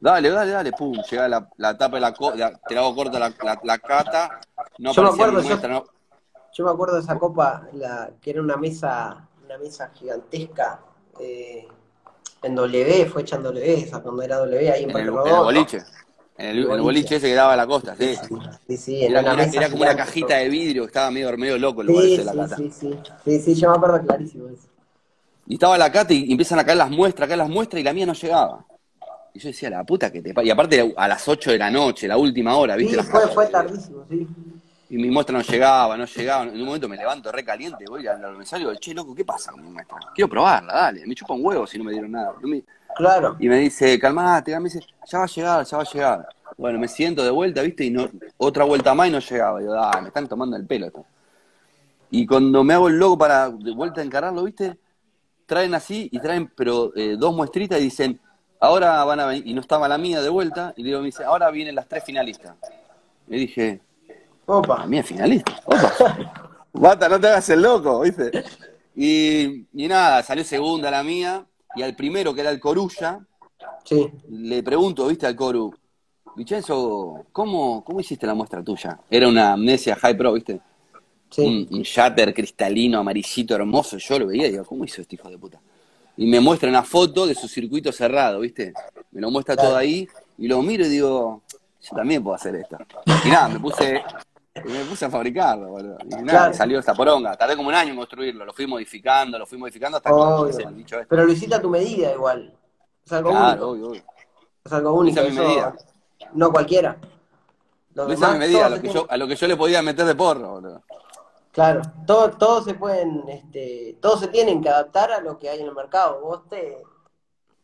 Dale, 0.00 0.30
dale, 0.30 0.52
dale, 0.52 0.72
pum, 0.72 0.96
llega 1.10 1.26
la, 1.26 1.48
la 1.56 1.76
tapa 1.76 1.96
de 1.96 2.00
la, 2.00 2.12
co- 2.14 2.34
la- 2.34 2.52
te 2.56 2.74
la 2.74 2.82
hago 2.82 2.94
corta 2.94 3.18
la, 3.18 3.32
la, 3.42 3.58
la 3.64 3.78
cata, 3.78 4.40
no 4.78 4.92
Yo 4.92 5.02
me 5.02 5.08
acuerdo, 5.08 5.40
yo- 5.42 5.68
no, 5.68 5.84
Yo 6.52 6.64
me 6.64 6.70
acuerdo 6.70 6.94
de 6.96 7.00
esa 7.02 7.18
copa, 7.18 7.66
la, 7.72 8.10
que 8.20 8.30
era 8.30 8.40
una 8.40 8.56
mesa, 8.56 9.26
una 9.48 9.58
mesa 9.58 9.90
gigantesca 9.94 10.80
eh, 11.18 11.66
en 12.42 12.54
W, 12.54 13.06
fue 13.06 13.22
hecha 13.22 13.36
en 13.36 13.42
W, 13.44 13.74
esa 13.82 14.00
cuando 14.02 14.22
era 14.22 14.36
W 14.36 14.70
ahí 14.70 14.84
en 14.84 14.90
en 14.90 14.96
el, 14.98 15.08
en 15.08 15.08
el 15.08 15.40
boliche, 15.42 15.78
en 16.36 16.46
el, 16.46 16.66
boliche 16.66 17.16
ese 17.16 17.28
que 17.28 17.34
daba 17.34 17.54
a 17.54 17.56
la 17.56 17.66
costa, 17.66 17.96
sí. 17.96 18.14
Sí, 18.66 18.76
sí, 18.76 19.02
era, 19.02 19.20
Era, 19.20 19.20
una 19.20 19.32
era- 19.34 19.44
mesa 19.44 19.58
era 19.58 19.70
como 19.70 19.82
una 19.82 19.96
cajita 19.96 20.36
de 20.36 20.48
vidrio 20.50 20.82
que 20.82 20.88
estaba 20.88 21.10
medio, 21.10 21.36
medio 21.38 21.58
loco 21.58 21.80
el 21.80 21.86
lugar 21.86 22.04
Sí, 22.04 22.12
ese 22.12 22.18
de 22.18 22.24
la 22.26 22.32
sí, 22.32 22.38
cata. 22.48 22.56
sí, 22.56 22.70
sí, 22.70 22.98
sí, 23.24 23.40
sí, 23.40 23.54
yo 23.54 23.70
me 23.70 23.76
acuerdo 23.76 24.02
clarísimo 24.06 24.48
eso. 24.48 24.68
Y 25.46 25.54
estaba 25.54 25.78
la 25.78 25.90
cata 25.90 26.12
y 26.12 26.30
empiezan 26.30 26.58
a 26.58 26.64
caer 26.64 26.76
las 26.76 26.90
muestras, 26.90 27.24
a 27.24 27.28
caer 27.28 27.38
las 27.38 27.48
muestras 27.48 27.80
y 27.80 27.84
la 27.84 27.94
mía 27.94 28.04
no 28.06 28.12
llegaba. 28.12 28.66
Y 29.34 29.40
yo 29.40 29.48
decía, 29.48 29.70
la 29.70 29.84
puta 29.84 30.10
que 30.12 30.22
te 30.22 30.34
pa-". 30.34 30.44
Y 30.44 30.50
aparte 30.50 30.94
a 30.96 31.08
las 31.08 31.26
8 31.28 31.50
de 31.52 31.58
la 31.58 31.70
noche, 31.70 32.08
la 32.08 32.18
última 32.18 32.56
hora, 32.56 32.76
¿viste? 32.76 32.96
Sí, 32.96 33.02
fue, 33.02 33.28
fue 33.28 33.46
tardísimo, 33.46 34.04
sí. 34.08 34.26
Y 34.90 34.96
mi 34.96 35.10
muestra 35.10 35.36
no 35.36 35.42
llegaba, 35.44 35.96
no 35.96 36.04
llegaba. 36.06 36.44
En 36.44 36.60
un 36.60 36.64
momento 36.64 36.88
me 36.88 36.96
levanto 36.96 37.30
re 37.30 37.44
caliente, 37.44 37.84
voy 37.86 38.06
al 38.06 38.24
organizario 38.24 38.68
y 38.68 38.70
digo, 38.70 38.80
che, 38.80 38.94
loco, 38.94 39.14
¿qué 39.14 39.24
pasa 39.24 39.52
con 39.52 39.62
mi 39.62 39.70
muestra? 39.70 39.98
Quiero 40.14 40.28
probarla, 40.30 40.72
dale. 40.72 41.06
Me 41.06 41.14
chupa 41.14 41.34
un 41.34 41.44
huevo 41.44 41.66
si 41.66 41.76
no 41.78 41.84
me 41.84 41.92
dieron 41.92 42.10
nada. 42.12 42.34
No 42.40 42.48
me- 42.48 42.64
Claro. 42.96 43.36
Y 43.38 43.48
me 43.48 43.58
dice, 43.58 43.98
calmate, 43.98 44.58
me 44.58 44.64
dice, 44.64 44.80
ya 45.06 45.18
va 45.18 45.24
a 45.24 45.28
llegar, 45.28 45.64
ya 45.64 45.76
va 45.76 45.82
a 45.82 45.86
llegar. 45.92 46.28
Bueno, 46.56 46.78
me 46.78 46.88
siento 46.88 47.22
de 47.22 47.30
vuelta, 47.30 47.62
¿viste? 47.62 47.84
Y 47.84 47.90
no, 47.90 48.08
otra 48.38 48.64
vuelta 48.64 48.94
más 48.94 49.08
y 49.08 49.10
no 49.12 49.18
llegaba. 49.20 49.60
Y 49.60 49.64
digo, 49.64 49.74
ah, 49.78 50.00
me 50.00 50.08
están 50.08 50.26
tomando 50.26 50.56
el 50.56 50.66
pelo 50.66 50.86
esto. 50.86 51.04
Y 52.10 52.26
cuando 52.26 52.64
me 52.64 52.74
hago 52.74 52.88
el 52.88 52.98
loco 52.98 53.18
para 53.18 53.50
de 53.50 53.70
vuelta 53.72 54.00
a 54.00 54.04
encararlo, 54.04 54.42
¿viste? 54.44 54.78
Traen 55.46 55.74
así 55.74 56.08
y 56.10 56.18
traen, 56.18 56.50
pero 56.56 56.92
eh, 56.96 57.16
dos 57.18 57.34
muestritas 57.34 57.78
y 57.78 57.84
dicen, 57.84 58.18
ahora 58.58 59.04
van 59.04 59.20
a 59.20 59.26
venir, 59.26 59.46
y 59.46 59.54
no 59.54 59.60
estaba 59.60 59.86
la 59.86 59.98
mía 59.98 60.20
de 60.20 60.28
vuelta, 60.30 60.72
y 60.76 60.82
digo, 60.82 60.98
me 61.00 61.06
dice, 61.06 61.24
ahora 61.24 61.50
vienen 61.50 61.74
las 61.74 61.86
tres 61.86 62.02
finalistas. 62.04 62.56
Y 63.28 63.38
dije, 63.38 63.80
Opa. 64.48 64.86
es 64.90 65.06
finalista. 65.06 65.60
Opa. 65.66 66.32
Bata, 66.72 67.08
no 67.08 67.20
te 67.20 67.26
hagas 67.28 67.48
el 67.50 67.62
loco, 67.62 68.00
¿viste? 68.00 68.30
Y, 68.96 69.66
y 69.74 69.88
nada, 69.88 70.22
salió 70.22 70.42
segunda 70.44 70.90
la 70.90 71.02
mía, 71.02 71.44
y 71.76 71.82
al 71.82 71.94
primero, 71.94 72.34
que 72.34 72.40
era 72.40 72.50
el 72.50 72.58
Corulla, 72.60 73.20
Sí. 73.84 74.08
le 74.30 74.62
pregunto, 74.62 75.06
¿viste 75.08 75.26
al 75.26 75.34
Coru? 75.36 75.74
Vincenzo, 76.36 77.26
¿cómo, 77.32 77.82
¿cómo 77.84 78.00
hiciste 78.00 78.26
la 78.26 78.34
muestra 78.34 78.62
tuya? 78.62 78.98
Era 79.10 79.28
una 79.28 79.52
amnesia 79.54 79.96
high 79.96 80.16
pro, 80.16 80.32
¿viste? 80.34 80.60
Sí. 81.30 81.42
Un, 81.42 81.78
un 81.78 81.82
shatter 81.82 82.32
cristalino, 82.32 82.98
amarillito, 83.00 83.54
hermoso. 83.54 83.98
Yo 83.98 84.18
lo 84.18 84.26
veía 84.28 84.46
y 84.46 84.52
digo, 84.52 84.64
¿cómo 84.64 84.84
hizo 84.84 85.02
este 85.02 85.16
hijo 85.16 85.28
de 85.28 85.38
puta? 85.38 85.58
Y 86.16 86.26
me 86.26 86.40
muestra 86.40 86.68
una 86.68 86.82
foto 86.82 87.26
de 87.26 87.34
su 87.34 87.48
circuito 87.48 87.92
cerrado, 87.92 88.40
¿viste? 88.40 88.72
Me 89.10 89.20
lo 89.20 89.30
muestra 89.30 89.56
todo 89.56 89.76
ahí 89.76 90.06
y 90.38 90.46
lo 90.48 90.62
miro 90.62 90.84
y 90.86 90.88
digo, 90.88 91.42
yo 91.82 91.96
también 91.96 92.22
puedo 92.22 92.36
hacer 92.36 92.54
esto. 92.56 92.78
Y 93.24 93.28
nada, 93.28 93.48
me 93.48 93.58
puse, 93.60 94.02
me 94.64 94.84
puse 94.84 95.04
a 95.04 95.10
fabricarlo, 95.10 95.68
boludo. 95.68 95.96
Y 96.04 96.08
nada, 96.08 96.22
Claro. 96.24 96.54
salió 96.54 96.78
esta 96.78 96.94
poronga. 96.94 97.36
Tardé 97.36 97.56
como 97.56 97.68
un 97.68 97.74
año 97.74 97.90
en 97.90 97.96
construirlo, 97.96 98.44
lo 98.44 98.52
fui 98.52 98.66
modificando, 98.66 99.38
lo 99.38 99.46
fui 99.46 99.58
modificando 99.58 99.96
hasta 99.98 100.10
que 100.10 100.14
Obvio. 100.14 100.58
el 100.68 100.74
bicho 100.74 100.96
este. 100.96 101.06
Pero 101.08 101.24
lo 101.24 101.32
hiciste 101.32 101.54
a 101.54 101.60
tu 101.62 101.68
medida 101.70 102.12
igual. 102.12 102.52
Es 103.04 103.12
algo 103.12 103.30
Claro, 103.30 103.70
único. 103.70 103.88
obvio, 103.88 103.88
obvio. 103.90 104.02
Es 104.64 104.72
algo 104.72 104.92
único. 104.94 105.20
Esa 105.20 105.28
es 105.28 105.34
mi 105.34 105.40
medida. 105.40 105.76
No 106.34 106.52
cualquiera. 106.52 106.96
Los 107.94 108.12
Esa 108.12 108.26
es 108.28 108.32
mi 108.34 108.38
medida, 108.38 108.66
a 108.66 108.68
lo, 108.68 108.76
se 108.76 108.82
que 108.82 108.88
yo, 108.92 109.06
a 109.08 109.16
lo 109.16 109.26
que 109.26 109.34
yo 109.36 109.46
le 109.48 109.56
podía 109.56 109.82
meter 109.82 110.04
de 110.06 110.14
porro, 110.14 110.50
boludo. 110.52 110.82
Claro, 111.52 111.82
todo- 112.06 112.30
todos 112.30 112.64
se 112.66 112.74
pueden, 112.74 113.24
este, 113.28 113.96
todos 114.00 114.20
se 114.20 114.28
tienen 114.28 114.62
que 114.62 114.68
adaptar 114.68 115.10
a 115.10 115.20
lo 115.20 115.38
que 115.38 115.48
hay 115.48 115.60
en 115.60 115.66
el 115.66 115.74
mercado. 115.74 116.20
Vos 116.20 116.48
te, 116.48 116.82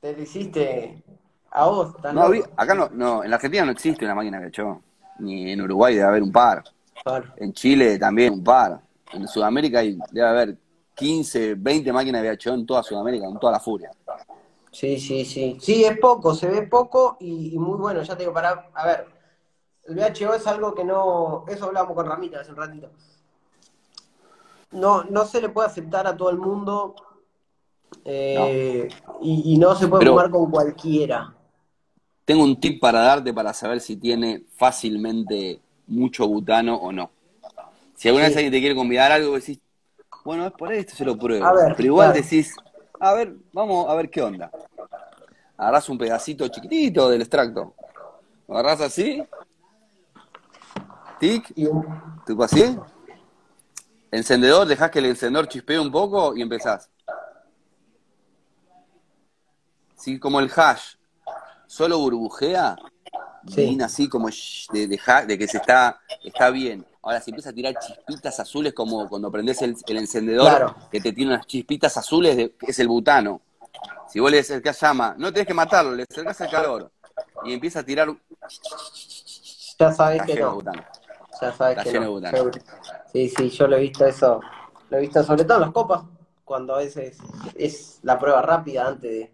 te 0.00 0.16
lo 0.16 0.22
hiciste 0.22 1.04
a 1.52 1.66
vos, 1.66 1.94
No 2.12 2.28
loco. 2.28 2.48
acá 2.56 2.74
no, 2.74 2.88
no, 2.92 3.22
en 3.22 3.30
la 3.30 3.36
Argentina 3.36 3.64
no 3.64 3.70
existe 3.70 4.04
una 4.04 4.14
máquina 4.16 4.40
que 4.40 4.50
yo. 4.50 4.80
Ni 5.20 5.52
en 5.52 5.60
Uruguay 5.60 5.94
debe 5.94 6.08
haber 6.08 6.22
un 6.24 6.32
par. 6.32 6.64
Claro. 7.04 7.32
En 7.36 7.52
Chile 7.52 7.98
también 7.98 8.32
un 8.32 8.42
par. 8.42 8.80
En 9.12 9.28
Sudamérica 9.28 9.80
hay- 9.80 9.98
debe 10.10 10.26
haber 10.26 10.58
15, 10.94 11.54
20 11.54 11.92
máquinas 11.92 12.22
de 12.22 12.28
VHO 12.30 12.54
en 12.54 12.66
toda 12.66 12.82
Sudamérica, 12.82 13.26
en 13.26 13.38
toda 13.38 13.52
la 13.52 13.60
furia. 13.60 13.90
Sí, 14.72 14.98
sí, 14.98 15.24
sí. 15.24 15.56
Sí, 15.60 15.84
es 15.84 15.98
poco, 15.98 16.34
se 16.34 16.48
ve 16.48 16.62
poco 16.66 17.16
y, 17.20 17.54
y 17.54 17.58
muy 17.58 17.78
bueno. 17.78 18.02
Ya 18.02 18.16
te 18.16 18.22
digo, 18.22 18.32
para, 18.32 18.70
a 18.74 18.86
ver, 18.86 19.06
el 19.84 19.94
VHO 19.96 20.34
es 20.34 20.46
algo 20.46 20.74
que 20.74 20.82
no, 20.84 21.44
eso 21.46 21.66
hablábamos 21.66 21.94
con 21.94 22.06
Ramita 22.06 22.40
hace 22.40 22.50
un 22.50 22.56
ratito. 22.56 22.90
No, 24.72 25.04
no 25.04 25.24
se 25.26 25.40
le 25.40 25.50
puede 25.50 25.68
aceptar 25.68 26.06
a 26.06 26.16
todo 26.16 26.30
el 26.30 26.38
mundo 26.38 26.96
eh, 28.04 28.88
Y, 29.20 29.54
y 29.54 29.58
no 29.58 29.74
se 29.76 29.86
puede 29.88 30.00
Pero- 30.00 30.12
fumar 30.12 30.30
con 30.30 30.50
cualquiera. 30.50 31.32
Tengo 32.24 32.42
un 32.42 32.58
tip 32.58 32.80
para 32.80 33.00
darte 33.00 33.32
para 33.34 33.52
saber 33.52 33.80
si 33.80 33.96
tiene 33.96 34.44
fácilmente 34.56 35.60
mucho 35.86 36.26
butano 36.26 36.76
o 36.76 36.92
no. 36.92 37.10
Si 37.96 38.08
alguna 38.08 38.26
Sí. 38.26 38.30
vez 38.30 38.36
alguien 38.38 38.52
te 38.52 38.60
quiere 38.60 38.74
convidar 38.74 39.12
a 39.12 39.16
algo, 39.16 39.34
decís, 39.34 39.60
bueno, 40.24 40.46
es 40.46 40.52
por 40.52 40.72
esto, 40.72 40.94
se 40.96 41.04
lo 41.04 41.16
pruebo. 41.18 41.54
Ver, 41.54 41.74
Pero 41.76 41.86
igual 41.86 42.12
claro. 42.12 42.22
decís, 42.24 42.54
a 42.98 43.12
ver, 43.14 43.34
vamos 43.52 43.88
a 43.88 43.94
ver 43.94 44.10
qué 44.10 44.22
onda. 44.22 44.50
agarrás 45.56 45.88
un 45.88 45.98
pedacito 45.98 46.48
chiquitito 46.48 47.08
del 47.08 47.20
extracto. 47.20 47.74
Lo 48.48 48.54
agarrás 48.58 48.80
así, 48.80 49.22
tic, 51.20 51.54
tipo 52.26 52.42
así. 52.42 52.76
Encendedor, 54.10 54.66
dejás 54.66 54.90
que 54.90 54.98
el 54.98 55.06
encendedor 55.06 55.48
chispee 55.48 55.78
un 55.78 55.90
poco 55.92 56.36
y 56.36 56.42
empezás. 56.42 56.90
Sí, 59.96 60.18
como 60.18 60.40
el 60.40 60.50
hash 60.54 60.96
solo 61.66 61.98
burbujea, 61.98 62.76
Sí. 63.48 63.78
así 63.82 64.08
como 64.08 64.28
de, 64.72 64.86
de 64.88 64.98
de 65.26 65.38
que 65.38 65.46
se 65.48 65.58
está, 65.58 66.00
está 66.22 66.50
bien. 66.50 66.86
Ahora, 67.02 67.20
si 67.20 67.30
empieza 67.30 67.50
a 67.50 67.52
tirar 67.52 67.74
chispitas 67.78 68.40
azules, 68.40 68.72
como 68.72 69.08
cuando 69.08 69.30
prendes 69.30 69.60
el, 69.62 69.76
el 69.86 69.96
encendedor, 69.98 70.48
Claro. 70.48 70.76
que 70.90 71.00
te 71.00 71.12
tiene 71.12 71.32
unas 71.34 71.46
chispitas 71.46 71.96
azules, 71.96 72.36
de- 72.36 72.54
es 72.62 72.78
el 72.78 72.88
butano. 72.88 73.42
Si 74.08 74.20
vos 74.20 74.30
le 74.30 74.38
acercás 74.38 74.80
llama, 74.80 75.14
no 75.18 75.32
tenés 75.32 75.46
que 75.46 75.54
matarlo, 75.54 75.94
le 75.94 76.04
acercás 76.04 76.40
el 76.40 76.50
calor 76.50 76.90
y 77.44 77.52
empieza 77.52 77.80
a 77.80 77.82
tirar, 77.82 78.08
Ya 79.78 79.92
sabes 79.92 80.20
está 80.20 80.26
que 80.26 80.34
lleno 80.34 80.46
no. 80.48 80.54
butano. 80.54 80.84
Ya 81.42 81.52
sabes 81.52 81.76
Está 81.78 81.82
que 81.84 81.90
lleno 81.92 82.04
no. 82.06 82.10
butano. 82.12 82.50
Sí, 83.12 83.28
sí, 83.28 83.50
yo 83.50 83.66
lo 83.66 83.76
he 83.76 83.80
visto 83.80 84.06
eso. 84.06 84.40
Lo 84.90 84.96
he 84.98 85.00
visto 85.00 85.22
sobre 85.24 85.44
todo 85.44 85.56
en 85.56 85.60
las 85.62 85.72
copas, 85.72 86.02
cuando 86.44 86.74
a 86.74 86.78
veces 86.78 87.18
es 87.54 87.98
la 88.02 88.18
prueba 88.18 88.40
rápida 88.42 88.86
antes 88.88 89.10
de, 89.10 89.32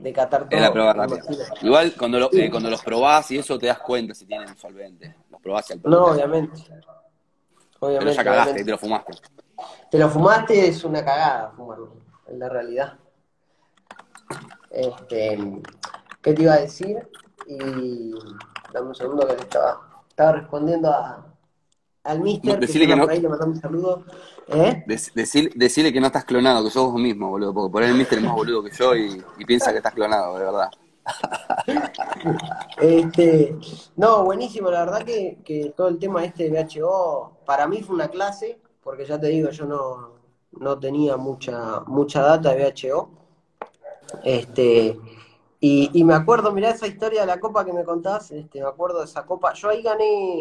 de 0.00 0.12
catar 0.12 0.48
todo. 0.48 0.56
Es 0.56 0.62
la 0.62 0.72
prueba 0.72 0.92
me 0.94 0.98
rápida. 1.00 1.18
imagino. 1.18 1.44
Igual 1.62 1.94
cuando, 1.98 2.18
lo- 2.18 2.32
eh, 2.32 2.50
cuando 2.50 2.70
los 2.70 2.82
probás 2.82 3.30
y 3.30 3.38
eso 3.38 3.58
te 3.58 3.66
das 3.66 3.78
cuenta 3.80 4.14
si 4.14 4.26
tienen 4.26 4.56
solvente. 4.56 5.14
Los 5.30 5.40
probás 5.40 5.70
y 5.70 5.72
al 5.74 5.80
No, 5.84 6.04
obviamente. 6.06 6.62
Pero 6.68 6.86
Obviamente, 7.80 8.14
ya 8.16 8.24
cagaste, 8.24 8.50
obviamente. 8.50 8.64
te 8.64 8.70
lo 8.72 8.78
fumaste. 8.78 9.12
Te 9.90 9.98
lo 9.98 10.08
fumaste, 10.08 10.68
es 10.68 10.84
una 10.84 11.04
cagada 11.04 11.50
fumarlo, 11.52 11.92
en 12.26 12.38
la 12.38 12.48
realidad. 12.48 12.98
Este, 14.70 15.38
¿qué 16.22 16.34
te 16.34 16.42
iba 16.42 16.54
a 16.54 16.60
decir? 16.60 17.08
Y 17.46 18.12
dame 18.72 18.88
un 18.88 18.94
segundo 18.94 19.26
que 19.26 19.34
estaba, 19.34 20.02
estaba 20.08 20.32
respondiendo 20.32 20.90
a, 20.90 21.24
al 22.08 22.20
mister, 22.20 22.54
que 22.58 22.66
Decile 22.66 22.86
que 22.86 22.96
no- 22.96 23.02
por 23.04 23.12
ahí, 23.12 23.20
le 23.20 23.28
mandamos 23.28 23.56
un 23.56 23.60
saludo. 23.62 24.04
¿Eh? 24.48 24.82
Dec- 24.86 25.12
decil- 25.14 25.52
decile 25.54 25.92
que 25.92 26.00
no 26.00 26.06
estás 26.06 26.24
clonado, 26.24 26.64
que 26.64 26.70
sos 26.70 26.90
vos 26.92 27.00
mismo, 27.00 27.28
boludo. 27.28 27.52
Porque 27.54 27.72
por 27.72 27.82
ahí 27.82 27.90
el 27.90 27.96
mister 27.96 28.18
es 28.18 28.24
más 28.24 28.34
boludo 28.34 28.62
que 28.62 28.70
yo 28.70 28.94
y, 28.96 29.22
y 29.38 29.44
piensa 29.44 29.70
que 29.72 29.78
estás 29.78 29.94
clonado, 29.94 30.38
de 30.38 30.44
verdad. 30.44 30.70
Este, 32.80 33.56
no, 33.96 34.24
buenísimo, 34.24 34.70
la 34.70 34.84
verdad 34.84 35.02
que, 35.04 35.38
que 35.44 35.72
todo 35.76 35.88
el 35.88 35.98
tema 35.98 36.24
este 36.24 36.44
de 36.44 36.50
VHO, 36.50 37.32
para 37.44 37.66
mí 37.66 37.82
fue 37.82 37.94
una 37.96 38.08
clase, 38.08 38.60
porque 38.82 39.04
ya 39.04 39.18
te 39.20 39.28
digo, 39.28 39.50
yo 39.50 39.64
no, 39.66 40.10
no 40.52 40.78
tenía 40.78 41.16
mucha, 41.16 41.80
mucha 41.86 42.22
data 42.22 42.54
de 42.54 42.56
VHO. 42.64 43.10
Este, 44.24 44.98
y, 45.60 45.90
y 45.92 46.04
me 46.04 46.14
acuerdo, 46.14 46.52
mirá 46.52 46.70
esa 46.70 46.86
historia 46.86 47.22
de 47.22 47.26
la 47.26 47.40
copa 47.40 47.64
que 47.64 47.72
me 47.72 47.84
contás, 47.84 48.30
este, 48.30 48.60
me 48.60 48.68
acuerdo 48.68 49.00
de 49.00 49.06
esa 49.06 49.26
copa. 49.26 49.52
Yo 49.54 49.68
ahí 49.70 49.82
gané, 49.82 50.40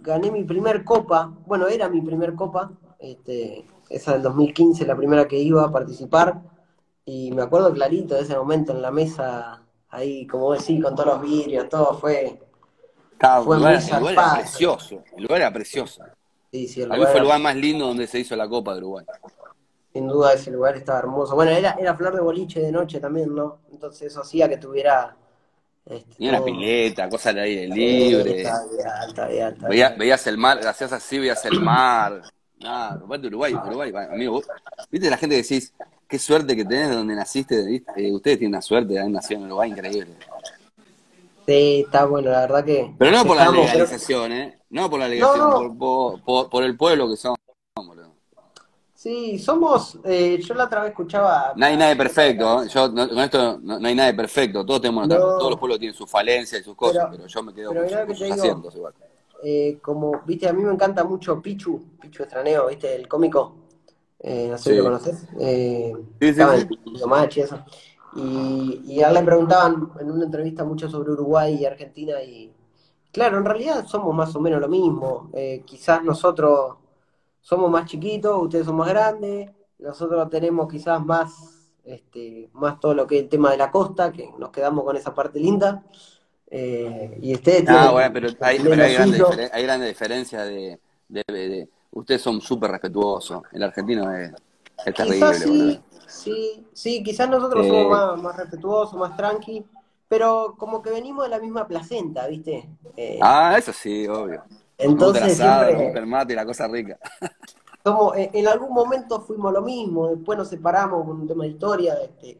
gané 0.00 0.30
mi 0.30 0.44
primer 0.44 0.84
copa, 0.84 1.32
bueno, 1.46 1.68
era 1.68 1.88
mi 1.88 2.00
primer 2.00 2.34
copa, 2.34 2.70
este, 2.98 3.64
esa 3.88 4.12
del 4.12 4.22
2015, 4.22 4.86
la 4.86 4.96
primera 4.96 5.26
que 5.26 5.38
iba 5.38 5.64
a 5.64 5.72
participar, 5.72 6.40
y 7.04 7.32
me 7.32 7.42
acuerdo 7.42 7.72
clarito 7.72 8.14
de 8.14 8.22
ese 8.22 8.36
momento 8.36 8.72
en 8.72 8.82
la 8.82 8.90
mesa, 8.90 9.62
ahí, 9.88 10.26
como 10.26 10.52
decís, 10.52 10.82
con 10.82 10.94
todos 10.94 11.06
los 11.20 11.22
vidrios, 11.22 11.68
todo 11.68 11.94
fue, 11.94 12.40
Estaba- 13.12 13.44
Fue 13.44 13.56
el, 13.56 13.62
lugar, 13.62 13.80
muy 13.82 13.90
el 13.90 13.98
lugar 13.98 14.14
era 14.14 14.32
precioso. 14.34 15.02
El 15.16 15.22
lugar 15.24 15.40
era 15.42 15.52
precioso. 15.52 16.02
sí, 16.50 16.68
sí, 16.68 16.80
el 16.80 16.88
fue 16.88 16.96
el 16.96 17.00
lugar, 17.02 17.22
lugar 17.22 17.40
más 17.40 17.56
lindo 17.56 17.86
donde 17.86 18.06
se 18.06 18.18
hizo 18.18 18.34
la 18.34 18.48
Copa 18.48 18.72
de 18.72 18.78
Uruguay. 18.78 19.04
sin 19.92 20.08
duda 20.08 20.32
ese 20.32 20.50
lugar 20.50 20.76
estaba 20.76 21.00
hermoso. 21.00 21.34
Bueno, 21.34 21.50
era, 21.50 21.72
era 21.72 21.94
flor 21.94 22.14
de 22.14 22.22
boliche 22.22 22.60
de 22.60 22.72
noche 22.72 22.98
también, 22.98 23.34
¿no? 23.34 23.58
Entonces 23.70 24.10
eso 24.12 24.22
hacía 24.22 24.48
que 24.48 24.56
tuviera... 24.56 25.16
Este, 25.90 26.14
Tenía 26.14 26.30
una 26.38 26.44
pileta, 26.44 27.08
cosas 27.08 27.26
al 27.34 27.38
aire 27.40 27.66
libre. 27.68 28.44
Veía- 29.68 29.90
veías 29.98 30.26
el 30.26 30.38
mar, 30.38 30.58
hacías 30.66 30.92
así, 30.92 31.18
veías 31.18 31.44
el 31.46 31.60
mar. 31.60 32.22
Nada, 32.60 33.00
aparte 33.04 33.26
Uruguay, 33.26 33.54
Uruguay, 33.54 33.92
amigo, 34.12 34.34
vos- 34.34 34.46
viste 34.90 35.08
la 35.10 35.16
gente 35.16 35.34
que 35.36 35.42
decís, 35.42 35.72
qué 36.06 36.18
suerte 36.18 36.54
que 36.54 36.64
tenés 36.64 36.90
de 36.90 36.96
donde 36.96 37.14
naciste, 37.14 37.64
¿viste? 37.64 37.90
Eh, 37.96 38.12
ustedes 38.12 38.38
tienen 38.38 38.54
una 38.54 38.62
suerte 38.62 38.92
de 38.94 39.00
haber 39.00 39.12
nacido 39.12 39.40
en 39.40 39.46
Uruguay 39.46 39.70
increíble. 39.70 40.14
Sí, 41.46 41.82
está 41.84 42.04
bueno, 42.04 42.30
la 42.30 42.40
verdad 42.42 42.64
que... 42.64 42.92
Pero 42.98 43.10
no 43.10 43.24
por 43.24 43.36
la 43.36 43.50
legalización, 43.50 44.32
¿eh? 44.32 44.58
No 44.70 44.88
por 44.90 45.00
la 45.00 45.08
legalización, 45.08 45.50
No, 45.50 45.56
Por, 45.56 45.78
por, 45.78 46.22
por- 46.22 46.50
por 46.50 46.64
el 46.64 46.76
pueblo 46.76 47.08
que 47.08 47.16
boludo. 47.16 47.36
Sí, 49.00 49.38
somos... 49.38 49.98
eh, 50.04 50.38
yo 50.42 50.52
la 50.52 50.64
otra 50.64 50.82
vez 50.82 50.90
escuchaba... 50.90 51.54
No 51.56 51.64
hay 51.64 51.74
nada 51.74 51.88
de 51.88 51.96
perfecto, 51.96 52.62
¿eh? 52.62 52.68
yo 52.68 52.86
no- 52.90 53.08
con 53.08 53.18
esto 53.20 53.58
no, 53.62 53.80
no 53.80 53.88
hay 53.88 53.94
nada 53.94 54.08
de 54.10 54.14
perfecto, 54.14 54.66
todos 54.66 54.82
tenemos 54.82 55.08
No. 55.08 55.16
todos 55.16 55.52
los 55.52 55.58
pueblos 55.58 55.78
tienen 55.78 55.96
sus 55.96 56.10
falencias 56.10 56.60
y 56.60 56.64
sus 56.64 56.76
cosas, 56.76 57.06
Pero- 57.08 57.16
pero, 57.16 57.26
yo 57.26 57.42
me 57.42 57.54
quedo 57.54 57.72
con, 57.72 57.82
que 57.82 58.14
sus 58.14 58.36
digo, 58.36 58.70
igual. 58.74 58.92
eh, 59.42 59.78
como, 59.80 60.20
viste, 60.26 60.50
a 60.50 60.52
mí 60.52 60.62
me 60.62 60.70
encanta 60.74 61.02
mucho 61.04 61.40
Pichu, 61.40 61.82
Pichu 61.98 62.24
Estraneo, 62.24 62.66
viste, 62.66 62.94
el 62.94 63.08
cómico, 63.08 63.54
eh, 64.18 64.48
no 64.50 64.58
sé 64.58 64.70
si 64.72 64.76
lo 64.76 64.84
conoces, 64.84 65.24
eh, 65.38 65.96
Sí, 66.20 66.34
sí, 66.34 67.40
eso, 67.40 67.64
y, 68.16 68.82
y 68.86 69.02
a 69.02 69.08
él 69.08 69.14
le 69.14 69.22
preguntaban 69.22 69.92
en 69.98 70.10
una 70.10 70.26
entrevista 70.26 70.62
mucho 70.62 70.90
sobre 70.90 71.10
Uruguay 71.12 71.56
y 71.58 71.64
Argentina, 71.64 72.22
y 72.22 72.52
claro, 73.10 73.38
en 73.38 73.46
realidad 73.46 73.86
somos 73.86 74.14
más 74.14 74.36
o 74.36 74.40
menos 74.42 74.60
lo 74.60 74.68
mismo, 74.68 75.30
eh, 75.32 75.62
quizás 75.64 76.04
nosotros 76.04 76.74
somos 77.40 77.70
más 77.70 77.86
chiquitos, 77.86 78.40
ustedes 78.42 78.66
son 78.66 78.76
más 78.76 78.88
grandes, 78.88 79.50
nosotros 79.78 80.28
tenemos 80.30 80.68
quizás 80.70 81.04
más, 81.04 81.72
este, 81.84 82.50
más 82.52 82.80
todo 82.80 82.94
lo 82.94 83.06
que 83.06 83.16
es 83.18 83.22
el 83.24 83.28
tema 83.28 83.50
de 83.50 83.56
la 83.58 83.70
costa, 83.70 84.12
que 84.12 84.30
nos 84.38 84.50
quedamos 84.50 84.84
con 84.84 84.96
esa 84.96 85.14
parte 85.14 85.40
linda, 85.40 85.84
eh, 86.50 87.18
y 87.22 87.34
ustedes 87.34 87.64
Ah, 87.66 87.66
tienen 87.66 87.92
bueno, 87.92 88.12
pero 88.12 88.28
hay, 88.40 88.58
pero 88.60 88.82
hay 88.82 88.94
diferen- 89.12 89.50
hay 89.52 89.62
grandes 89.62 89.88
diferencias 89.88 90.46
de, 90.48 90.80
de- 91.08 91.24
de- 91.28 91.68
Ustedes 91.92 92.22
son 92.22 92.40
súper 92.40 92.70
respetuosos. 92.70 93.42
El 93.52 93.62
argentino 93.64 94.12
es, 94.14 94.32
es 94.84 94.94
terrible, 94.94 95.34
sí, 95.34 95.80
sí, 96.06 96.66
sí, 96.72 97.02
quizás 97.02 97.28
nosotros 97.28 97.66
Eh. 97.66 97.68
somos 97.68 97.88
más, 97.90 98.22
más 98.22 98.36
respetuosos, 98.36 98.98
más 98.98 99.16
tranqui, 99.16 99.64
pero 100.08 100.54
como 100.58 100.82
que 100.82 100.90
venimos 100.90 101.24
de 101.24 101.30
la 101.30 101.40
misma 101.40 101.66
placenta, 101.66 102.26
¿viste? 102.28 102.68
Eh, 102.96 103.20
Ah, 103.22 103.56
eso 103.58 103.72
sí, 103.72 104.06
obvio. 104.08 104.44
Gusta 104.86 105.18
el 105.18 105.24
entonces 105.24 105.40
asado, 105.40 105.78
siempre 105.78 106.00
el 106.00 106.06
mate 106.06 106.34
la 106.34 106.46
cosa 106.46 106.68
rica. 106.68 106.98
somos, 107.84 108.16
en, 108.16 108.30
en 108.32 108.48
algún 108.48 108.72
momento 108.72 109.20
fuimos 109.20 109.52
lo 109.52 109.62
mismo, 109.62 110.08
después 110.08 110.38
nos 110.38 110.48
separamos 110.48 111.06
con 111.06 111.20
un 111.22 111.28
tema 111.28 111.44
de 111.44 111.50
historia, 111.50 111.94
este, 112.02 112.38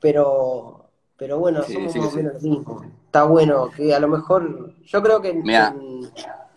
pero, 0.00 0.86
pero 1.16 1.38
bueno, 1.38 1.62
Sí, 1.62 1.74
somos 1.74 1.92
sí 1.92 1.98
más 1.98 2.12
o 2.12 2.16
menos 2.16 2.32
lo 2.34 2.40
mismo. 2.40 2.84
Está 3.06 3.24
bueno, 3.24 3.70
que 3.70 3.94
a 3.94 4.00
lo 4.00 4.08
mejor, 4.08 4.74
yo 4.84 5.02
creo 5.02 5.20
que 5.20 5.30
en, 5.30 5.42
Mirá. 5.42 5.74
en- 5.76 6.10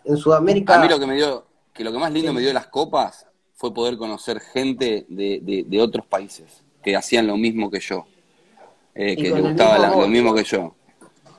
en 0.04 0.16
Sudamérica... 0.16 0.76
A 0.78 0.82
mí 0.82 0.88
lo 0.88 0.98
que 0.98 1.06
me 1.06 1.14
dio, 1.16 1.46
que 1.72 1.82
lo 1.84 1.92
que 1.92 1.98
más 1.98 2.12
lindo 2.12 2.32
me 2.32 2.40
dio 2.40 2.52
las 2.52 2.66
copas 2.66 3.26
fue 3.54 3.72
poder 3.72 3.96
conocer 3.96 4.40
gente 4.40 5.06
de, 5.08 5.40
de- 5.42 5.64
de 5.66 5.80
otros 5.80 6.06
países 6.06 6.62
que 6.82 6.96
hacían 6.96 7.26
lo 7.26 7.36
mismo 7.36 7.70
que 7.70 7.80
yo, 7.80 8.04
eh, 8.94 9.16
que 9.16 9.30
le 9.30 9.40
gustaba 9.40 9.78
la- 9.78 9.90
lo 9.90 10.06
mismo 10.08 10.34
que 10.34 10.44
yo. 10.44 10.74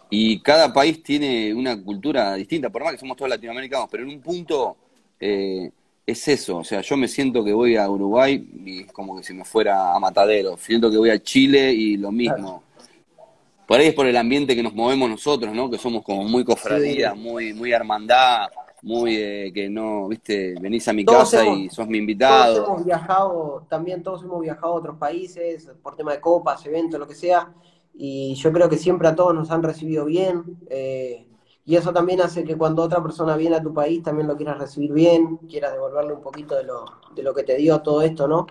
Y 0.10 0.40
cada 0.40 0.72
país 0.72 1.02
tiene 1.04 1.54
una 1.54 1.82
cultura 1.82 2.36
distinta, 2.36 2.70
por 2.70 2.84
más 2.84 2.94
que 2.94 3.00
somos 3.00 3.18
todos 3.18 3.30
latinoamericanos, 3.30 3.88
pero 3.90 4.04
en 4.04 4.10
un 4.10 4.22
punto 4.22 4.78
eh, 5.20 5.70
es 6.06 6.28
eso. 6.28 6.58
O 6.58 6.64
sea, 6.64 6.82
yo 6.82 6.96
me 6.96 7.08
siento 7.08 7.44
que 7.44 7.52
voy 7.54 7.76
a 7.76 7.90
Uruguay 7.90 8.48
y 8.66 8.82
es 8.84 8.92
como 8.92 9.18
que 9.18 9.24
si 9.24 9.34
me 9.34 9.44
fuera 9.44 9.94
a 9.96 10.00
Matadero. 10.00 10.58
Siento 10.58 10.92
que 10.92 10.98
voy 10.98 11.10
a 11.10 11.22
Chile 11.22 11.74
y 11.74 11.98
lo 11.98 12.12
mismo. 12.12 12.64
Por 13.68 13.80
ahí 13.80 13.88
es 13.88 13.94
por 13.96 14.06
el 14.06 14.16
ambiente 14.16 14.56
que 14.56 14.62
nos 14.62 14.76
movemos 14.76 15.10
nosotros, 15.10 15.54
¿no? 15.56 15.70
Que 15.72 15.80
somos 15.80 16.04
como 16.04 16.24
muy 16.24 16.44
cofradía, 16.46 17.14
Sí. 17.14 17.18
muy, 17.20 17.54
muy 17.56 17.72
hermandad, 17.72 18.48
muy 18.84 19.16
eh, 19.16 19.52
que 19.52 19.68
no, 19.68 20.08
viste, 20.08 20.54
venís 20.62 20.88
a 20.88 20.94
mi 20.94 21.04
Todos 21.04 21.32
casa 21.32 21.44
hemos- 21.44 21.58
y 21.58 21.70
sos 21.70 21.88
mi 21.88 21.94
Todos 21.94 22.00
invitado. 22.00 22.66
hemos 22.68 22.86
viajado, 22.86 23.66
también 23.68 24.04
todos 24.04 24.22
hemos 24.22 24.40
viajado 24.42 24.74
a 24.74 24.76
otros 24.76 24.98
países 25.00 25.68
por 25.82 25.96
tema 25.96 26.12
de 26.14 26.22
copas, 26.22 26.64
eventos, 26.68 27.00
lo 27.00 27.08
que 27.08 27.16
sea, 27.16 27.52
y 27.98 28.36
yo 28.36 28.52
creo 28.52 28.70
que 28.70 28.78
siempre 28.78 29.08
a 29.08 29.16
todos 29.16 29.34
nos 29.34 29.52
han 29.52 29.64
recibido 29.64 30.06
bien, 30.06 30.60
eh, 30.70 31.28
y 31.64 31.76
eso 31.76 31.92
también 31.92 32.22
hace 32.22 32.44
que 32.44 32.58
cuando 32.58 32.84
otra 32.84 33.02
persona 33.02 33.36
viene 33.36 33.56
a 33.56 33.64
tu 33.64 33.74
país 33.74 34.04
también 34.04 34.28
lo 34.28 34.36
quieras 34.36 34.60
recibir 34.60 34.94
bien, 34.94 35.38
quieras 35.50 35.74
devolverle 35.74 36.14
un 36.14 36.22
poquito 36.22 36.56
de 36.56 36.64
lo, 36.64 36.86
de 37.16 37.24
lo 37.24 37.34
que 37.34 37.44
te 37.44 37.56
dio 37.56 37.82
todo 37.82 38.04
esto, 38.04 38.28
¿no? 38.28 38.46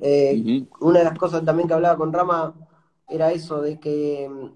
Eh, 0.00 0.64
una 0.80 1.00
de 1.00 1.04
las 1.04 1.18
cosas 1.18 1.44
también 1.44 1.68
que 1.68 1.74
hablaba 1.74 1.96
con 1.96 2.12
Rama 2.12 2.54
era 3.08 3.32
eso, 3.32 3.60
de 3.60 3.80
que 3.80 4.28
mm, 4.30 4.46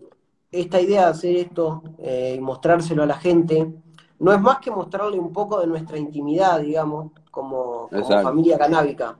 esta 0.53 0.80
idea 0.80 1.03
de 1.03 1.11
hacer 1.11 1.37
esto 1.37 1.82
eh, 1.99 2.34
y 2.39 2.41
mostrárselo 2.41 3.03
a 3.03 3.07
la 3.07 3.16
gente, 3.16 3.72
no 4.18 4.32
es 4.32 4.41
más 4.41 4.59
que 4.59 4.70
mostrarle 4.70 5.18
un 5.18 5.32
poco 5.32 5.61
de 5.61 5.66
nuestra 5.66 5.99
intimidad, 5.99 6.61
digamos, 6.61 7.12
como, 7.30 7.89
familia 8.22 8.57
canábica. 8.57 9.18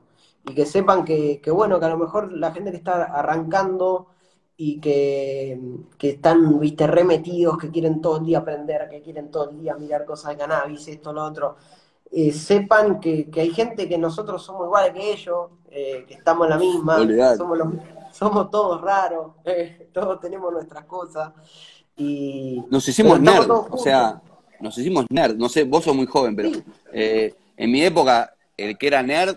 Y 0.49 0.55
que 0.55 0.64
sepan 0.64 1.05
que, 1.05 1.41
que, 1.41 1.51
bueno, 1.51 1.79
que 1.79 1.87
a 1.87 1.91
lo 1.91 1.99
mejor 1.99 2.33
la 2.33 2.53
gente 2.53 2.71
que 2.71 2.77
está 2.77 3.05
arrancando 3.05 4.07
y 4.57 4.81
que, 4.81 5.61
que 5.99 6.11
están, 6.11 6.59
viste, 6.59 6.87
remetidos, 6.87 7.59
que 7.59 7.71
quieren 7.71 8.01
todo 8.01 8.19
el 8.19 8.25
día 8.25 8.39
aprender, 8.39 8.89
que 8.89 9.03
quieren 9.03 9.31
todo 9.31 9.51
el 9.51 9.59
día 9.59 9.75
mirar 9.75 10.05
cosas 10.05 10.33
de 10.33 10.39
cannabis, 10.39 10.89
esto, 10.89 11.13
lo 11.13 11.25
otro, 11.25 11.57
eh, 12.11 12.33
sepan 12.33 12.99
que, 13.01 13.29
que 13.31 13.43
hay 13.43 13.51
gente 13.51 13.89
que 13.89 13.99
nosotros 13.99 14.43
somos 14.43 14.67
iguales 14.67 14.95
que 14.95 15.13
ellos, 15.13 15.51
eh, 15.71 16.05
que 16.09 16.15
estamos 16.15 16.47
en 16.47 16.51
la 16.51 16.59
misma, 16.59 16.97
somos 17.37 17.59
los, 17.59 17.69
somos 18.13 18.51
todos 18.51 18.81
raros, 18.81 19.33
eh, 19.45 19.91
todos 19.93 20.21
tenemos 20.21 20.53
nuestras 20.53 20.85
cosas. 20.85 21.33
Y, 21.97 22.63
nos 22.71 22.87
hicimos 22.89 23.21
nerd, 23.21 23.51
o 23.51 23.79
sea, 23.79 24.23
nos 24.61 24.77
hicimos 24.79 25.07
nerd. 25.11 25.37
No 25.37 25.49
sé, 25.49 25.65
vos 25.65 25.85
sos 25.85 25.97
muy 25.97 26.07
joven, 26.07 26.37
pero 26.37 26.51
en 26.93 27.71
mi 27.71 27.83
época, 27.83 28.35
el 28.57 28.77
que 28.77 28.87
era 28.87 29.03
nerd 29.03 29.37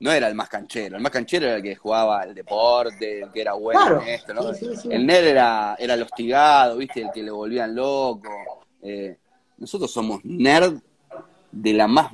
no 0.00 0.12
era 0.12 0.28
el 0.28 0.34
más 0.34 0.48
canchero. 0.48 0.96
El 0.96 1.02
más 1.02 1.12
canchero 1.12 1.46
era 1.46 1.56
el 1.56 1.62
que 1.62 1.76
jugaba 1.76 2.24
el 2.24 2.34
deporte, 2.34 3.22
el 3.22 3.30
que 3.30 3.40
era 3.40 3.54
bueno 3.54 4.02
en 4.02 4.08
esto, 4.08 4.34
¿no? 4.34 4.50
el 4.50 5.06
nerd 5.06 5.26
era, 5.26 5.76
era 5.78 5.94
el 5.94 6.02
hostigado, 6.02 6.76
¿viste? 6.76 7.00
El 7.00 7.10
que 7.10 7.22
le 7.22 7.30
volvían 7.30 7.74
loco. 7.74 8.28
Eh, 8.82 9.16
nosotros 9.58 9.90
somos 9.90 10.20
nerd 10.24 10.78
de 11.50 11.72
la 11.72 11.86
más 11.86 12.10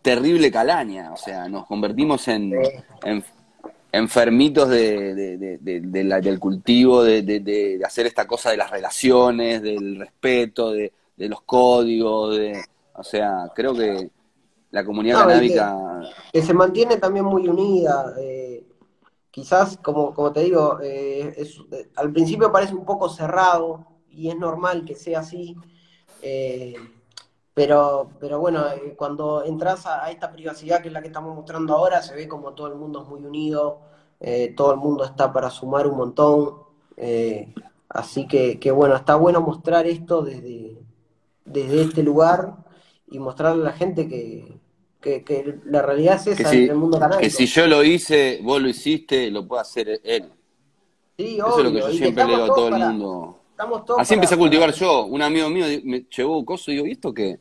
terrible 0.00 0.50
calaña, 0.50 1.12
o 1.12 1.16
sea, 1.16 1.48
nos 1.48 1.66
convertimos 1.66 2.26
en, 2.26 2.52
enfermitos 3.92 4.68
de, 4.68 5.58
del 5.60 6.38
cultivo, 6.40 7.04
de, 7.04 7.80
hacer 7.84 8.06
esta 8.06 8.26
cosa 8.26 8.50
de 8.50 8.56
las 8.56 8.70
relaciones, 8.70 9.62
del 9.62 9.98
respeto, 9.98 10.72
de, 10.72 10.92
los 11.16 11.42
códigos, 11.42 12.36
de, 12.36 12.64
o 12.94 13.04
sea, 13.04 13.52
creo 13.54 13.74
que 13.74 14.10
la 14.72 14.84
comunidad 14.84 15.20
canábica... 15.20 16.00
Que, 16.32 16.42
se 16.42 16.54
mantiene 16.54 16.96
también 16.96 17.26
muy 17.26 17.46
unida. 17.46 18.14
Eh, 18.18 18.66
quizás, 19.30 19.76
como, 19.76 20.12
como 20.12 20.32
te 20.32 20.40
digo, 20.40 20.80
eh, 20.82 21.34
eh, 21.36 21.90
al 21.94 22.10
principio 22.10 22.50
parece 22.50 22.74
un 22.74 22.84
poco 22.84 23.08
cerrado 23.08 23.86
y 24.10 24.28
es 24.28 24.36
normal 24.36 24.84
que 24.84 24.96
sea 24.96 25.20
así. 25.20 25.56
pero, 27.54 28.10
pero 28.18 28.40
bueno, 28.40 28.64
cuando 28.96 29.44
entras 29.44 29.86
a, 29.86 30.10
esta 30.10 30.32
privacidad 30.32 30.80
que 30.80 30.88
es 30.88 30.94
la 30.94 31.02
que 31.02 31.08
estamos 31.08 31.36
mostrando 31.36 31.76
ahora, 31.76 32.02
se 32.02 32.14
ve 32.14 32.26
como 32.26 32.54
todo 32.54 32.68
el 32.68 32.74
mundo 32.74 33.02
es 33.02 33.08
muy 33.08 33.24
unido, 33.24 33.80
todo 34.56 34.72
el 34.72 34.78
mundo 34.78 35.04
está 35.04 35.32
para 35.32 35.50
sumar 35.50 35.86
un 35.86 35.98
montón. 35.98 36.54
así 37.90 38.26
que, 38.26 38.58
que, 38.58 38.70
bueno, 38.70 38.96
está 38.96 39.16
bueno 39.16 39.42
mostrar 39.42 39.86
esto 39.86 40.22
desde, 40.22 40.78
desde 41.44 41.82
este 41.82 42.02
lugar 42.02 42.54
y 43.06 43.18
mostrarle 43.18 43.62
a 43.62 43.66
la 43.66 43.72
gente 43.72 44.08
que, 44.08 44.61
que, 45.02 45.58
la 45.66 45.82
realidad 45.82 46.16
es 46.16 46.38
esa 46.38 46.52
en 46.52 46.70
el 46.70 46.76
mundo 46.76 46.98
canábico. 46.98 47.20
Que 47.20 47.30
si 47.30 47.46
yo 47.46 47.66
lo 47.66 47.84
hice, 47.84 48.40
vos 48.42 48.62
lo 48.62 48.68
hiciste, 48.68 49.30
lo 49.30 49.46
puede 49.46 49.62
hacer 49.62 50.00
él. 50.02 50.30
Sí, 51.18 51.36
Eso 51.36 51.58
es 51.58 51.64
lo 51.64 51.72
que 51.72 51.80
yo 51.80 51.92
siempre 51.92 52.24
le 52.24 52.30
digo 52.30 52.44
a 52.44 52.54
todo 52.54 52.68
el 52.68 52.74
mundo. 52.76 53.38
Así 53.98 54.14
empecé 54.14 54.34
a 54.34 54.38
cultivar 54.38 54.72
yo. 54.72 55.04
Un 55.04 55.22
amigo 55.22 55.50
mío 55.50 55.66
me 55.84 56.04
llevó 56.16 56.38
un 56.38 56.44
coso 56.44 56.70
y 56.70 56.74
digo, 56.74 56.86
¿y 56.86 56.92
esto 56.92 57.12
qué? 57.12 57.38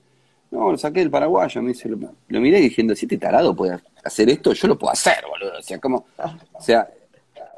No, 0.49 0.72
lo 0.72 0.78
saqué 0.78 0.99
del 0.99 1.09
paraguayo. 1.09 1.62
Me 1.62 1.70
dice, 1.70 1.88
lo, 1.88 1.97
miré 2.41 2.59
diciendo, 2.59 2.95
si 2.95 3.05
este 3.05 3.18
tarado 3.18 3.55
puede 3.55 3.80
hacer 4.03 4.30
esto, 4.30 4.53
yo 4.53 4.68
lo 4.68 4.78
puedo 4.78 4.91
hacer, 4.91 5.24
boludo. 5.28 5.57
O 5.57 5.62
sea, 5.62 5.80
como, 5.80 6.05
o 6.53 6.62
sea, 6.62 6.89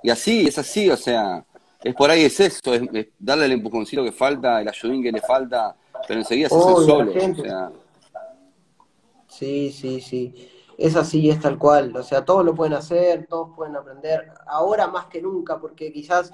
y 0.04 0.10
así, 0.10 0.46
es 0.48 0.58
así, 0.58 0.90
o 0.90 0.98
sea, 0.98 1.44
es 1.84 1.96
por 1.96 2.10
ahí 2.10 2.24
es 2.24 2.40
esto, 2.40 2.74
es, 2.74 3.08
darle 3.18 3.46
el 3.46 3.54
empujoncito 3.54 4.04
que 4.04 4.12
falta, 4.12 4.62
el 4.62 4.68
ayudín 4.68 5.02
que 5.02 5.12
le 5.12 5.22
falta, 5.22 5.76
pero 6.08 6.20
enseguida 6.20 6.50
se 6.50 6.56
hace 6.56 6.64
solo. 6.64 7.12
O 7.12 7.36
sea, 7.36 7.72
Sí, 9.44 9.72
sí, 9.74 10.00
sí. 10.00 10.50
Es 10.78 10.96
así, 10.96 11.30
es 11.30 11.40
tal 11.42 11.58
cual. 11.60 11.94
O 11.98 12.04
sea, 12.04 12.24
todos 12.24 12.46
lo 12.46 12.56
pueden 12.56 12.74
hacer, 12.76 13.28
todos 13.28 13.50
pueden 13.54 13.76
aprender. 13.76 14.32
Ahora 14.48 14.88
más 14.88 15.08
que 15.08 15.22
nunca, 15.22 15.60
porque 15.60 15.92
quizás 15.92 16.32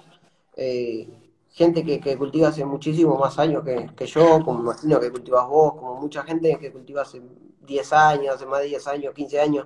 eh, 0.55 1.09
gente 1.49 1.83
que, 1.83 1.99
que, 1.99 2.15
cultiva 2.17 2.49
hace 2.49 2.63
muchísimo 2.65 3.17
más 3.17 3.39
años 3.39 3.63
que, 3.63 4.05
yo, 4.05 4.43
como 4.45 4.59
imagino 4.59 4.99
que 4.99 5.09
cultivas 5.09 5.47
vos, 5.47 5.73
como 5.73 5.95
mucha 5.95 6.21
gente 6.23 6.59
que 6.59 6.71
cultiva 6.71 7.01
hace 7.01 7.19
10 7.65 7.93
años, 7.93 8.35
hace 8.35 8.45
más 8.45 8.61
de 8.61 8.67
10 8.67 8.87
años, 8.87 9.13
15 9.15 9.39
años, 9.39 9.65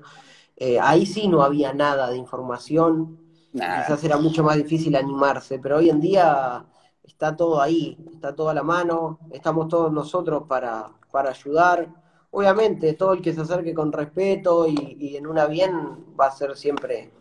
eh, 0.56 0.80
ahí 0.80 1.06
sí 1.06 1.28
no 1.28 1.44
había 1.44 1.74
nada 1.74 2.10
de 2.10 2.18
información. 2.18 3.20
Quizás 3.52 4.04
era 4.06 4.18
mucho 4.18 4.42
más 4.44 4.56
difícil 4.56 4.96
animarse, 4.96 5.60
pero 5.60 5.78
hoy 5.78 5.90
en 5.90 6.00
día 6.00 6.66
está 7.04 7.36
todo 7.36 7.62
ahí, 7.62 7.98
está 8.14 8.34
todo 8.34 8.50
a 8.50 8.54
la 8.54 8.64
mano, 8.64 9.20
estamos 9.32 9.68
todos 9.68 9.92
nosotros 9.92 10.44
para, 10.48 10.92
para 11.12 11.32
ayudar 11.32 12.03
obviamente 12.34 12.94
todo 12.94 13.14
el 13.14 13.22
que 13.22 13.32
se 13.32 13.42
acerque 13.42 13.74
con 13.74 13.92
respeto 13.92 14.68
y, 14.68 15.16
en 15.16 15.28
una 15.28 15.46
bien 15.46 15.72
va 16.20 16.28
a 16.28 16.32
ser 16.32 16.56
siempre 16.58 17.12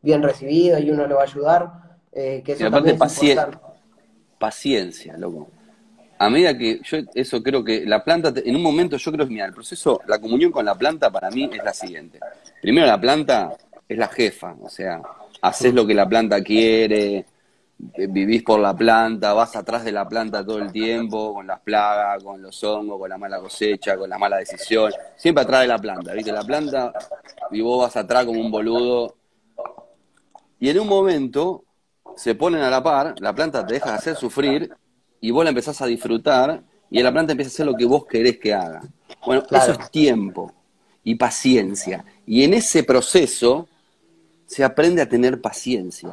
bien 0.00 0.22
recibido 0.22 0.78
y 0.78 0.90
uno 0.90 1.06
le 1.06 1.14
va 1.14 1.20
a 1.20 1.24
ayudar. 1.24 1.72
Eh, 2.10 2.42
que 2.44 2.52
eso 2.52 2.70
también 2.70 2.98
paciencia, 4.38 5.16
loco. 5.16 5.48
A 6.18 6.28
medida 6.28 6.56
que 6.56 6.80
yo 6.82 6.98
eso 7.14 7.42
creo 7.42 7.62
que 7.62 7.84
la 7.86 8.02
planta, 8.02 8.32
en 8.34 8.56
un 8.56 8.62
momento 8.62 8.96
yo 8.96 9.12
creo 9.12 9.26
que, 9.26 9.32
mira, 9.32 9.46
el 9.46 9.52
proceso, 9.52 10.00
la 10.06 10.20
comunión 10.20 10.50
con 10.50 10.64
la 10.64 10.74
planta 10.74 11.10
para 11.10 11.30
mí 11.30 11.50
es 11.52 11.62
la 11.62 11.74
siguiente. 11.74 12.18
Primero 12.60 12.86
la 12.86 13.00
planta 13.00 13.54
es 13.88 13.98
la 13.98 14.08
jefa, 14.08 14.56
o 14.60 14.68
sea, 14.68 15.02
haces 15.42 15.74
lo 15.74 15.86
que 15.86 15.94
la 15.94 16.08
planta 16.08 16.42
quiere, 16.42 17.26
vivís 17.82 18.42
por 18.42 18.60
la 18.60 18.74
planta, 18.74 19.32
vas 19.32 19.56
atrás 19.56 19.84
de 19.84 19.90
la 19.90 20.08
planta 20.08 20.44
todo 20.44 20.58
el 20.58 20.70
tiempo, 20.70 21.34
con 21.34 21.46
las 21.46 21.60
plagas, 21.60 22.22
con 22.22 22.40
los 22.40 22.62
hongos, 22.62 22.98
con 22.98 23.10
la 23.10 23.18
mala 23.18 23.40
cosecha, 23.40 23.96
con 23.96 24.08
la 24.08 24.18
mala 24.18 24.36
decisión, 24.36 24.92
siempre 25.16 25.42
atrás 25.42 25.62
de 25.62 25.66
la 25.66 25.78
planta, 25.78 26.12
¿viste? 26.12 26.30
La 26.30 26.44
planta, 26.44 26.92
y 27.50 27.60
vos 27.60 27.82
vas 27.82 27.96
atrás 27.96 28.24
como 28.24 28.40
un 28.40 28.50
boludo. 28.50 29.16
Y 30.60 30.68
en 30.68 30.78
un 30.78 30.86
momento 30.86 31.64
se 32.16 32.36
ponen 32.36 32.62
a 32.62 32.70
la 32.70 32.82
par, 32.82 33.14
la 33.18 33.34
planta 33.34 33.66
te 33.66 33.74
deja 33.74 33.90
de 33.90 33.96
hacer 33.96 34.16
sufrir 34.16 34.70
y 35.20 35.30
vos 35.32 35.42
la 35.42 35.50
empezás 35.50 35.80
a 35.82 35.86
disfrutar 35.86 36.62
y 36.88 37.02
la 37.02 37.10
planta 37.10 37.32
empieza 37.32 37.48
a 37.48 37.52
hacer 37.52 37.66
lo 37.66 37.74
que 37.74 37.84
vos 37.84 38.06
querés 38.06 38.38
que 38.38 38.54
haga. 38.54 38.82
Bueno, 39.26 39.42
eso 39.50 39.72
es 39.72 39.90
tiempo 39.90 40.52
y 41.02 41.16
paciencia. 41.16 42.04
Y 42.26 42.44
en 42.44 42.54
ese 42.54 42.84
proceso 42.84 43.66
se 44.46 44.62
aprende 44.62 45.02
a 45.02 45.08
tener 45.08 45.40
paciencia 45.40 46.12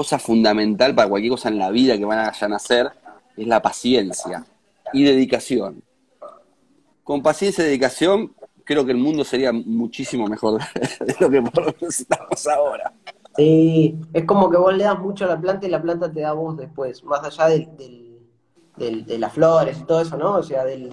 cosa 0.00 0.18
fundamental 0.18 0.94
para 0.94 1.10
cualquier 1.10 1.32
cosa 1.32 1.50
en 1.50 1.58
la 1.58 1.70
vida 1.70 1.98
que 1.98 2.06
van 2.06 2.20
a 2.20 2.28
hacer 2.28 2.90
es 3.36 3.46
la 3.46 3.60
paciencia 3.60 4.46
y 4.94 5.04
dedicación. 5.04 5.82
Con 7.04 7.22
paciencia 7.22 7.62
y 7.62 7.66
dedicación, 7.66 8.34
creo 8.64 8.86
que 8.86 8.92
el 8.92 8.96
mundo 8.96 9.24
sería 9.24 9.52
muchísimo 9.52 10.26
mejor 10.26 10.62
de 11.00 11.14
lo 11.20 11.28
que 11.28 11.42
estamos 11.86 12.46
ahora. 12.46 12.94
Sí, 13.36 13.94
es 14.14 14.24
como 14.24 14.48
que 14.48 14.56
vos 14.56 14.74
le 14.74 14.84
das 14.84 14.98
mucho 14.98 15.26
a 15.26 15.28
la 15.28 15.38
planta 15.38 15.66
y 15.66 15.70
la 15.70 15.82
planta 15.82 16.10
te 16.10 16.20
da 16.20 16.32
vos 16.32 16.56
después, 16.56 17.04
más 17.04 17.22
allá 17.22 17.48
del, 17.48 19.04
de 19.04 19.18
las 19.18 19.34
flores 19.34 19.80
y 19.80 19.84
todo 19.84 20.00
eso, 20.00 20.16
¿no? 20.16 20.36
O 20.36 20.42
sea, 20.42 20.64
del, 20.64 20.90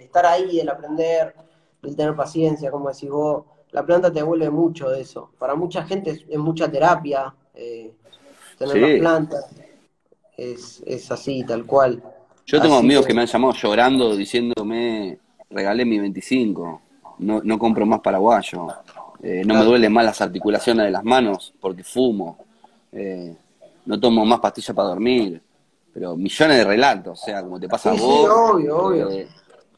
estar 0.00 0.26
ahí, 0.26 0.56
del 0.56 0.68
aprender, 0.68 1.32
del 1.80 1.94
tener 1.94 2.16
paciencia, 2.16 2.72
como 2.72 2.88
decís 2.88 3.08
vos, 3.08 3.44
la 3.70 3.86
planta 3.86 4.12
te 4.12 4.18
devuelve 4.18 4.50
mucho 4.50 4.90
de 4.90 5.02
eso. 5.02 5.30
Para 5.38 5.54
mucha 5.54 5.84
gente 5.84 6.24
es, 6.28 6.38
mucha 6.38 6.68
terapia, 6.68 7.32
eh, 7.54 7.94
tener 8.58 8.98
plantas. 8.98 9.46
Es, 10.36 10.82
es 10.86 11.10
así, 11.10 11.44
tal 11.44 11.64
cual. 11.64 12.02
Yo 12.46 12.60
tengo 12.60 12.76
amigos 12.76 13.06
que... 13.06 13.12
me 13.12 13.22
han 13.22 13.26
llamado 13.26 13.52
llorando 13.54 14.16
diciéndome, 14.16 15.18
regalé 15.50 15.84
mi 15.84 15.98
25, 15.98 16.82
no, 17.18 17.40
no 17.42 17.58
compro 17.58 17.84
más 17.84 18.00
paraguayo, 18.00 18.68
eh, 19.22 19.42
no 19.44 19.54
me 19.54 19.64
duelen 19.64 19.92
más 19.92 20.04
las 20.04 20.20
articulaciones 20.20 20.86
de 20.86 20.92
las 20.92 21.04
manos 21.04 21.52
porque 21.60 21.82
fumo, 21.82 22.38
eh, 22.92 23.36
no 23.84 24.00
tomo 24.00 24.24
más 24.24 24.40
pastillas 24.40 24.74
para 24.74 24.88
dormir, 24.88 25.42
pero 25.92 26.16
millones 26.16 26.58
de 26.58 26.64
relatos, 26.64 27.20
o 27.20 27.24
sea, 27.24 27.42
como 27.42 27.58
te 27.58 27.68
pasa 27.68 27.90
a 27.90 27.94
vos. 27.94 28.00
Sí, 28.00 28.26
obvio, 28.30 28.78
obvio. 28.78 29.10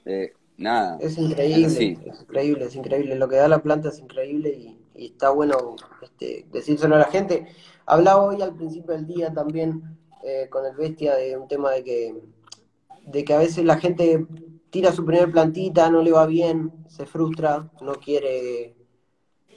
Eh, 0.05 0.33
nada. 0.59 0.99
Es 1.01 1.17
increíble, 1.19 1.67
es, 1.67 1.81
increíble, 2.21 2.65
es 2.67 2.75
increíble. 2.77 3.15
Lo 3.17 3.29
que 3.29 3.37
da 3.37 3.49
la 3.49 3.63
planta 3.63 3.89
es 3.89 3.99
increíble 3.99 4.51
y, 4.51 4.79
y 4.95 5.07
está 5.07 5.31
bueno 5.31 5.77
este, 6.03 6.47
decírselo 6.53 6.97
a 6.97 6.99
la 6.99 7.07
gente. 7.07 7.47
Hablaba 7.91 8.23
hoy 8.23 8.41
al 8.41 8.55
principio 8.55 8.95
del 8.95 9.05
día 9.05 9.33
también 9.33 9.99
eh, 10.23 10.47
con 10.49 10.65
el 10.65 10.77
Bestia 10.77 11.17
de 11.17 11.37
un 11.37 11.49
tema 11.49 11.73
de 11.73 11.83
que, 11.83 12.23
de 13.05 13.25
que 13.25 13.35
a 13.35 13.39
veces 13.39 13.65
la 13.65 13.79
gente 13.79 14.29
tira 14.71 14.93
su 14.93 15.05
primer 15.05 15.33
plantita, 15.33 15.91
no 15.91 16.01
le 16.01 16.13
va 16.13 16.25
bien, 16.27 16.71
se 16.87 17.05
frustra, 17.05 17.69
no 17.81 17.95
quiere, 17.95 18.77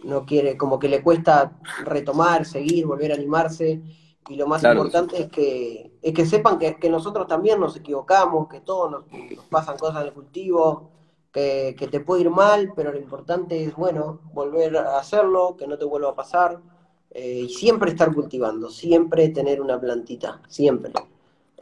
no 0.03 0.25
quiere, 0.25 0.57
como 0.57 0.79
que 0.79 0.89
le 0.89 1.03
cuesta 1.03 1.59
retomar, 1.83 2.45
seguir, 2.45 2.87
volver 2.87 3.11
a 3.11 3.15
animarse. 3.15 3.83
Y 4.27 4.35
lo 4.35 4.47
más 4.47 4.63
importante 4.63 5.21
es 5.21 5.29
que, 5.29 5.91
es 6.01 6.13
que 6.15 6.25
sepan 6.25 6.57
que, 6.57 6.89
nosotros 6.89 7.27
también 7.27 7.59
nos 7.59 7.75
equivocamos, 7.75 8.47
que 8.47 8.61
todos 8.61 8.89
nos, 8.89 9.03
pasan 9.51 9.77
cosas 9.77 10.01
en 10.01 10.07
el 10.07 10.13
cultivo, 10.13 10.89
que, 11.31 11.75
que, 11.77 11.87
te 11.87 11.99
puede 11.99 12.21
ir 12.21 12.31
mal, 12.31 12.73
pero 12.75 12.91
lo 12.91 12.97
importante 12.97 13.63
es, 13.63 13.75
bueno, 13.75 14.21
volver 14.33 14.75
a 14.75 14.97
hacerlo, 14.97 15.55
que 15.55 15.67
no 15.67 15.77
te 15.77 15.85
vuelva 15.85 16.09
a 16.09 16.15
pasar. 16.15 16.72
Eh, 17.13 17.45
y 17.45 17.49
siempre 17.49 17.91
estar 17.91 18.11
cultivando, 18.11 18.69
siempre 18.69 19.29
tener 19.29 19.61
una 19.61 19.79
plantita, 19.79 20.41
siempre. 20.47 20.91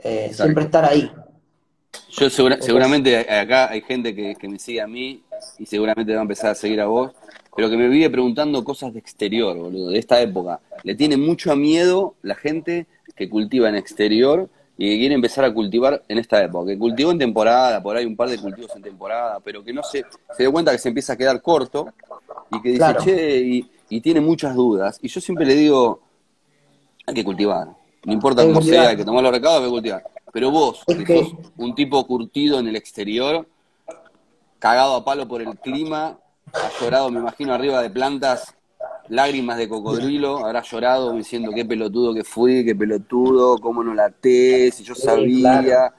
Eh, 0.02 0.32
siempre 0.34 0.64
estar 0.64 0.86
ahí. 0.86 1.12
Yo 2.10 2.30
seguramente 2.30 3.18
acá 3.18 3.70
hay 3.70 3.82
gente 3.82 4.16
que, 4.16 4.48
me 4.48 4.60
sigue 4.60 4.82
a 4.82 4.88
mí 4.88 5.24
y 5.60 5.66
seguramente 5.66 6.14
va 6.14 6.20
a 6.20 6.22
empezar 6.22 6.52
a 6.52 6.56
seguir 6.56 6.80
a 6.80 6.86
vos, 6.86 7.12
pero 7.56 7.70
que 7.70 7.76
me 7.76 7.90
vive 7.90 8.10
preguntando 8.10 8.64
cosas 8.64 8.94
de 8.94 9.00
exterior, 9.00 9.58
boludo, 9.58 9.90
de 9.90 10.00
esta 10.00 10.22
época. 10.22 10.62
Le 10.84 10.96
tiene 10.96 11.18
mucho 11.18 11.54
miedo 11.56 12.16
la 12.22 12.36
gente 12.36 12.88
que 13.16 13.30
cultiva 13.30 13.68
en 13.68 13.76
exterior 13.76 14.50
y 14.78 14.90
que 14.90 15.00
quiere 15.00 15.16
empezar 15.16 15.44
a 15.44 15.54
cultivar 15.54 16.02
en 16.08 16.18
esta 16.18 16.42
época. 16.42 16.72
Que 16.72 16.78
cultivó 16.78 17.12
en 17.12 17.20
temporada, 17.20 17.84
por 17.84 17.98
ahí 17.98 18.06
un 18.06 18.16
par 18.16 18.30
de 18.30 18.38
cultivos 18.38 18.74
en 18.76 18.82
temporada, 18.82 19.40
pero 19.44 19.64
que 19.64 19.74
no 19.74 19.84
se, 19.84 20.06
se 20.36 20.44
dio 20.44 20.52
cuenta 20.52 20.72
que 20.72 20.78
se 20.78 20.88
empieza 20.88 21.14
a 21.14 21.18
quedar 21.18 21.42
corto 21.42 21.94
y 22.52 22.62
que 22.62 22.70
dice, 22.70 22.96
che, 23.04 23.40
y, 23.40 23.72
y 23.92 24.00
tiene 24.02 24.22
muchas 24.22 24.56
dudas. 24.56 24.98
Y 25.02 25.10
yo 25.10 25.20
siempre 25.20 25.46
le 25.46 25.54
digo, 25.54 26.00
hay 27.06 27.14
que 27.14 27.24
cultivar. 27.26 27.68
No 28.06 28.14
importa 28.14 28.44
cómo 28.44 28.62
sea, 28.62 28.90
hay 28.90 28.98
que 28.98 29.06
tomar 29.06 29.22
los 29.22 29.32
recados, 29.32 29.60
hay 29.60 29.66
que 29.66 29.70
cultivar. 29.72 30.04
Pero 30.34 30.50
vos, 30.50 30.84
que 30.88 31.06
sos 31.06 31.34
un 31.58 31.76
tipo 31.76 32.08
curtido 32.08 32.58
en 32.60 32.68
el 32.68 32.76
exterior, 32.78 33.46
cagado 34.60 34.96
a 34.96 35.04
palo 35.04 35.28
por 35.28 35.42
el 35.42 35.60
clima, 35.60 36.18
has 36.54 36.80
llorado, 36.82 37.12
me 37.12 37.20
imagino, 37.20 37.54
arriba 37.54 37.82
de 37.82 37.90
plantas, 37.90 38.56
lágrimas 39.10 39.58
de 39.58 39.68
cocodrilo, 39.68 40.38
habrás 40.46 40.72
llorado 40.72 41.12
diciendo 41.12 41.52
qué 41.54 41.66
pelotudo 41.66 42.14
que 42.14 42.24
fui, 42.24 42.64
qué 42.64 42.74
pelotudo, 42.74 43.58
cómo 43.58 43.84
no 43.84 43.94
laté, 43.94 44.72
si 44.72 44.84
yo 44.86 44.96
Sí, 44.96 45.02
sabía, 45.02 45.62
claro. 45.62 45.96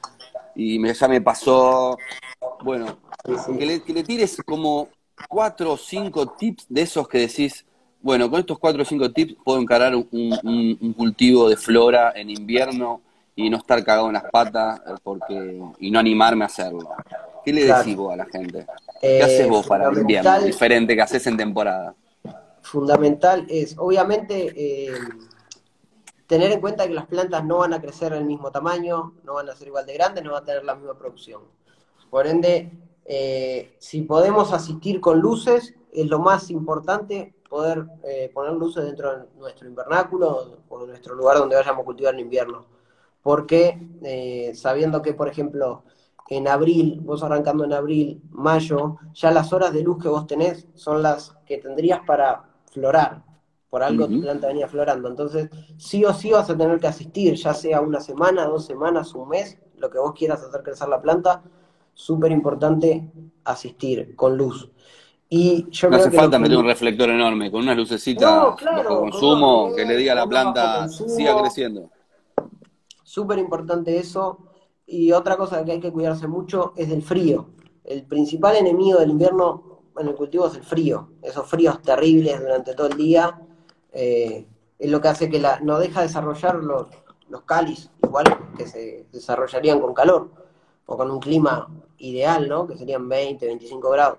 y 0.55 0.79
me, 0.79 0.95
ya 0.95 1.09
me 1.09 1.21
pasó. 1.21 1.99
Bueno, 2.65 2.97
Sí, 3.27 3.33
sí. 3.47 3.59
que 3.59 3.67
le, 3.67 3.83
que 3.83 3.93
le 3.93 4.03
tires 4.03 4.37
como 4.47 4.89
cuatro 5.29 5.73
o 5.75 5.77
cinco 5.77 6.27
tips 6.31 6.67
de 6.69 6.83
esos 6.83 7.07
que 7.07 7.19
decís, 7.19 7.65
bueno, 8.03 8.31
con 8.31 8.41
estos 8.41 8.59
cuatro 8.59 8.83
o 8.83 8.85
cinco 8.85 9.11
tips 9.13 9.37
puedo 9.45 9.61
encarar 9.61 9.95
un, 9.95 10.09
un- 10.11 10.79
un 10.81 10.93
cultivo 10.93 11.49
de 11.49 11.57
flora 11.57 12.13
en 12.15 12.31
invierno 12.31 13.01
y 13.35 13.49
no 13.49 13.57
estar 13.59 13.83
cagado 13.85 14.09
en 14.09 14.15
las 14.15 14.25
patas 14.25 14.81
eh, 14.87 14.95
porque 15.03 15.61
y 15.79 15.91
no 15.91 15.99
animarme 15.99 16.45
a 16.45 16.47
hacerlo. 16.47 16.89
¿Qué 17.45 17.53
le 17.53 17.65
Claro. 17.65 17.85
decís 17.85 17.97
vos 17.97 18.13
a 18.13 18.17
la 18.17 18.27
gente? 18.27 18.67
¿Qué 19.17 19.23
Eh, 19.23 19.25
haces 19.25 19.47
vos 19.49 19.67
para 19.67 19.87
el 19.87 19.97
invierno? 19.99 20.43
Diferente 20.43 20.95
que 20.95 21.03
haces 21.03 21.27
en 21.27 21.37
temporada. 21.37 21.95
fundamental 22.63 23.47
es, 23.49 23.77
obviamente, 23.79 24.53
eh, 24.57 24.99
tener 26.27 26.53
en 26.53 26.61
cuenta 26.61 26.87
que 26.87 26.95
las 26.95 27.07
plantas 27.07 27.45
no 27.45 27.59
van 27.59 27.75
a 27.75 27.81
crecer 27.81 28.13
del 28.13 28.25
mismo 28.25 28.51
tamaño, 28.51 29.15
no 29.25 29.35
van 29.35 29.49
a 29.49 29.55
ser 29.57 29.69
igual 29.69 29.87
de 29.87 29.95
grandes, 29.95 30.25
no 30.25 30.33
van 30.33 30.43
a 30.43 30.47
tener 30.47 30.65
la 30.65 30.75
misma 30.75 30.97
producción. 30.99 31.43
Por 32.11 32.27
ende, 32.27 32.73
eh, 33.05 33.77
si 33.79 34.03
podemos 34.03 34.53
asistir 34.53 35.01
con 35.01 35.21
luces, 35.21 35.75
es 35.93 36.07
lo 36.07 36.19
más 36.19 36.51
importante 36.51 37.35
poder 37.53 37.85
eh, 38.03 38.31
poner 38.33 38.55
luces 38.55 38.83
dentro 38.83 39.13
de 39.15 39.25
nuestro 39.37 39.69
invernáculo 39.69 40.57
o 40.71 40.87
nuestro 40.87 41.15
lugar 41.15 41.37
donde 41.37 41.55
vayamos 41.55 41.83
a 41.83 41.85
cultivar 41.85 42.15
en 42.15 42.21
invierno. 42.21 42.65
Porque 43.23 43.79
eh, 44.03 44.53
sabiendo 44.55 45.03
que, 45.03 45.13
por 45.13 45.29
ejemplo, 45.29 45.85
en 46.31 46.49
abril, 46.49 47.01
vos 47.03 47.23
arrancando 47.23 47.65
en 47.67 47.75
abril, 47.75 48.23
mayo, 48.31 48.97
ya 49.13 49.31
las 49.31 49.53
horas 49.53 49.75
de 49.75 49.83
luz 49.83 50.03
que 50.03 50.09
vos 50.09 50.27
tenés 50.27 50.67
son 50.73 51.03
las 51.03 51.37
que 51.45 51.59
tendrías 51.59 52.01
para 52.07 52.43
florar. 52.71 53.23
Por 53.69 53.83
algo 53.83 54.09
tu 54.09 54.23
planta 54.23 54.47
venía 54.47 54.67
florando. 54.67 55.09
Entonces, 55.11 55.51
sí 55.77 56.07
o 56.07 56.15
sí 56.15 56.31
vas 56.31 56.49
a 56.49 56.57
tener 56.57 56.81
que 56.81 56.87
asistir, 56.87 57.35
ya 57.35 57.53
sea 57.53 57.83
una 57.83 58.01
semana, 58.01 58.47
dos 58.47 58.65
semanas, 58.65 59.15
un 59.15 59.29
mes, 59.29 59.59
lo 59.77 59.91
que 59.91 59.99
vos 59.99 60.15
quieras 60.15 60.43
hacer 60.43 60.63
crecer 60.63 60.89
la 60.89 61.03
planta, 61.03 61.43
súper 61.93 62.33
importante 62.33 63.11
asistir 63.45 64.17
con 64.17 64.39
luz. 64.39 64.71
Y 65.35 65.67
yo 65.71 65.89
No 65.89 65.93
creo 65.97 66.01
hace 66.03 66.11
que 66.11 66.17
falta 66.19 66.37
que- 66.37 66.43
meter 66.43 66.59
un 66.59 66.67
reflector 66.67 67.09
enorme, 67.09 67.51
con 67.51 67.63
unas 67.63 67.75
lucecitas 67.75 68.31
No, 68.31 68.55
claro, 68.55 68.77
bajo 68.83 69.01
con 69.01 69.11
consumo, 69.11 69.65
una 69.65 69.77
que 69.77 69.87
le 69.87 69.97
diga 69.97 70.13
a 70.13 70.17
la 70.17 70.25
una 70.25 70.31
planta 70.31 70.89
siga 70.91 71.41
creciendo. 71.41 71.89
Súper 73.03 73.39
importante 73.39 73.97
eso. 73.99 74.39
Y 74.87 75.11
otra 75.13 75.39
cosa 75.39 75.65
que 75.65 75.73
hay 75.73 75.81
que 75.81 75.91
cuidarse 75.91 76.29
mucho 76.29 76.75
es 76.77 76.91
del 76.91 77.01
frío. 77.01 77.47
El 77.83 78.03
principal 78.05 78.57
enemigo 78.57 78.99
del 78.99 79.09
invierno 79.09 79.81
en 79.99 80.09
el 80.09 80.15
cultivo 80.15 80.49
es 80.49 80.55
el 80.57 80.65
frío. 80.65 81.13
Esos 81.23 81.47
fríos 81.49 81.81
terribles 81.81 82.39
durante 82.39 82.75
todo 82.75 82.89
el 82.89 82.97
día 82.99 83.41
eh, 83.91 84.47
es 84.79 84.91
lo 84.91 85.01
que 85.01 85.09
hace 85.09 85.31
que 85.31 85.39
la, 85.41 85.61
no 85.61 85.79
deja 85.79 86.03
desarrollar 86.03 86.57
los, 86.57 86.89
los 87.31 87.41
cáliz, 87.45 87.89
igual 88.03 88.25
que 88.55 88.67
se 88.67 89.07
desarrollarían 89.11 89.81
con 89.81 89.95
calor 89.95 90.31
o 90.85 90.95
con 90.95 91.11
un 91.11 91.21
clima 91.21 91.69
ideal, 91.97 92.51
¿no? 92.51 92.67
Que 92.67 92.77
serían 92.77 93.09
20, 93.09 93.47
25 93.47 93.89
grados. 93.91 94.19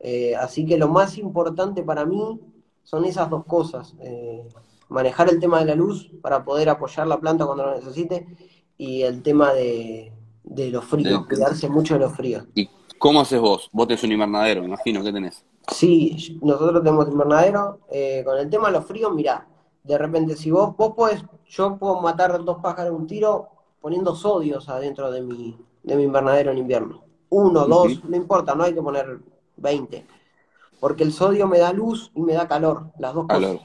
Eh, 0.00 0.34
así 0.36 0.66
que 0.66 0.78
lo 0.78 0.88
más 0.88 1.18
importante 1.18 1.82
para 1.82 2.04
mí 2.06 2.40
son 2.82 3.04
esas 3.04 3.28
dos 3.30 3.44
cosas. 3.44 3.94
eh, 4.00 4.46
manejar 4.88 5.28
el 5.30 5.38
tema 5.38 5.60
de 5.60 5.66
la 5.66 5.74
luz 5.76 6.10
para 6.20 6.44
poder 6.44 6.68
apoyar 6.68 7.06
la 7.06 7.20
planta 7.20 7.46
cuando 7.46 7.64
lo 7.64 7.74
necesite 7.76 8.26
y 8.76 9.02
el 9.02 9.22
tema 9.22 9.52
de, 9.52 10.12
de 10.42 10.70
los 10.70 10.84
fríos, 10.84 11.26
cuidarse 11.26 11.68
mucho 11.68 11.94
de 11.94 12.00
los 12.00 12.12
fríos. 12.12 12.44
¿Y 12.54 12.68
cómo 12.98 13.20
haces 13.20 13.40
vos? 13.40 13.68
Vos 13.72 13.86
tenés 13.86 14.02
un 14.04 14.12
invernadero, 14.12 14.62
me 14.62 14.66
imagino, 14.68 15.02
¿qué 15.04 15.12
tenés? 15.12 15.44
Sí, 15.70 16.38
nosotros 16.42 16.82
tenemos 16.82 17.08
invernadero. 17.08 17.78
eh, 17.90 18.22
con 18.24 18.38
el 18.38 18.50
tema 18.50 18.68
de 18.68 18.72
los 18.74 18.84
fríos, 18.86 19.12
mirá, 19.14 19.46
de 19.84 19.98
repente 19.98 20.36
si 20.36 20.50
vos, 20.50 20.76
vos 20.76 20.94
podés, 20.94 21.22
yo 21.48 21.76
puedo 21.78 22.00
matar 22.00 22.42
dos 22.44 22.58
pájaros 22.60 22.92
de 22.92 22.96
un 22.98 23.06
tiro 23.06 23.48
poniendo 23.80 24.14
sodios 24.14 24.68
adentro 24.68 25.10
de 25.10 25.22
mi, 25.22 25.56
de 25.82 25.96
mi 25.96 26.02
invernadero 26.04 26.50
en 26.50 26.58
invierno. 26.58 27.02
Uno, 27.30 27.66
dos, 27.66 28.02
no 28.08 28.16
importa, 28.16 28.54
no 28.54 28.64
hay 28.64 28.74
que 28.74 28.82
poner 28.82 29.20
20. 29.60 30.06
Porque 30.80 31.04
el 31.04 31.12
sodio 31.12 31.46
me 31.46 31.58
da 31.58 31.72
luz 31.72 32.10
y 32.14 32.22
me 32.22 32.34
da 32.34 32.48
calor, 32.48 32.92
las 32.98 33.14
dos 33.14 33.26
cosas. 33.26 33.60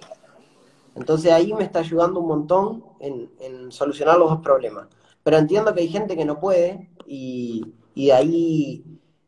Entonces 0.96 1.32
ahí 1.32 1.54
me 1.54 1.64
está 1.64 1.80
ayudando 1.80 2.20
un 2.22 2.28
montón 2.28 2.84
en, 3.00 3.30
en 3.40 3.72
solucionar 3.72 4.18
los 4.18 4.30
dos 4.30 4.40
problemas. 4.42 4.88
Pero 5.24 5.38
entiendo 5.38 5.74
que 5.74 5.82
hay 5.82 5.90
gente 5.90 6.16
que 6.16 6.26
no 6.26 6.40
puede 6.40 6.90
y, 7.06 7.66
y 7.96 8.08
de 8.08 8.14
ahí 8.14 8.84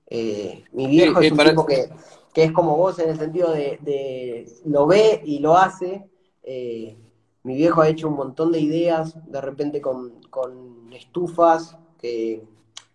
eh, 0.09 0.63
mi 0.71 0.87
viejo 0.87 1.19
Eh, 1.21 1.25
es 1.25 1.31
un 1.31 1.37
para- 1.37 1.49
tipo 1.49 1.65
que, 1.65 1.89
que 2.33 2.43
es 2.45 2.51
como 2.51 2.77
vos 2.77 2.99
en 2.99 3.09
el 3.09 3.17
sentido 3.17 3.51
de, 3.51 3.79
de 3.81 4.45
lo 4.65 4.87
ve 4.87 5.21
y 5.25 5.39
lo 5.39 5.57
hace. 5.57 6.09
Eh, 6.43 6.95
mi 7.43 7.55
viejo 7.55 7.81
ha 7.81 7.89
hecho 7.89 8.07
un 8.07 8.15
montón 8.15 8.51
de 8.51 8.59
ideas, 8.59 9.15
de 9.29 9.41
repente 9.41 9.81
con, 9.81 10.21
con 10.29 10.91
estufas 10.93 11.77
que, 11.99 12.43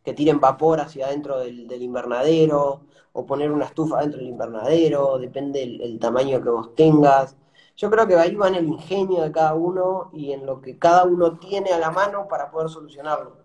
que 0.05 0.13
tiren 0.15 0.41
vapor 0.41 0.81
hacia 0.81 1.07
adentro 1.07 1.39
del, 1.39 1.67
del 1.69 1.83
invernadero, 1.83 2.83
o 3.13 3.27
poner 3.27 3.51
una 3.53 3.67
estufa 3.67 4.01
dentro 4.01 4.19
del 4.21 4.29
invernadero, 4.29 5.19
depende 5.19 5.63
el, 5.63 5.81
el 5.83 5.99
tamaño 5.99 6.43
que 6.43 6.49
vos 6.51 6.75
tengas. 6.75 7.37
Yo 7.77 7.91
creo 7.91 8.07
que 8.07 8.17
ahí 8.17 8.35
va 8.35 8.49
en 8.49 8.55
el 8.57 8.67
ingenio 8.67 9.23
de 9.23 9.33
cada 9.33 9.55
uno 9.55 10.11
y 10.13 10.33
en 10.33 10.47
lo 10.47 10.61
que 10.61 10.79
cada 10.79 11.05
uno 11.05 11.39
tiene 11.39 11.73
a 11.73 11.79
la 11.79 11.91
mano 11.91 12.27
para 12.29 12.51
poder 12.51 12.69
solucionarlo. 12.69 13.37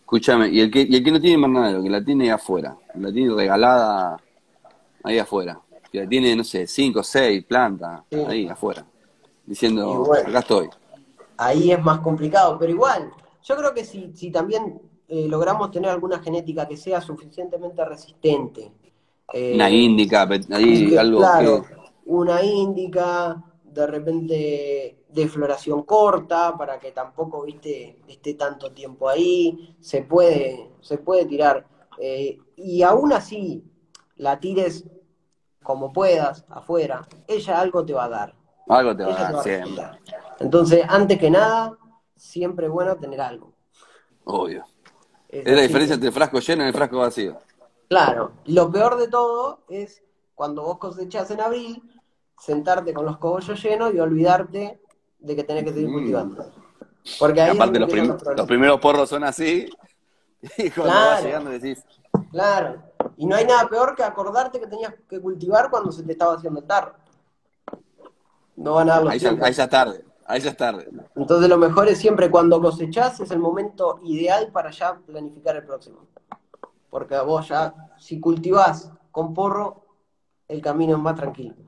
Escúchame, 0.00 0.48
y 0.48 0.60
el 0.60 0.70
que, 0.70 0.82
y 0.82 0.96
el 0.96 1.02
que 1.04 1.10
no 1.10 1.20
tiene 1.20 1.36
invernadero, 1.36 1.82
que 1.82 1.88
la 1.90 2.04
tiene 2.04 2.24
ahí 2.24 2.30
afuera, 2.30 2.76
la 2.94 3.12
tiene 3.12 3.34
regalada 3.34 4.20
ahí 5.02 5.18
afuera, 5.18 5.60
que 5.90 6.00
la 6.02 6.08
tiene, 6.08 6.36
no 6.36 6.44
sé, 6.44 6.66
cinco, 6.66 7.02
seis 7.02 7.44
plantas 7.44 8.02
Sí. 8.10 8.24
ahí 8.28 8.48
afuera, 8.48 8.84
diciendo, 9.46 10.04
bueno. 10.04 10.28
acá 10.28 10.40
estoy. 10.40 10.70
Ahí 11.38 11.72
es 11.72 11.82
más 11.82 12.00
complicado, 12.00 12.58
pero 12.58 12.70
igual, 12.72 13.10
yo 13.42 13.56
creo 13.56 13.74
que 13.74 13.84
si, 13.84 14.12
si 14.14 14.30
también 14.30 14.80
eh, 15.12 15.26
logramos 15.28 15.70
tener 15.70 15.90
alguna 15.90 16.18
genética 16.26 16.66
que 16.68 16.76
sea 16.76 17.00
suficientemente 17.00 17.84
resistente. 17.84 18.72
eh, 19.32 19.54
Una 19.56 19.70
índica, 19.70 20.26
pe- 20.28 20.40
ahí 20.52 20.88
que, 20.88 20.98
algo 20.98 21.20
claro, 21.20 21.52
que... 21.60 21.62
una 22.06 22.42
índica, 22.42 23.42
de 23.64 23.86
repente 23.86 24.98
de 25.08 25.28
floración 25.28 25.82
corta, 25.84 26.56
para 26.56 26.78
que 26.80 26.92
tampoco, 26.92 27.42
viste, 27.44 28.00
esté 28.08 28.34
tanto 28.34 28.72
tiempo 28.72 29.08
ahí, 29.08 29.76
se 29.80 30.02
puede, 30.02 30.70
se 30.80 30.98
puede 30.98 31.26
tirar. 31.26 31.66
Eh, 31.98 32.38
y 32.56 32.82
aún 32.82 33.12
así, 33.12 33.62
la 34.16 34.40
tires 34.40 34.84
como 35.62 35.92
puedas, 35.92 36.44
afuera, 36.50 37.08
ella 37.28 37.60
algo 37.60 37.84
te 37.86 37.94
va 37.94 38.04
a 38.06 38.08
dar. 38.10 38.34
Algo 38.78 38.96
te 38.96 39.04
va 39.04 39.10
Ella 39.12 39.28
a 39.28 39.32
dar 39.32 39.42
siempre. 39.44 39.84
Entonces, 40.40 40.84
antes 40.88 41.18
que 41.18 41.30
nada, 41.30 41.78
siempre 42.16 42.66
es 42.66 42.72
bueno 42.72 42.96
tener 42.96 43.20
algo. 43.20 43.54
obvio. 44.24 44.64
Es 45.32 45.46
Es 45.46 45.56
la 45.56 45.62
diferencia 45.62 45.94
entre 45.94 46.08
el 46.08 46.14
frasco 46.14 46.38
lleno 46.40 46.62
y 46.64 46.68
el 46.68 46.72
frasco 46.74 46.98
vacío. 46.98 47.38
Claro, 47.88 48.32
lo 48.46 48.70
peor 48.70 48.96
de 48.98 49.08
todo 49.08 49.60
es 49.68 50.02
cuando 50.34 50.62
vos 50.62 50.78
cosechás 50.78 51.30
en 51.30 51.40
abril, 51.40 51.82
sentarte 52.38 52.92
con 52.94 53.04
los 53.06 53.16
cogollos 53.18 53.60
llenos 53.62 53.94
y 53.94 53.98
olvidarte 53.98 54.80
de 55.18 55.36
que 55.36 55.44
tenés 55.44 55.64
que 55.64 55.72
seguir 55.72 55.88
Mm. 55.88 55.92
cultivando. 55.92 56.52
Porque 57.18 57.40
ahí 57.40 57.56
Aparte 57.56 57.78
los, 57.80 57.90
prim- 57.90 58.16
los 58.36 58.46
primeros 58.46 58.80
porros 58.80 59.08
son 59.08 59.24
así, 59.24 59.68
y 60.58 60.70
cuando 60.70 60.94
vas 60.94 61.06
Claro. 61.20 61.24
llegando 61.24 61.50
decís, 61.50 61.84
Claro. 62.30 62.82
Y 63.16 63.26
no 63.26 63.36
hay 63.36 63.44
nada 63.44 63.68
peor 63.68 63.94
que 63.94 64.02
acordarte 64.04 64.58
que 64.60 64.66
tenías 64.66 64.94
que 65.08 65.20
cultivar 65.20 65.70
cuando 65.70 65.92
se 65.92 66.02
te 66.02 66.12
estaba 66.12 66.34
haciendo 66.34 66.62
tarde. 66.62 66.92
No 68.56 68.74
van 68.74 68.88
a 68.90 68.94
dar 68.94 69.04
los 69.04 69.12
ahí 69.12 69.18
ya, 69.18 69.36
ahí 69.40 69.52
ya 69.52 69.68
tarde, 69.68 70.04
ahí 70.26 70.40
ya 70.40 70.50
es 70.50 70.56
tarde. 70.56 70.88
Entonces 71.16 71.48
lo 71.48 71.58
mejor 71.58 71.88
es 71.88 71.98
siempre 71.98 72.30
cuando 72.30 72.60
cosechás, 72.60 73.20
es 73.20 73.30
el 73.30 73.38
momento 73.38 74.00
ideal 74.04 74.50
para 74.52 74.70
ya 74.70 74.98
planificar 75.06 75.56
el 75.56 75.64
próximo. 75.64 76.06
Porque 76.90 77.16
vos 77.20 77.48
ya, 77.48 77.74
si 77.98 78.20
cultivás 78.20 78.90
con 79.10 79.32
porro, 79.34 79.84
el 80.48 80.60
camino 80.60 80.96
es 80.96 81.02
más 81.02 81.16
tranquilo. 81.16 81.54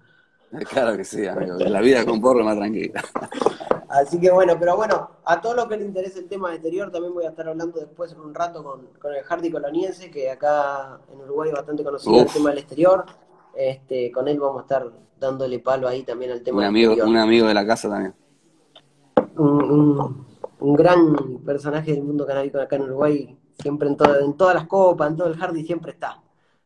Claro 0.70 0.96
que 0.96 1.04
sí, 1.04 1.26
amigo, 1.26 1.56
la 1.58 1.80
vida 1.80 2.04
con 2.04 2.20
porro 2.20 2.38
es 2.40 2.46
más 2.46 2.56
tranquila. 2.56 3.02
Así 3.88 4.20
que 4.20 4.30
bueno, 4.30 4.56
pero 4.58 4.76
bueno, 4.76 5.10
a 5.24 5.40
todos 5.40 5.56
los 5.56 5.66
que 5.66 5.76
les 5.76 5.86
interese 5.86 6.18
el 6.20 6.28
tema 6.28 6.48
de 6.50 6.56
exterior, 6.56 6.90
también 6.92 7.12
voy 7.14 7.24
a 7.24 7.30
estar 7.30 7.48
hablando 7.48 7.78
después 7.78 8.12
en 8.12 8.20
un 8.20 8.34
rato 8.34 8.62
con, 8.62 8.86
con 9.00 9.12
el 9.14 9.22
Hardy 9.24 9.50
coloniense, 9.50 10.10
que 10.10 10.30
acá 10.30 11.00
en 11.12 11.20
Uruguay 11.20 11.48
es 11.50 11.54
bastante 11.56 11.82
conocido 11.84 12.18
el 12.20 12.26
Uf. 12.26 12.32
tema 12.34 12.50
del 12.50 12.58
exterior. 12.58 13.04
Este, 13.54 14.10
con 14.12 14.26
él 14.28 14.38
vamos 14.40 14.58
a 14.58 14.62
estar 14.62 14.90
dándole 15.18 15.58
palo 15.60 15.86
ahí 15.88 16.02
también 16.02 16.32
al 16.32 16.42
tema 16.42 16.56
Un 16.58 16.62
del 16.62 16.68
amigo, 16.68 16.92
exterior. 16.92 17.08
un 17.08 17.20
amigo 17.20 17.46
de 17.48 17.54
la 17.54 17.66
casa 17.66 17.88
también. 17.88 18.14
Un, 19.36 19.62
un- 19.70 20.26
un 20.60 20.74
gran 20.74 21.38
personaje 21.44 21.92
del 21.92 22.02
mundo 22.04 22.26
canábico 22.26 22.58
acá 22.58 22.76
en 22.76 22.82
Uruguay, 22.82 23.36
siempre 23.60 23.88
en, 23.88 23.96
todo- 23.96 24.18
en 24.20 24.34
todas 24.34 24.54
las 24.54 24.66
copas, 24.66 25.10
en 25.10 25.16
todo 25.16 25.28
el 25.28 25.36
Hardy 25.36 25.64
siempre 25.64 25.92
está, 25.92 26.22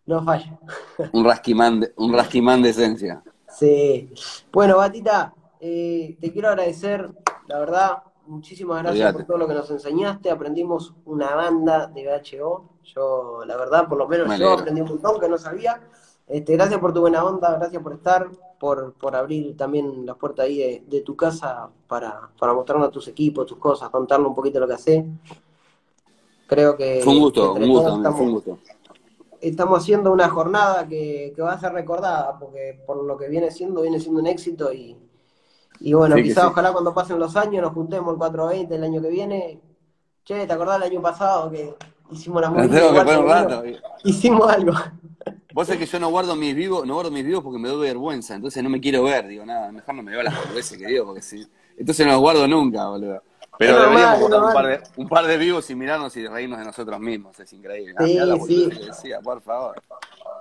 no 0.07 0.23
falla. 0.25 0.59
Un 1.13 1.25
rasquimán 1.25 1.81
de, 1.81 1.93
un 1.97 2.13
rasquimán 2.13 2.63
de 2.63 2.71
esencia. 2.71 3.23
Sí. 3.49 4.13
Bueno, 4.53 4.77
Batita, 4.77 5.35
eh, 5.61 6.17
te 6.21 6.33
quiero 6.33 6.49
agradecer, 6.49 7.11
la 7.47 7.59
verdad, 7.59 8.03
muchísimas 8.27 8.83
gracias 8.83 9.13
por 9.13 9.25
todo 9.27 9.39
lo 9.39 9.49
que 9.49 9.55
nos 9.55 9.71
enseñaste. 9.71 10.31
Aprendimos 10.31 10.95
una 11.07 11.35
banda 11.35 11.87
de 11.89 12.05
BHO. 12.07 12.69
Yo, 12.85 13.41
la 13.47 13.57
verdad, 13.57 13.89
por 13.89 13.99
lo 13.99 14.07
menos 14.07 14.29
yo 14.39 14.53
aprendí 14.61 14.81
un 14.83 14.89
montón 14.89 15.19
que 15.21 15.29
no 15.29 15.39
sabía. 15.39 15.81
Este, 16.29 16.55
gracias 16.55 16.79
por 16.79 16.93
tu 16.93 17.01
buena 17.01 17.25
onda, 17.25 17.57
gracias 17.57 17.83
por 17.83 17.95
estar, 17.95 18.29
por, 18.61 18.93
por 18.95 19.17
abrir 19.17 19.57
también 19.57 20.05
las 20.05 20.17
puertas 20.17 20.45
ahí 20.45 20.85
de, 20.87 21.01
tu 21.01 21.17
casa 21.17 21.71
para, 21.87 22.29
para 22.39 22.53
mostrarnos 22.53 22.91
tus 22.91 23.09
equipos, 23.09 23.47
tus 23.47 23.59
cosas, 23.59 23.89
contarnos 23.89 24.29
un 24.29 24.35
poquito 24.35 24.61
lo 24.61 24.69
que 24.69 24.75
haces. 24.75 25.05
Creo 26.47 26.77
que... 26.77 27.01
Fue 27.03 27.15
un 27.15 27.21
gusto, 27.21 27.55
un 27.55 27.69
gusto, 27.69 27.97
estamos, 27.97 28.17
fue 28.17 28.27
un 28.27 28.33
gusto. 28.33 28.59
Estamos 29.41 29.79
haciendo 29.79 30.13
una 30.13 30.29
jornada 30.29 30.87
que, 30.87 31.33
que 31.35 31.41
va 31.41 31.53
a 31.53 31.61
ser 31.61 31.73
recordada, 31.73 32.39
porque 32.39 32.83
por 32.87 33.03
lo 33.03 33.17
que 33.17 33.29
viene 33.29 33.51
siendo, 33.51 33.81
viene 33.81 33.99
siendo 33.99 34.21
un 34.21 34.27
éxito 34.27 34.71
y, 34.73 34.97
y 35.81 35.95
bueno, 35.95 36.17
quizás 36.17 36.45
ojalá 36.45 36.73
cuando 36.73 36.93
pasen 36.93 37.19
los 37.19 37.37
años 37.37 37.63
nos 37.63 37.73
juntemos 37.73 38.13
el 38.13 38.19
420 38.19 38.75
el 38.75 38.85
año 38.85 39.01
que 39.01 39.09
viene. 39.09 39.61
Che, 40.25 40.47
¿te 40.47 40.53
acordás 40.53 40.81
del 40.81 40.91
año 40.91 41.01
pasado 41.01 41.51
que 41.51 41.75
hicimos 42.11 42.43
la 42.43 42.51
música? 42.51 43.63
Hicimos 44.05 44.51
algo. 44.51 44.73
Vos 45.59 45.67
sabés 45.67 45.81
que 45.81 45.87
yo 45.87 45.99
no 45.99 46.09
guardo 46.11 46.37
mis 46.37 46.55
vivos, 46.55 46.87
no 46.87 46.95
guardo 46.95 47.11
mis 47.11 47.25
vivos 47.25 47.43
porque 47.43 47.59
me 47.59 47.69
doy 47.69 47.89
vergüenza, 47.89 48.37
entonces 48.37 48.63
no 48.63 48.71
me 48.71 48.81
quiero 48.81 49.03
ver, 49.03 49.27
digo, 49.27 49.45
nada, 49.45 49.73
mejor 49.73 49.93
no 49.97 50.05
me 50.05 50.13
veo 50.13 50.23
las 50.23 50.55
veces 50.55 50.79
que 50.79 50.87
digo, 50.87 51.07
porque 51.07 51.21
sí. 51.21 51.45
Entonces 51.77 52.07
no 52.07 52.13
los 52.13 52.21
guardo 52.21 52.47
nunca, 52.47 52.87
boludo. 52.87 53.21
Pero 53.59 53.81
deberíamos 53.81 54.21
guardar 54.21 54.45
un 54.45 54.53
par, 54.53 54.67
de, 54.69 54.83
un 54.97 55.09
par 55.09 55.27
de 55.27 55.37
vivos 55.37 55.69
y 55.69 55.75
mirarnos 55.75 56.17
y 56.17 56.29
reírnos 56.29 56.61
de 56.61 56.65
nosotros 56.65 57.01
mismos, 57.01 57.41
es 57.41 57.53
increíble. 57.53 57.93
Sí, 57.99 58.71
sí. 58.71 58.87
decía, 58.87 59.21
por 59.21 59.41
favor. 59.41 59.83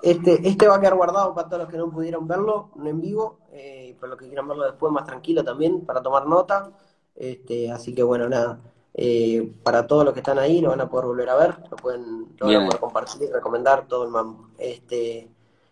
Este, 0.03 0.47
este 0.47 0.67
va 0.67 0.75
a 0.75 0.79
quedar 0.79 0.93
guardado 0.93 1.33
para 1.33 1.47
todos 1.49 1.63
los 1.63 1.71
que 1.71 1.77
no 1.77 1.89
pudieron 1.89 2.27
verlo 2.27 2.69
en 2.85 3.01
vivo, 3.01 3.39
eh, 3.53 3.97
para 3.99 4.11
los 4.11 4.19
que 4.19 4.27
quieran 4.27 4.47
verlo 4.47 4.65
después 4.65 4.93
más 4.93 5.07
tranquilo 5.07 5.43
también, 5.43 5.83
para 5.83 6.03
tomar 6.03 6.27
nota. 6.27 6.69
Este, 7.15 7.71
así 7.71 7.95
que 7.95 8.03
bueno, 8.03 8.29
nada. 8.29 8.59
Eh, 8.99 9.53
para 9.61 9.85
todos 9.85 10.03
los 10.03 10.13
que 10.13 10.21
están 10.21 10.39
ahí 10.39 10.59
lo 10.59 10.69
van 10.69 10.81
a 10.81 10.89
poder 10.89 11.05
volver 11.05 11.29
a 11.29 11.35
ver, 11.35 11.55
lo 11.69 11.77
pueden, 11.77 12.35
lo 12.39 12.47
van 12.47 12.55
a 12.55 12.65
poder 12.65 12.79
compartir, 12.79 13.29
recomendar 13.31 13.87
todo 13.87 14.05
el 14.05 14.09
mambo. 14.09 14.49
Este, 14.57 15.29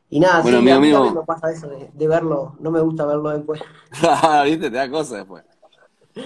y 0.09 0.19
nada, 0.19 0.41
bueno, 0.41 0.61
sí, 0.61 0.69
amigo, 0.69 0.97
a 0.97 1.09
mí 1.09 1.15
me 1.15 1.25
pasa 1.25 1.51
eso 1.51 1.67
de, 1.67 2.07
verlo, 2.07 2.55
no 2.59 2.69
me 2.69 2.81
gusta 2.81 3.05
verlo 3.05 3.31
después. 3.31 3.59
Viste, 4.45 4.69
te 4.69 4.77
da 4.77 4.89
cosa 4.89 5.17
después. 5.17 5.43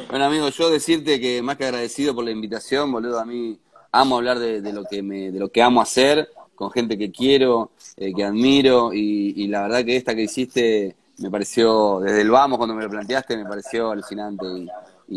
Bueno, 0.09 0.25
amigo, 0.25 0.49
yo 0.49 0.69
decirte 0.69 1.19
que 1.19 1.41
más 1.41 1.55
que 1.55 1.65
agradecido 1.65 2.13
por 2.13 2.25
la 2.25 2.31
invitación, 2.31 2.91
boludo, 2.91 3.19
a 3.19 3.25
mí 3.25 3.57
amo 3.91 4.17
hablar 4.17 4.37
de, 4.37 4.61
de 4.61 4.73
lo 4.73 4.83
que 4.83 5.01
me, 5.01 5.31
de 5.31 5.39
lo 5.39 5.49
que 5.49 5.63
amo 5.63 5.81
hacer 5.81 6.29
con 6.59 6.71
gente 6.71 6.97
que 6.97 7.09
quiero, 7.09 7.71
eh, 7.95 8.13
que 8.13 8.25
admiro, 8.25 8.91
y, 8.91 9.47
la 9.47 9.61
verdad 9.61 9.85
que 9.85 9.95
esta 9.95 10.13
que 10.13 10.23
hiciste 10.23 10.97
me 11.19 11.31
pareció, 11.31 12.01
desde 12.01 12.19
el 12.19 12.29
vamos 12.29 12.57
cuando 12.57 12.75
me 12.75 12.83
lo 12.83 12.89
planteaste, 12.89 13.37
me 13.37 13.45
pareció 13.45 13.91
alucinante, 13.91 14.45
y, 14.45 14.69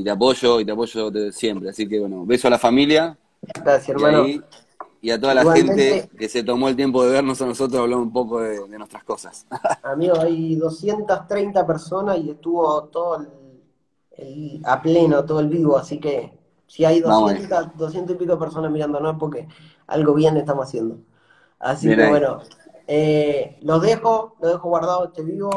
te 0.02 0.10
apoyo, 0.10 0.60
y 0.60 0.64
te 0.64 0.72
apoyo 0.72 1.10
siempre. 1.32 1.70
Así 1.70 1.88
que 1.88 2.00
bueno, 2.00 2.24
beso 2.24 2.48
a 2.48 2.50
la 2.50 2.58
familia. 2.58 3.16
Gracias, 3.62 3.90
hermano. 3.90 4.26
Y, 4.26 5.10
a 5.10 5.20
toda 5.20 5.34
la 5.34 5.52
gente 5.52 6.08
que 6.16 6.28
se 6.28 6.44
tomó 6.44 6.68
el 6.68 6.76
tiempo 6.76 7.04
de 7.04 7.10
vernos 7.10 7.42
a 7.42 7.46
nosotros 7.46 7.80
hablar 7.80 7.98
un 7.98 8.12
poco 8.12 8.40
de, 8.40 8.68
nuestras 8.68 9.02
cosas. 9.02 9.46
Amigo, 9.82 10.20
hay 10.20 10.54
230 10.54 11.66
personas 11.66 12.18
y 12.18 12.30
estuvo 12.30 12.84
todo 12.84 13.26
el, 14.16 14.62
a 14.64 14.80
pleno, 14.80 15.24
todo 15.24 15.40
el 15.40 15.48
vivo, 15.48 15.76
así 15.76 15.98
que 15.98 16.32
si 16.68 16.84
hay 16.84 17.00
200, 17.00 17.76
200 17.76 18.14
y 18.14 18.18
pico 18.18 18.38
personas 18.38 18.70
mirándonos 18.70 19.14
es 19.14 19.18
porque 19.18 19.48
algo 19.88 20.14
bien 20.14 20.36
estamos 20.36 20.68
haciendo. 20.68 20.98
Así 21.58 21.88
que 21.88 22.08
bueno, 22.08 22.40
eh, 22.86 23.58
los 23.62 23.82
dejo, 23.82 24.36
lo 24.40 24.48
dejo 24.48 24.68
guardado 24.68 25.06
este 25.06 25.22
vivo. 25.22 25.50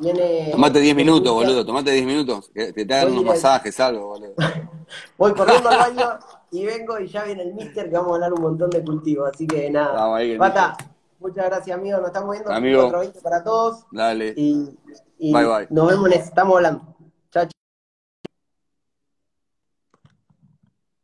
Viene 0.00 0.50
tomate 0.52 0.80
10 0.80 0.94
minutos, 0.94 1.32
boludo, 1.32 1.66
tomate 1.66 1.90
10 1.90 2.06
minutos, 2.06 2.50
que 2.54 2.72
te, 2.72 2.94
hagan 2.94 3.12
unos 3.12 3.24
masajes, 3.24 3.78
algo, 3.80 4.06
boludo. 4.06 4.34
Voy 5.18 5.32
corriendo 5.34 5.68
al 5.68 5.78
baño 5.78 6.18
y 6.52 6.64
vengo 6.64 6.98
y 7.00 7.08
ya 7.08 7.24
viene 7.24 7.42
el 7.42 7.54
mister 7.54 7.90
que 7.90 7.96
vamos 7.96 8.12
a 8.12 8.14
hablar 8.14 8.32
un 8.32 8.42
montón 8.42 8.70
de 8.70 8.84
cultivos, 8.84 9.30
así 9.34 9.46
que 9.46 9.68
nada. 9.70 10.08
Pata, 10.38 10.76
muchas 11.18 11.46
gracias 11.46 11.76
amigo, 11.76 11.98
nos 11.98 12.08
estamos 12.08 12.30
viendo. 12.30 12.52
Amigo. 12.52 12.82
420 12.82 13.20
para 13.20 13.42
todos. 13.42 13.84
Dale. 13.90 14.34
Y, 14.36 14.78
y 15.18 15.32
bye, 15.32 15.44
bye. 15.44 15.66
nos 15.70 15.88
vemos, 15.88 16.10
estamos 16.12 16.56
hablando. 16.56 16.97